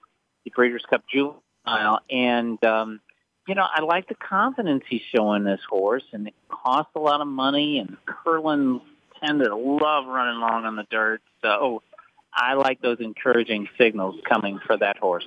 the 0.45 0.51
Breeders' 0.51 0.85
Cup 0.89 1.05
Juvenile, 1.09 2.01
and 2.11 2.63
um, 2.65 3.01
you 3.47 3.55
know 3.55 3.67
I 3.73 3.83
like 3.83 4.09
the 4.09 4.17
confidence 4.17 4.83
he's 4.89 5.03
showing 5.15 5.45
this 5.45 5.61
horse, 5.69 6.05
and 6.13 6.27
it 6.27 6.35
costs 6.49 6.93
a 6.97 7.01
lot 7.01 7.21
of 7.21 7.29
money. 7.29 7.79
And 7.79 7.97
Curlin 8.07 8.81
tend 9.23 9.41
to 9.41 9.55
love 9.55 10.07
running 10.07 10.41
long 10.41 10.65
on 10.65 10.75
the 10.75 10.87
dirt, 10.91 11.23
so 11.43 11.83
I 12.35 12.55
like 12.55 12.81
those 12.81 12.99
encouraging 12.99 13.69
signals 13.79 14.21
coming 14.29 14.59
for 14.67 14.77
that 14.79 14.97
horse. 14.97 15.27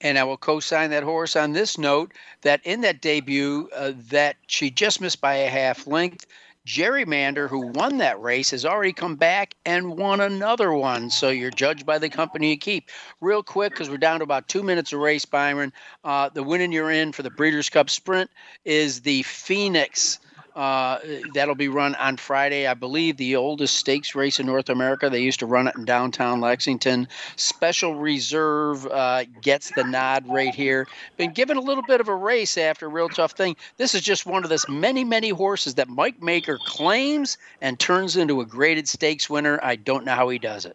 and 0.00 0.18
I 0.18 0.24
will 0.24 0.38
co-sign 0.38 0.90
that 0.90 1.02
horse 1.02 1.36
on 1.36 1.52
this 1.52 1.76
note 1.76 2.12
that 2.42 2.60
in 2.64 2.80
that 2.80 3.02
debut 3.02 3.68
uh, 3.76 3.92
that 4.08 4.36
she 4.46 4.70
just 4.70 5.00
missed 5.00 5.20
by 5.20 5.34
a 5.34 5.50
half 5.50 5.86
length. 5.86 6.26
Gerrymander, 6.70 7.48
who 7.48 7.66
won 7.66 7.98
that 7.98 8.20
race, 8.22 8.52
has 8.52 8.64
already 8.64 8.92
come 8.92 9.16
back 9.16 9.54
and 9.66 9.96
won 9.96 10.20
another 10.20 10.72
one. 10.72 11.10
So 11.10 11.28
you're 11.30 11.50
judged 11.50 11.84
by 11.84 11.98
the 11.98 12.08
company 12.08 12.50
you 12.50 12.58
keep. 12.58 12.90
Real 13.20 13.42
quick, 13.42 13.72
because 13.72 13.90
we're 13.90 13.98
down 13.98 14.20
to 14.20 14.24
about 14.24 14.46
two 14.46 14.62
minutes 14.62 14.92
of 14.92 15.00
race, 15.00 15.24
Byron. 15.24 15.72
Uh, 16.04 16.28
the 16.28 16.44
winning 16.44 16.70
you're 16.70 16.92
in 16.92 17.10
for 17.10 17.24
the 17.24 17.30
Breeders' 17.30 17.70
Cup 17.70 17.90
Sprint 17.90 18.30
is 18.64 19.00
the 19.00 19.24
Phoenix 19.24 20.20
uh, 20.54 20.98
that'll 21.34 21.54
be 21.54 21.68
run 21.68 21.94
on 21.96 22.16
Friday. 22.16 22.66
I 22.66 22.74
believe 22.74 23.16
the 23.16 23.36
oldest 23.36 23.76
stakes 23.76 24.14
race 24.14 24.40
in 24.40 24.46
North 24.46 24.68
America. 24.68 25.08
They 25.08 25.22
used 25.22 25.40
to 25.40 25.46
run 25.46 25.68
it 25.68 25.76
in 25.76 25.84
downtown 25.84 26.40
Lexington. 26.40 27.08
Special 27.36 27.94
Reserve 27.94 28.86
uh, 28.86 29.24
gets 29.40 29.72
the 29.74 29.84
nod 29.84 30.24
right 30.28 30.54
here. 30.54 30.86
Been 31.16 31.32
given 31.32 31.56
a 31.56 31.60
little 31.60 31.84
bit 31.84 32.00
of 32.00 32.08
a 32.08 32.14
race 32.14 32.58
after 32.58 32.86
a 32.86 32.88
real 32.88 33.08
tough 33.08 33.32
thing. 33.32 33.56
This 33.76 33.94
is 33.94 34.02
just 34.02 34.26
one 34.26 34.44
of 34.44 34.50
this 34.50 34.68
many, 34.68 35.04
many 35.04 35.30
horses 35.30 35.74
that 35.76 35.88
Mike 35.88 36.22
Maker 36.22 36.58
claims 36.66 37.38
and 37.60 37.78
turns 37.78 38.16
into 38.16 38.40
a 38.40 38.46
graded 38.46 38.88
stakes 38.88 39.30
winner. 39.30 39.60
I 39.62 39.76
don't 39.76 40.04
know 40.04 40.14
how 40.14 40.28
he 40.28 40.38
does 40.38 40.64
it. 40.64 40.74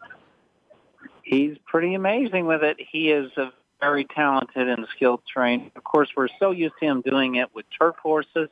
He's 1.23 1.57
pretty 1.65 1.95
amazing 1.95 2.45
with 2.45 2.63
it. 2.63 2.77
He 2.79 3.11
is 3.11 3.31
a 3.37 3.51
very 3.81 4.05
talented 4.05 4.69
and 4.69 4.87
skilled 4.95 5.21
trainer. 5.25 5.69
Of 5.75 5.83
course, 5.83 6.09
we're 6.15 6.29
so 6.39 6.51
used 6.51 6.75
to 6.79 6.85
him 6.85 7.01
doing 7.01 7.35
it 7.35 7.53
with 7.53 7.65
turf 7.77 7.95
horses 8.01 8.49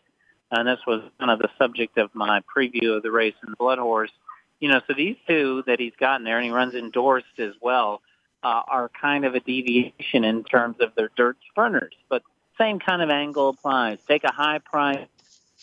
and 0.54 0.68
this 0.68 0.80
was 0.86 1.02
kind 1.20 1.32
of 1.32 1.40
the 1.40 1.50
subject 1.58 1.98
of 1.98 2.14
my 2.14 2.42
preview 2.56 2.96
of 2.96 3.04
the 3.04 3.12
race 3.12 3.36
in 3.46 3.54
Blood 3.58 3.80
Horse. 3.80 4.12
You 4.60 4.70
know, 4.70 4.82
so 4.88 4.94
these 4.94 5.18
two 5.28 5.64
that 5.68 5.80
he's 5.80 5.96
gotten 6.00 6.24
there, 6.24 6.38
and 6.38 6.46
he 6.46 6.52
runs 6.52 6.76
endorsed 6.76 7.40
as 7.40 7.54
well, 7.62 8.02
uh, 8.44 8.62
are 8.68 8.90
kind 8.90 9.26
of 9.26 9.36
a 9.36 9.40
deviation 9.40 10.24
in 10.24 10.44
terms 10.44 10.78
of 10.80 10.96
their 10.96 11.10
dirt 11.16 11.38
sprinters, 11.50 11.94
but 12.10 12.24
same 12.58 12.80
kind 12.80 13.02
of 13.02 13.10
angle 13.10 13.50
applies. 13.50 14.00
Take 14.08 14.24
a 14.24 14.32
high 14.32 14.60
price, 14.60 15.08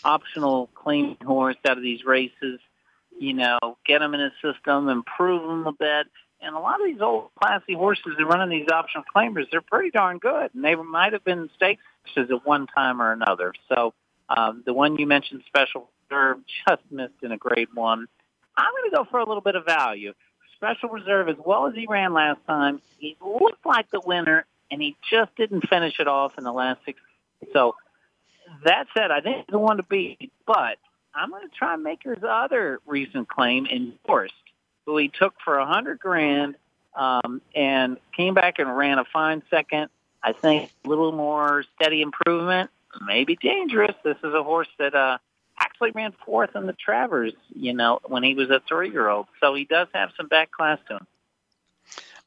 optional 0.04 0.68
clean 0.74 1.16
horse 1.24 1.56
out 1.66 1.76
of 1.76 1.82
these 1.82 2.04
races, 2.04 2.58
you 3.18 3.34
know, 3.34 3.58
get 3.86 4.00
them 4.00 4.14
in 4.14 4.20
a 4.20 4.32
system, 4.42 4.88
improve 4.88 5.42
them 5.42 5.66
a 5.66 5.72
bit. 5.72 6.06
And 6.42 6.56
a 6.56 6.58
lot 6.58 6.80
of 6.80 6.86
these 6.86 7.02
old 7.02 7.30
classy 7.38 7.74
horses 7.74 8.14
that 8.16 8.24
run 8.24 8.40
in 8.40 8.48
these 8.48 8.68
optional 8.68 9.04
claimers, 9.14 9.50
they're 9.50 9.60
pretty 9.60 9.90
darn 9.90 10.18
good. 10.18 10.50
And 10.54 10.64
they 10.64 10.74
might 10.74 11.12
have 11.12 11.22
been 11.22 11.50
stakes 11.54 11.82
at 12.16 12.46
one 12.46 12.66
time 12.66 13.02
or 13.02 13.12
another. 13.12 13.52
So 13.68 13.92
um, 14.30 14.62
the 14.64 14.72
one 14.72 14.96
you 14.96 15.06
mentioned, 15.06 15.42
Special 15.46 15.90
Reserve, 16.08 16.38
just 16.68 16.82
missed 16.90 17.22
in 17.22 17.32
a 17.32 17.36
grade 17.36 17.68
one. 17.74 18.06
I'm 18.56 18.72
going 18.72 18.90
to 18.90 18.96
go 18.96 19.04
for 19.10 19.18
a 19.18 19.26
little 19.26 19.42
bit 19.42 19.56
of 19.56 19.64
value. 19.64 20.14
Special 20.56 20.88
Reserve, 20.88 21.28
as 21.28 21.36
well 21.44 21.66
as 21.66 21.74
he 21.74 21.86
ran 21.88 22.12
last 22.12 22.40
time, 22.46 22.80
he 22.98 23.16
looked 23.20 23.64
like 23.64 23.90
the 23.90 24.00
winner, 24.04 24.44
and 24.70 24.80
he 24.80 24.96
just 25.10 25.34
didn't 25.36 25.68
finish 25.68 25.98
it 25.98 26.06
off 26.06 26.38
in 26.38 26.44
the 26.44 26.52
last 26.52 26.80
six. 26.84 27.00
So 27.52 27.74
that 28.64 28.86
said, 28.96 29.10
I 29.10 29.20
think 29.20 29.36
he's 29.38 29.46
the 29.48 29.58
one 29.58 29.78
to 29.78 29.82
beat. 29.82 30.30
But 30.46 30.76
I'm 31.14 31.30
going 31.30 31.48
to 31.48 31.54
try 31.54 31.76
Maker's 31.76 32.22
other 32.28 32.80
recent 32.86 33.28
claim 33.28 33.66
endorsed, 33.66 34.34
who 34.86 34.96
he 34.98 35.08
took 35.08 35.34
for 35.42 35.56
a 35.56 35.66
hundred 35.66 35.98
grand 35.98 36.56
um, 36.94 37.40
and 37.54 37.96
came 38.14 38.34
back 38.34 38.58
and 38.58 38.76
ran 38.76 38.98
a 38.98 39.04
fine 39.04 39.42
second. 39.50 39.88
I 40.22 40.32
think 40.32 40.70
a 40.84 40.88
little 40.88 41.12
more 41.12 41.64
steady 41.76 42.02
improvement 42.02 42.70
may 43.00 43.24
be 43.24 43.36
dangerous. 43.36 43.94
This 44.04 44.16
is 44.24 44.34
a 44.34 44.42
horse 44.42 44.68
that 44.78 44.94
uh, 44.94 45.18
actually 45.58 45.92
ran 45.92 46.12
fourth 46.24 46.56
in 46.56 46.66
the 46.66 46.72
Travers, 46.72 47.34
you 47.54 47.74
know, 47.74 48.00
when 48.04 48.22
he 48.22 48.34
was 48.34 48.50
a 48.50 48.60
three-year-old. 48.68 49.26
So 49.40 49.54
he 49.54 49.64
does 49.64 49.88
have 49.94 50.10
some 50.16 50.28
back 50.28 50.50
class 50.50 50.78
to 50.88 50.96
him. 50.96 51.06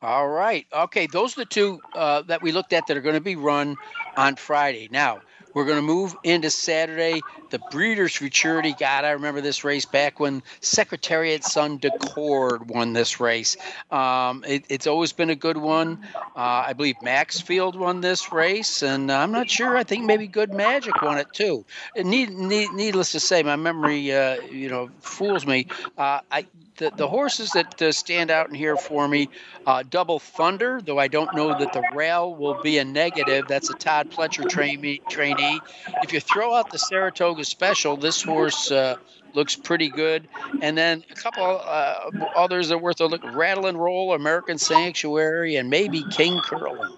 All 0.01 0.27
right. 0.27 0.65
Okay, 0.73 1.07
those 1.07 1.37
are 1.37 1.41
the 1.41 1.45
two 1.45 1.79
uh, 1.95 2.23
that 2.23 2.41
we 2.41 2.51
looked 2.51 2.73
at 2.73 2.87
that 2.87 2.97
are 2.97 3.01
going 3.01 3.15
to 3.15 3.21
be 3.21 3.37
run 3.37 3.77
on 4.17 4.35
Friday. 4.35 4.89
Now, 4.91 5.21
we're 5.53 5.65
going 5.65 5.77
to 5.77 5.81
move 5.81 6.15
into 6.23 6.49
Saturday. 6.49 7.21
The 7.49 7.59
Breeders' 7.71 8.15
Futurity. 8.15 8.75
God, 8.77 9.05
I 9.05 9.11
remember 9.11 9.41
this 9.41 9.63
race 9.63 9.85
back 9.85 10.19
when 10.19 10.41
Secretariat 10.61 11.43
Son 11.43 11.79
Decord 11.79 12.67
won 12.67 12.93
this 12.93 13.19
race. 13.19 13.57
Um, 13.91 14.43
it, 14.47 14.65
it's 14.69 14.87
always 14.87 15.13
been 15.13 15.29
a 15.29 15.35
good 15.35 15.57
one. 15.57 15.99
Uh, 16.35 16.63
I 16.67 16.73
believe 16.73 16.95
Maxfield 17.03 17.75
won 17.75 18.01
this 18.01 18.31
race, 18.31 18.81
and 18.81 19.11
I'm 19.11 19.31
not 19.31 19.49
sure. 19.49 19.77
I 19.77 19.83
think 19.83 20.05
maybe 20.05 20.27
Good 20.27 20.53
Magic 20.53 20.99
won 21.01 21.17
it 21.19 21.31
too. 21.33 21.65
Need, 21.95 22.31
need, 22.31 22.71
needless 22.71 23.11
to 23.11 23.19
say, 23.19 23.43
my 23.43 23.55
memory, 23.55 24.11
uh, 24.11 24.41
you 24.41 24.69
know, 24.69 24.89
fools 25.01 25.45
me. 25.45 25.67
Uh, 25.97 26.21
I 26.31 26.47
the, 26.77 26.91
the 26.95 27.07
horses 27.07 27.51
that 27.51 27.81
uh, 27.81 27.91
stand 27.91 28.31
out 28.31 28.49
in 28.49 28.55
here 28.55 28.75
for 28.75 29.07
me, 29.07 29.29
uh, 29.65 29.83
Double 29.89 30.19
Thunder, 30.19 30.81
though 30.83 30.99
I 30.99 31.07
don't 31.07 31.33
know 31.35 31.57
that 31.57 31.73
the 31.73 31.83
rail 31.93 32.33
will 32.33 32.61
be 32.61 32.77
a 32.77 32.85
negative. 32.85 33.47
That's 33.47 33.69
a 33.69 33.73
Todd 33.73 34.11
Pletcher 34.11 34.47
trainee. 34.49 35.01
trainee. 35.09 35.59
If 36.01 36.13
you 36.13 36.19
throw 36.19 36.53
out 36.53 36.71
the 36.71 36.79
Saratoga 36.79 37.45
Special, 37.45 37.97
this 37.97 38.21
horse 38.21 38.71
uh, 38.71 38.97
looks 39.33 39.55
pretty 39.55 39.89
good. 39.89 40.27
And 40.61 40.77
then 40.77 41.03
a 41.09 41.15
couple 41.15 41.43
uh, 41.43 42.09
others 42.35 42.69
that 42.69 42.75
are 42.75 42.79
worth 42.79 43.01
a 43.01 43.05
look: 43.05 43.23
Rattle 43.33 43.67
and 43.67 43.79
Roll, 43.79 44.13
American 44.13 44.57
Sanctuary, 44.57 45.55
and 45.55 45.69
maybe 45.69 46.03
King 46.11 46.39
Curling. 46.43 46.97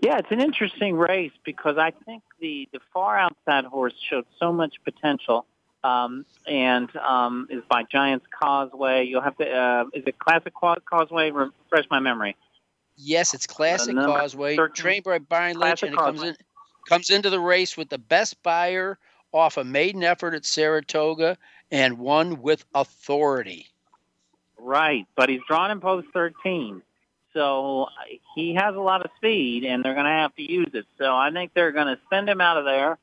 Yeah, 0.00 0.18
it's 0.18 0.30
an 0.30 0.40
interesting 0.40 0.96
race 0.96 1.32
because 1.44 1.78
I 1.78 1.92
think 2.04 2.22
the 2.38 2.68
the 2.72 2.80
far 2.92 3.18
outside 3.18 3.64
horse 3.64 3.94
showed 4.10 4.26
so 4.38 4.52
much 4.52 4.74
potential 4.84 5.46
um, 5.84 6.24
and 6.46 6.94
um, 6.96 7.46
is 7.50 7.62
by 7.68 7.84
Giants 7.84 8.26
Causeway. 8.36 9.04
You'll 9.04 9.22
have 9.22 9.36
to. 9.36 9.48
Uh, 9.48 9.84
is 9.92 10.02
it 10.06 10.18
Classic 10.18 10.52
Causeway? 10.54 11.30
Refresh 11.30 11.84
my 11.90 12.00
memory. 12.00 12.36
Yes, 12.96 13.34
it's 13.34 13.46
Classic 13.46 13.96
uh, 13.96 14.06
Causeway. 14.06 14.56
13. 14.56 14.74
Trained 14.74 15.04
by 15.04 15.18
Brian 15.18 15.58
Lynch, 15.58 15.82
and 15.82 15.92
it 15.92 15.98
comes 15.98 16.22
in 16.22 16.36
comes 16.88 17.10
into 17.10 17.30
the 17.30 17.40
race 17.40 17.76
with 17.76 17.90
the 17.90 17.98
best 17.98 18.42
Beyer 18.42 18.98
off 19.32 19.56
a 19.56 19.64
maiden 19.64 20.02
effort 20.02 20.34
at 20.34 20.44
Saratoga 20.44 21.36
and 21.70 21.98
one 21.98 22.40
with 22.40 22.64
authority. 22.74 23.68
Right, 24.58 25.06
but 25.16 25.28
he's 25.28 25.40
drawn 25.46 25.70
in 25.70 25.80
post 25.80 26.08
13. 26.12 26.82
So 27.34 27.88
he 28.36 28.54
has 28.54 28.76
a 28.76 28.80
lot 28.80 29.04
of 29.04 29.10
speed, 29.16 29.64
and 29.64 29.84
they're 29.84 29.94
going 29.94 30.06
to 30.06 30.10
have 30.10 30.34
to 30.36 30.42
use 30.42 30.70
it. 30.72 30.86
So 30.98 31.14
I 31.14 31.30
think 31.32 31.52
they're 31.52 31.72
going 31.72 31.88
to 31.88 31.98
send 32.08 32.28
him 32.28 32.40
out 32.40 32.56
of 32.56 32.64
there 32.64 32.98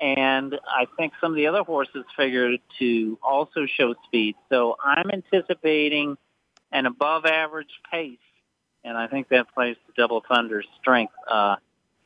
and 0.00 0.58
I 0.68 0.86
think 0.96 1.14
some 1.20 1.32
of 1.32 1.36
the 1.36 1.46
other 1.46 1.62
horses 1.62 2.04
figured 2.16 2.60
to 2.78 3.18
also 3.22 3.66
show 3.66 3.94
speed. 4.04 4.36
So 4.50 4.76
I'm 4.82 5.10
anticipating 5.10 6.16
an 6.72 6.86
above 6.86 7.24
average 7.24 7.80
pace, 7.90 8.18
and 8.84 8.96
I 8.96 9.06
think 9.06 9.28
that 9.28 9.52
plays 9.54 9.76
to 9.86 9.92
Double 9.96 10.22
Thunder's 10.28 10.66
strength. 10.80 11.14
Uh, 11.28 11.56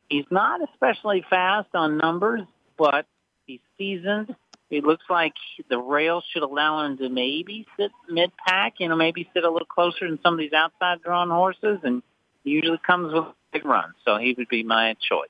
he's 0.08 0.26
not 0.30 0.60
especially 0.70 1.24
fast 1.28 1.68
on 1.74 1.98
numbers, 1.98 2.42
but 2.76 3.06
he's 3.46 3.60
seasoned. 3.76 4.34
It 4.70 4.84
looks 4.84 5.04
like 5.10 5.32
the 5.68 5.78
rails 5.78 6.24
should 6.30 6.44
allow 6.44 6.84
him 6.84 6.96
to 6.98 7.08
maybe 7.08 7.66
sit 7.76 7.90
mid-pack, 8.08 8.74
you 8.78 8.88
know, 8.88 8.94
maybe 8.94 9.28
sit 9.34 9.42
a 9.42 9.50
little 9.50 9.66
closer 9.66 10.08
than 10.08 10.20
some 10.22 10.34
of 10.34 10.38
these 10.38 10.52
outside 10.52 11.02
drawn 11.02 11.28
horses, 11.28 11.80
and 11.82 12.04
he 12.44 12.50
usually 12.50 12.78
comes 12.78 13.12
with 13.12 13.24
a 13.24 13.34
big 13.52 13.64
run. 13.64 13.92
So 14.04 14.18
he 14.18 14.34
would 14.38 14.48
be 14.48 14.62
my 14.62 14.94
choice. 15.00 15.28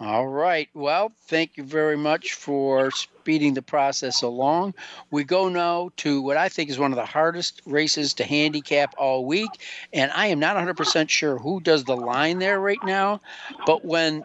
All 0.00 0.28
right. 0.28 0.68
Well, 0.74 1.12
thank 1.26 1.56
you 1.56 1.64
very 1.64 1.96
much 1.96 2.32
for 2.34 2.90
speeding 2.92 3.54
the 3.54 3.62
process 3.62 4.22
along. 4.22 4.74
We 5.10 5.24
go 5.24 5.48
now 5.48 5.90
to 5.98 6.22
what 6.22 6.36
I 6.36 6.48
think 6.48 6.70
is 6.70 6.78
one 6.78 6.92
of 6.92 6.96
the 6.96 7.04
hardest 7.04 7.60
races 7.66 8.14
to 8.14 8.24
handicap 8.24 8.94
all 8.96 9.26
week. 9.26 9.60
And 9.92 10.12
I 10.12 10.26
am 10.28 10.38
not 10.38 10.54
100% 10.56 11.10
sure 11.10 11.38
who 11.38 11.60
does 11.60 11.84
the 11.84 11.96
line 11.96 12.38
there 12.38 12.60
right 12.60 12.82
now. 12.82 13.20
But 13.64 13.84
when 13.84 14.24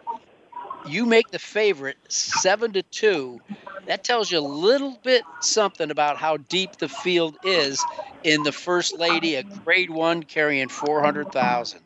you 0.82 1.06
make 1.06 1.30
the 1.30 1.38
favorite 1.40 1.98
seven 2.10 2.72
to 2.74 2.82
two, 2.84 3.40
that 3.86 4.04
tells 4.04 4.30
you 4.30 4.38
a 4.38 4.40
little 4.40 4.98
bit 5.04 5.26
something 5.40 5.90
about 5.90 6.18
how 6.18 6.38
deep 6.38 6.78
the 6.78 6.88
field 6.90 7.36
is 7.42 7.86
in 8.22 8.42
the 8.44 8.52
first 8.52 8.96
lady, 8.96 9.36
a 9.36 9.44
grade 9.64 9.90
one 9.90 10.22
carrying 10.24 10.68
400,000. 10.68 11.83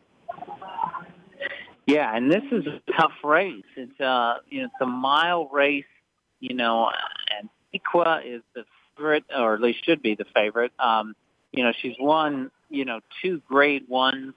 Yeah, 1.89 2.15
and 2.15 2.31
this 2.31 2.43
is 2.51 2.67
a 2.67 2.79
tough 2.95 3.13
race. 3.23 3.63
It's 3.75 3.99
uh, 3.99 4.35
you 4.47 4.61
know, 4.61 4.65
it's 4.65 4.81
a 4.81 4.85
mile 4.85 5.47
race. 5.47 5.85
You 6.39 6.55
know, 6.55 6.91
and 7.35 7.49
Equa 7.73 8.21
is 8.23 8.43
the 8.53 8.63
favorite, 8.95 9.25
or 9.35 9.55
at 9.55 9.61
least 9.61 9.83
should 9.85 10.01
be 10.03 10.13
the 10.13 10.25
favorite. 10.35 10.71
Um, 10.77 11.15
you 11.51 11.63
know, 11.63 11.73
she's 11.81 11.95
won 11.99 12.51
you 12.69 12.85
know 12.85 12.99
two 13.23 13.41
grade 13.47 13.85
ones 13.87 14.35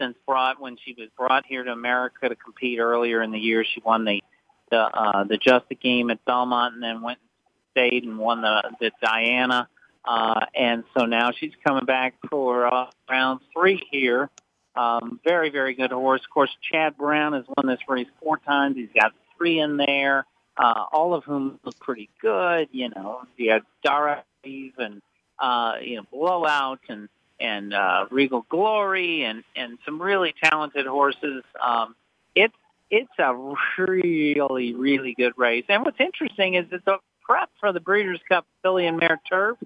since 0.00 0.16
brought 0.26 0.58
when 0.58 0.78
she 0.82 0.94
was 0.98 1.08
brought 1.18 1.44
here 1.46 1.64
to 1.64 1.70
America 1.70 2.30
to 2.30 2.34
compete 2.34 2.78
earlier 2.78 3.22
in 3.22 3.30
the 3.30 3.38
year. 3.38 3.62
She 3.62 3.82
won 3.84 4.06
the 4.06 4.22
the 4.70 4.78
uh, 4.78 5.24
the 5.24 5.36
Just 5.36 5.66
a 5.70 5.74
Game 5.74 6.10
at 6.10 6.24
Belmont, 6.24 6.74
and 6.74 6.82
then 6.82 7.02
went 7.02 7.18
and 7.18 7.90
stayed 7.90 8.04
and 8.04 8.18
won 8.18 8.40
the 8.40 8.62
the 8.80 8.90
Diana. 9.02 9.68
Uh, 10.02 10.46
and 10.54 10.84
so 10.96 11.04
now 11.04 11.30
she's 11.38 11.52
coming 11.66 11.84
back 11.84 12.14
for 12.30 12.72
uh, 12.72 12.86
round 13.10 13.40
three 13.52 13.82
here 13.90 14.30
um, 14.76 15.20
very, 15.24 15.50
very 15.50 15.74
good 15.74 15.92
horse. 15.92 16.22
Of 16.22 16.30
course, 16.30 16.50
Chad 16.60 16.96
Brown 16.96 17.32
has 17.32 17.44
won 17.56 17.66
this 17.66 17.80
race 17.88 18.08
four 18.22 18.38
times. 18.38 18.76
He's 18.76 18.88
got 18.94 19.12
three 19.36 19.58
in 19.58 19.76
there, 19.76 20.26
uh, 20.56 20.84
all 20.92 21.14
of 21.14 21.24
whom 21.24 21.58
look 21.64 21.78
pretty 21.78 22.10
good. 22.20 22.68
You 22.72 22.90
know, 22.90 23.22
you 23.36 23.52
had 23.52 23.62
Dara 23.82 24.24
and 24.44 25.02
uh, 25.38 25.74
you 25.82 25.96
know 25.96 26.06
Blowout 26.12 26.80
and 26.88 27.08
and 27.40 27.74
uh, 27.74 28.06
Regal 28.10 28.46
Glory 28.48 29.24
and 29.24 29.42
and 29.54 29.78
some 29.84 30.00
really 30.00 30.34
talented 30.42 30.86
horses. 30.86 31.42
Um, 31.60 31.94
it's 32.34 32.54
it's 32.90 33.12
a 33.18 33.54
really 33.78 34.74
really 34.74 35.14
good 35.14 35.32
race. 35.36 35.64
And 35.68 35.84
what's 35.84 36.00
interesting 36.00 36.54
is 36.54 36.66
that 36.70 36.84
the 36.84 36.98
prep 37.22 37.50
for 37.58 37.72
the 37.72 37.80
Breeders' 37.80 38.20
Cup 38.28 38.46
Filly 38.62 38.86
and 38.86 38.98
Mare 38.98 39.20
Turf, 39.28 39.58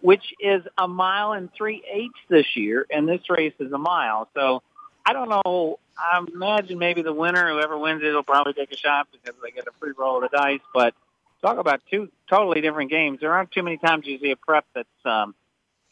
which 0.00 0.34
is 0.40 0.62
a 0.78 0.88
mile 0.88 1.32
and 1.32 1.52
three 1.52 1.82
eighths 1.90 2.20
this 2.28 2.56
year, 2.56 2.86
and 2.90 3.08
this 3.08 3.28
race 3.28 3.54
is 3.58 3.72
a 3.72 3.78
mile. 3.78 4.28
So 4.34 4.62
I 5.04 5.12
don't 5.12 5.28
know. 5.28 5.78
I 5.98 6.24
imagine 6.32 6.78
maybe 6.78 7.02
the 7.02 7.12
winner, 7.12 7.50
whoever 7.52 7.76
wins 7.76 8.02
it, 8.02 8.12
will 8.12 8.22
probably 8.22 8.54
take 8.54 8.72
a 8.72 8.76
shot 8.76 9.08
because 9.12 9.38
they 9.42 9.50
get 9.50 9.66
a 9.66 9.72
free 9.78 9.92
roll 9.96 10.22
of 10.22 10.30
the 10.30 10.36
dice. 10.36 10.60
But 10.72 10.94
talk 11.42 11.58
about 11.58 11.80
two 11.90 12.10
totally 12.28 12.60
different 12.60 12.90
games. 12.90 13.20
There 13.20 13.32
aren't 13.32 13.50
too 13.50 13.62
many 13.62 13.76
times 13.76 14.06
you 14.06 14.18
see 14.18 14.30
a 14.30 14.36
prep 14.36 14.64
that's 14.74 14.88
um, 15.04 15.34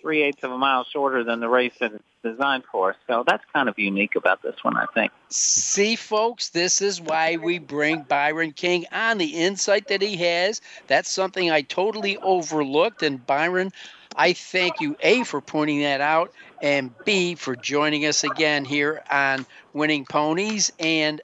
three 0.00 0.22
eighths 0.22 0.42
of 0.44 0.52
a 0.52 0.58
mile 0.58 0.84
shorter 0.84 1.24
than 1.24 1.40
the 1.40 1.48
race 1.48 1.74
that 1.80 1.92
it's 1.92 2.04
designed 2.22 2.64
for. 2.70 2.96
So 3.06 3.24
that's 3.26 3.44
kind 3.52 3.68
of 3.68 3.78
unique 3.78 4.16
about 4.16 4.42
this 4.42 4.56
one, 4.62 4.76
I 4.76 4.86
think. 4.94 5.12
See, 5.28 5.96
folks, 5.96 6.50
this 6.50 6.80
is 6.82 7.00
why 7.00 7.36
we 7.36 7.58
bring 7.58 8.02
Byron 8.02 8.52
King 8.52 8.86
on 8.92 9.18
the 9.18 9.26
insight 9.26 9.88
that 9.88 10.02
he 10.02 10.16
has. 10.16 10.60
That's 10.86 11.10
something 11.10 11.50
I 11.50 11.62
totally 11.62 12.16
overlooked. 12.18 13.02
And 13.02 13.24
Byron, 13.26 13.72
I 14.18 14.32
thank 14.32 14.80
you, 14.80 14.96
A, 15.00 15.22
for 15.22 15.40
pointing 15.40 15.80
that 15.82 16.00
out, 16.00 16.32
and 16.60 16.90
B, 17.04 17.36
for 17.36 17.54
joining 17.54 18.04
us 18.04 18.24
again 18.24 18.64
here 18.64 19.00
on 19.10 19.46
Winning 19.72 20.04
Ponies. 20.04 20.72
And 20.80 21.20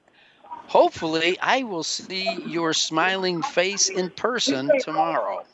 hopefully, 0.68 1.36
I 1.42 1.64
will 1.64 1.82
see 1.82 2.40
your 2.47 2.72
smiling 2.72 3.42
face 3.42 3.90
in 3.90 4.11
person 4.11 4.70
tomorrow. 4.80 5.45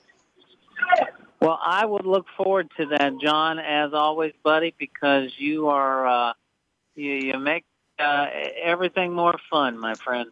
Well, 1.41 1.59
I 1.65 1.87
would 1.87 2.05
look 2.05 2.27
forward 2.37 2.71
to 2.77 2.85
that, 2.87 3.15
John, 3.23 3.59
as 3.59 3.95
always, 3.95 4.35
buddy, 4.43 4.75
because 4.79 5.33
you 5.39 5.69
are 5.69 6.07
uh, 6.07 6.33
you, 6.95 7.13
you 7.13 7.39
make 7.39 7.65
uh, 7.99 8.27
everything 8.63 9.15
more 9.15 9.37
fun, 9.51 9.79
my 9.79 9.95
friend. 9.95 10.31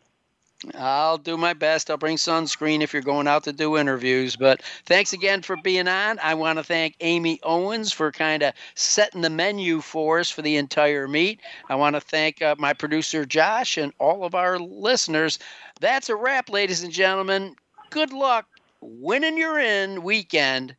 I'll 0.75 1.19
do 1.19 1.37
my 1.37 1.55
best. 1.55 1.91
I'll 1.91 1.97
bring 1.97 2.17
sunscreen 2.17 2.81
if 2.81 2.93
you're 2.93 3.03
going 3.03 3.29
out 3.29 3.45
to 3.45 3.53
do 3.53 3.77
interviews. 3.77 4.35
But 4.35 4.63
thanks 4.87 5.13
again 5.13 5.43
for 5.43 5.57
being 5.57 5.87
on. 5.87 6.19
I 6.19 6.35
want 6.35 6.59
to 6.59 6.65
thank 6.65 6.97
Amy 7.01 7.39
Owens 7.43 7.93
for 7.93 8.11
kind 8.11 8.43
of 8.43 8.55
setting 8.75 9.21
the 9.21 9.31
menu 9.31 9.81
for 9.81 10.19
us 10.19 10.31
for 10.31 10.43
the 10.43 10.57
entire 10.57 11.07
meet. 11.07 11.41
I 11.69 11.77
want 11.77 11.95
to 11.95 12.01
thank 12.01 12.43
uh, 12.43 12.57
my 12.59 12.73
producer 12.73 13.25
Josh 13.25 13.77
and 13.79 13.93
all 13.99 14.25
of 14.25 14.35
our 14.35 14.59
listeners. 14.59 15.39
That's 15.81 16.09
a 16.09 16.17
wrap, 16.17 16.51
ladies 16.51 16.83
and 16.83 16.93
gentlemen. 16.93 17.55
Good 17.91 18.13
luck 18.13 18.47
winning 18.81 19.39
your 19.39 19.59
in 19.59 20.03
weekend 20.03 20.75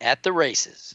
at 0.00 0.22
the 0.22 0.32
races. 0.32 0.94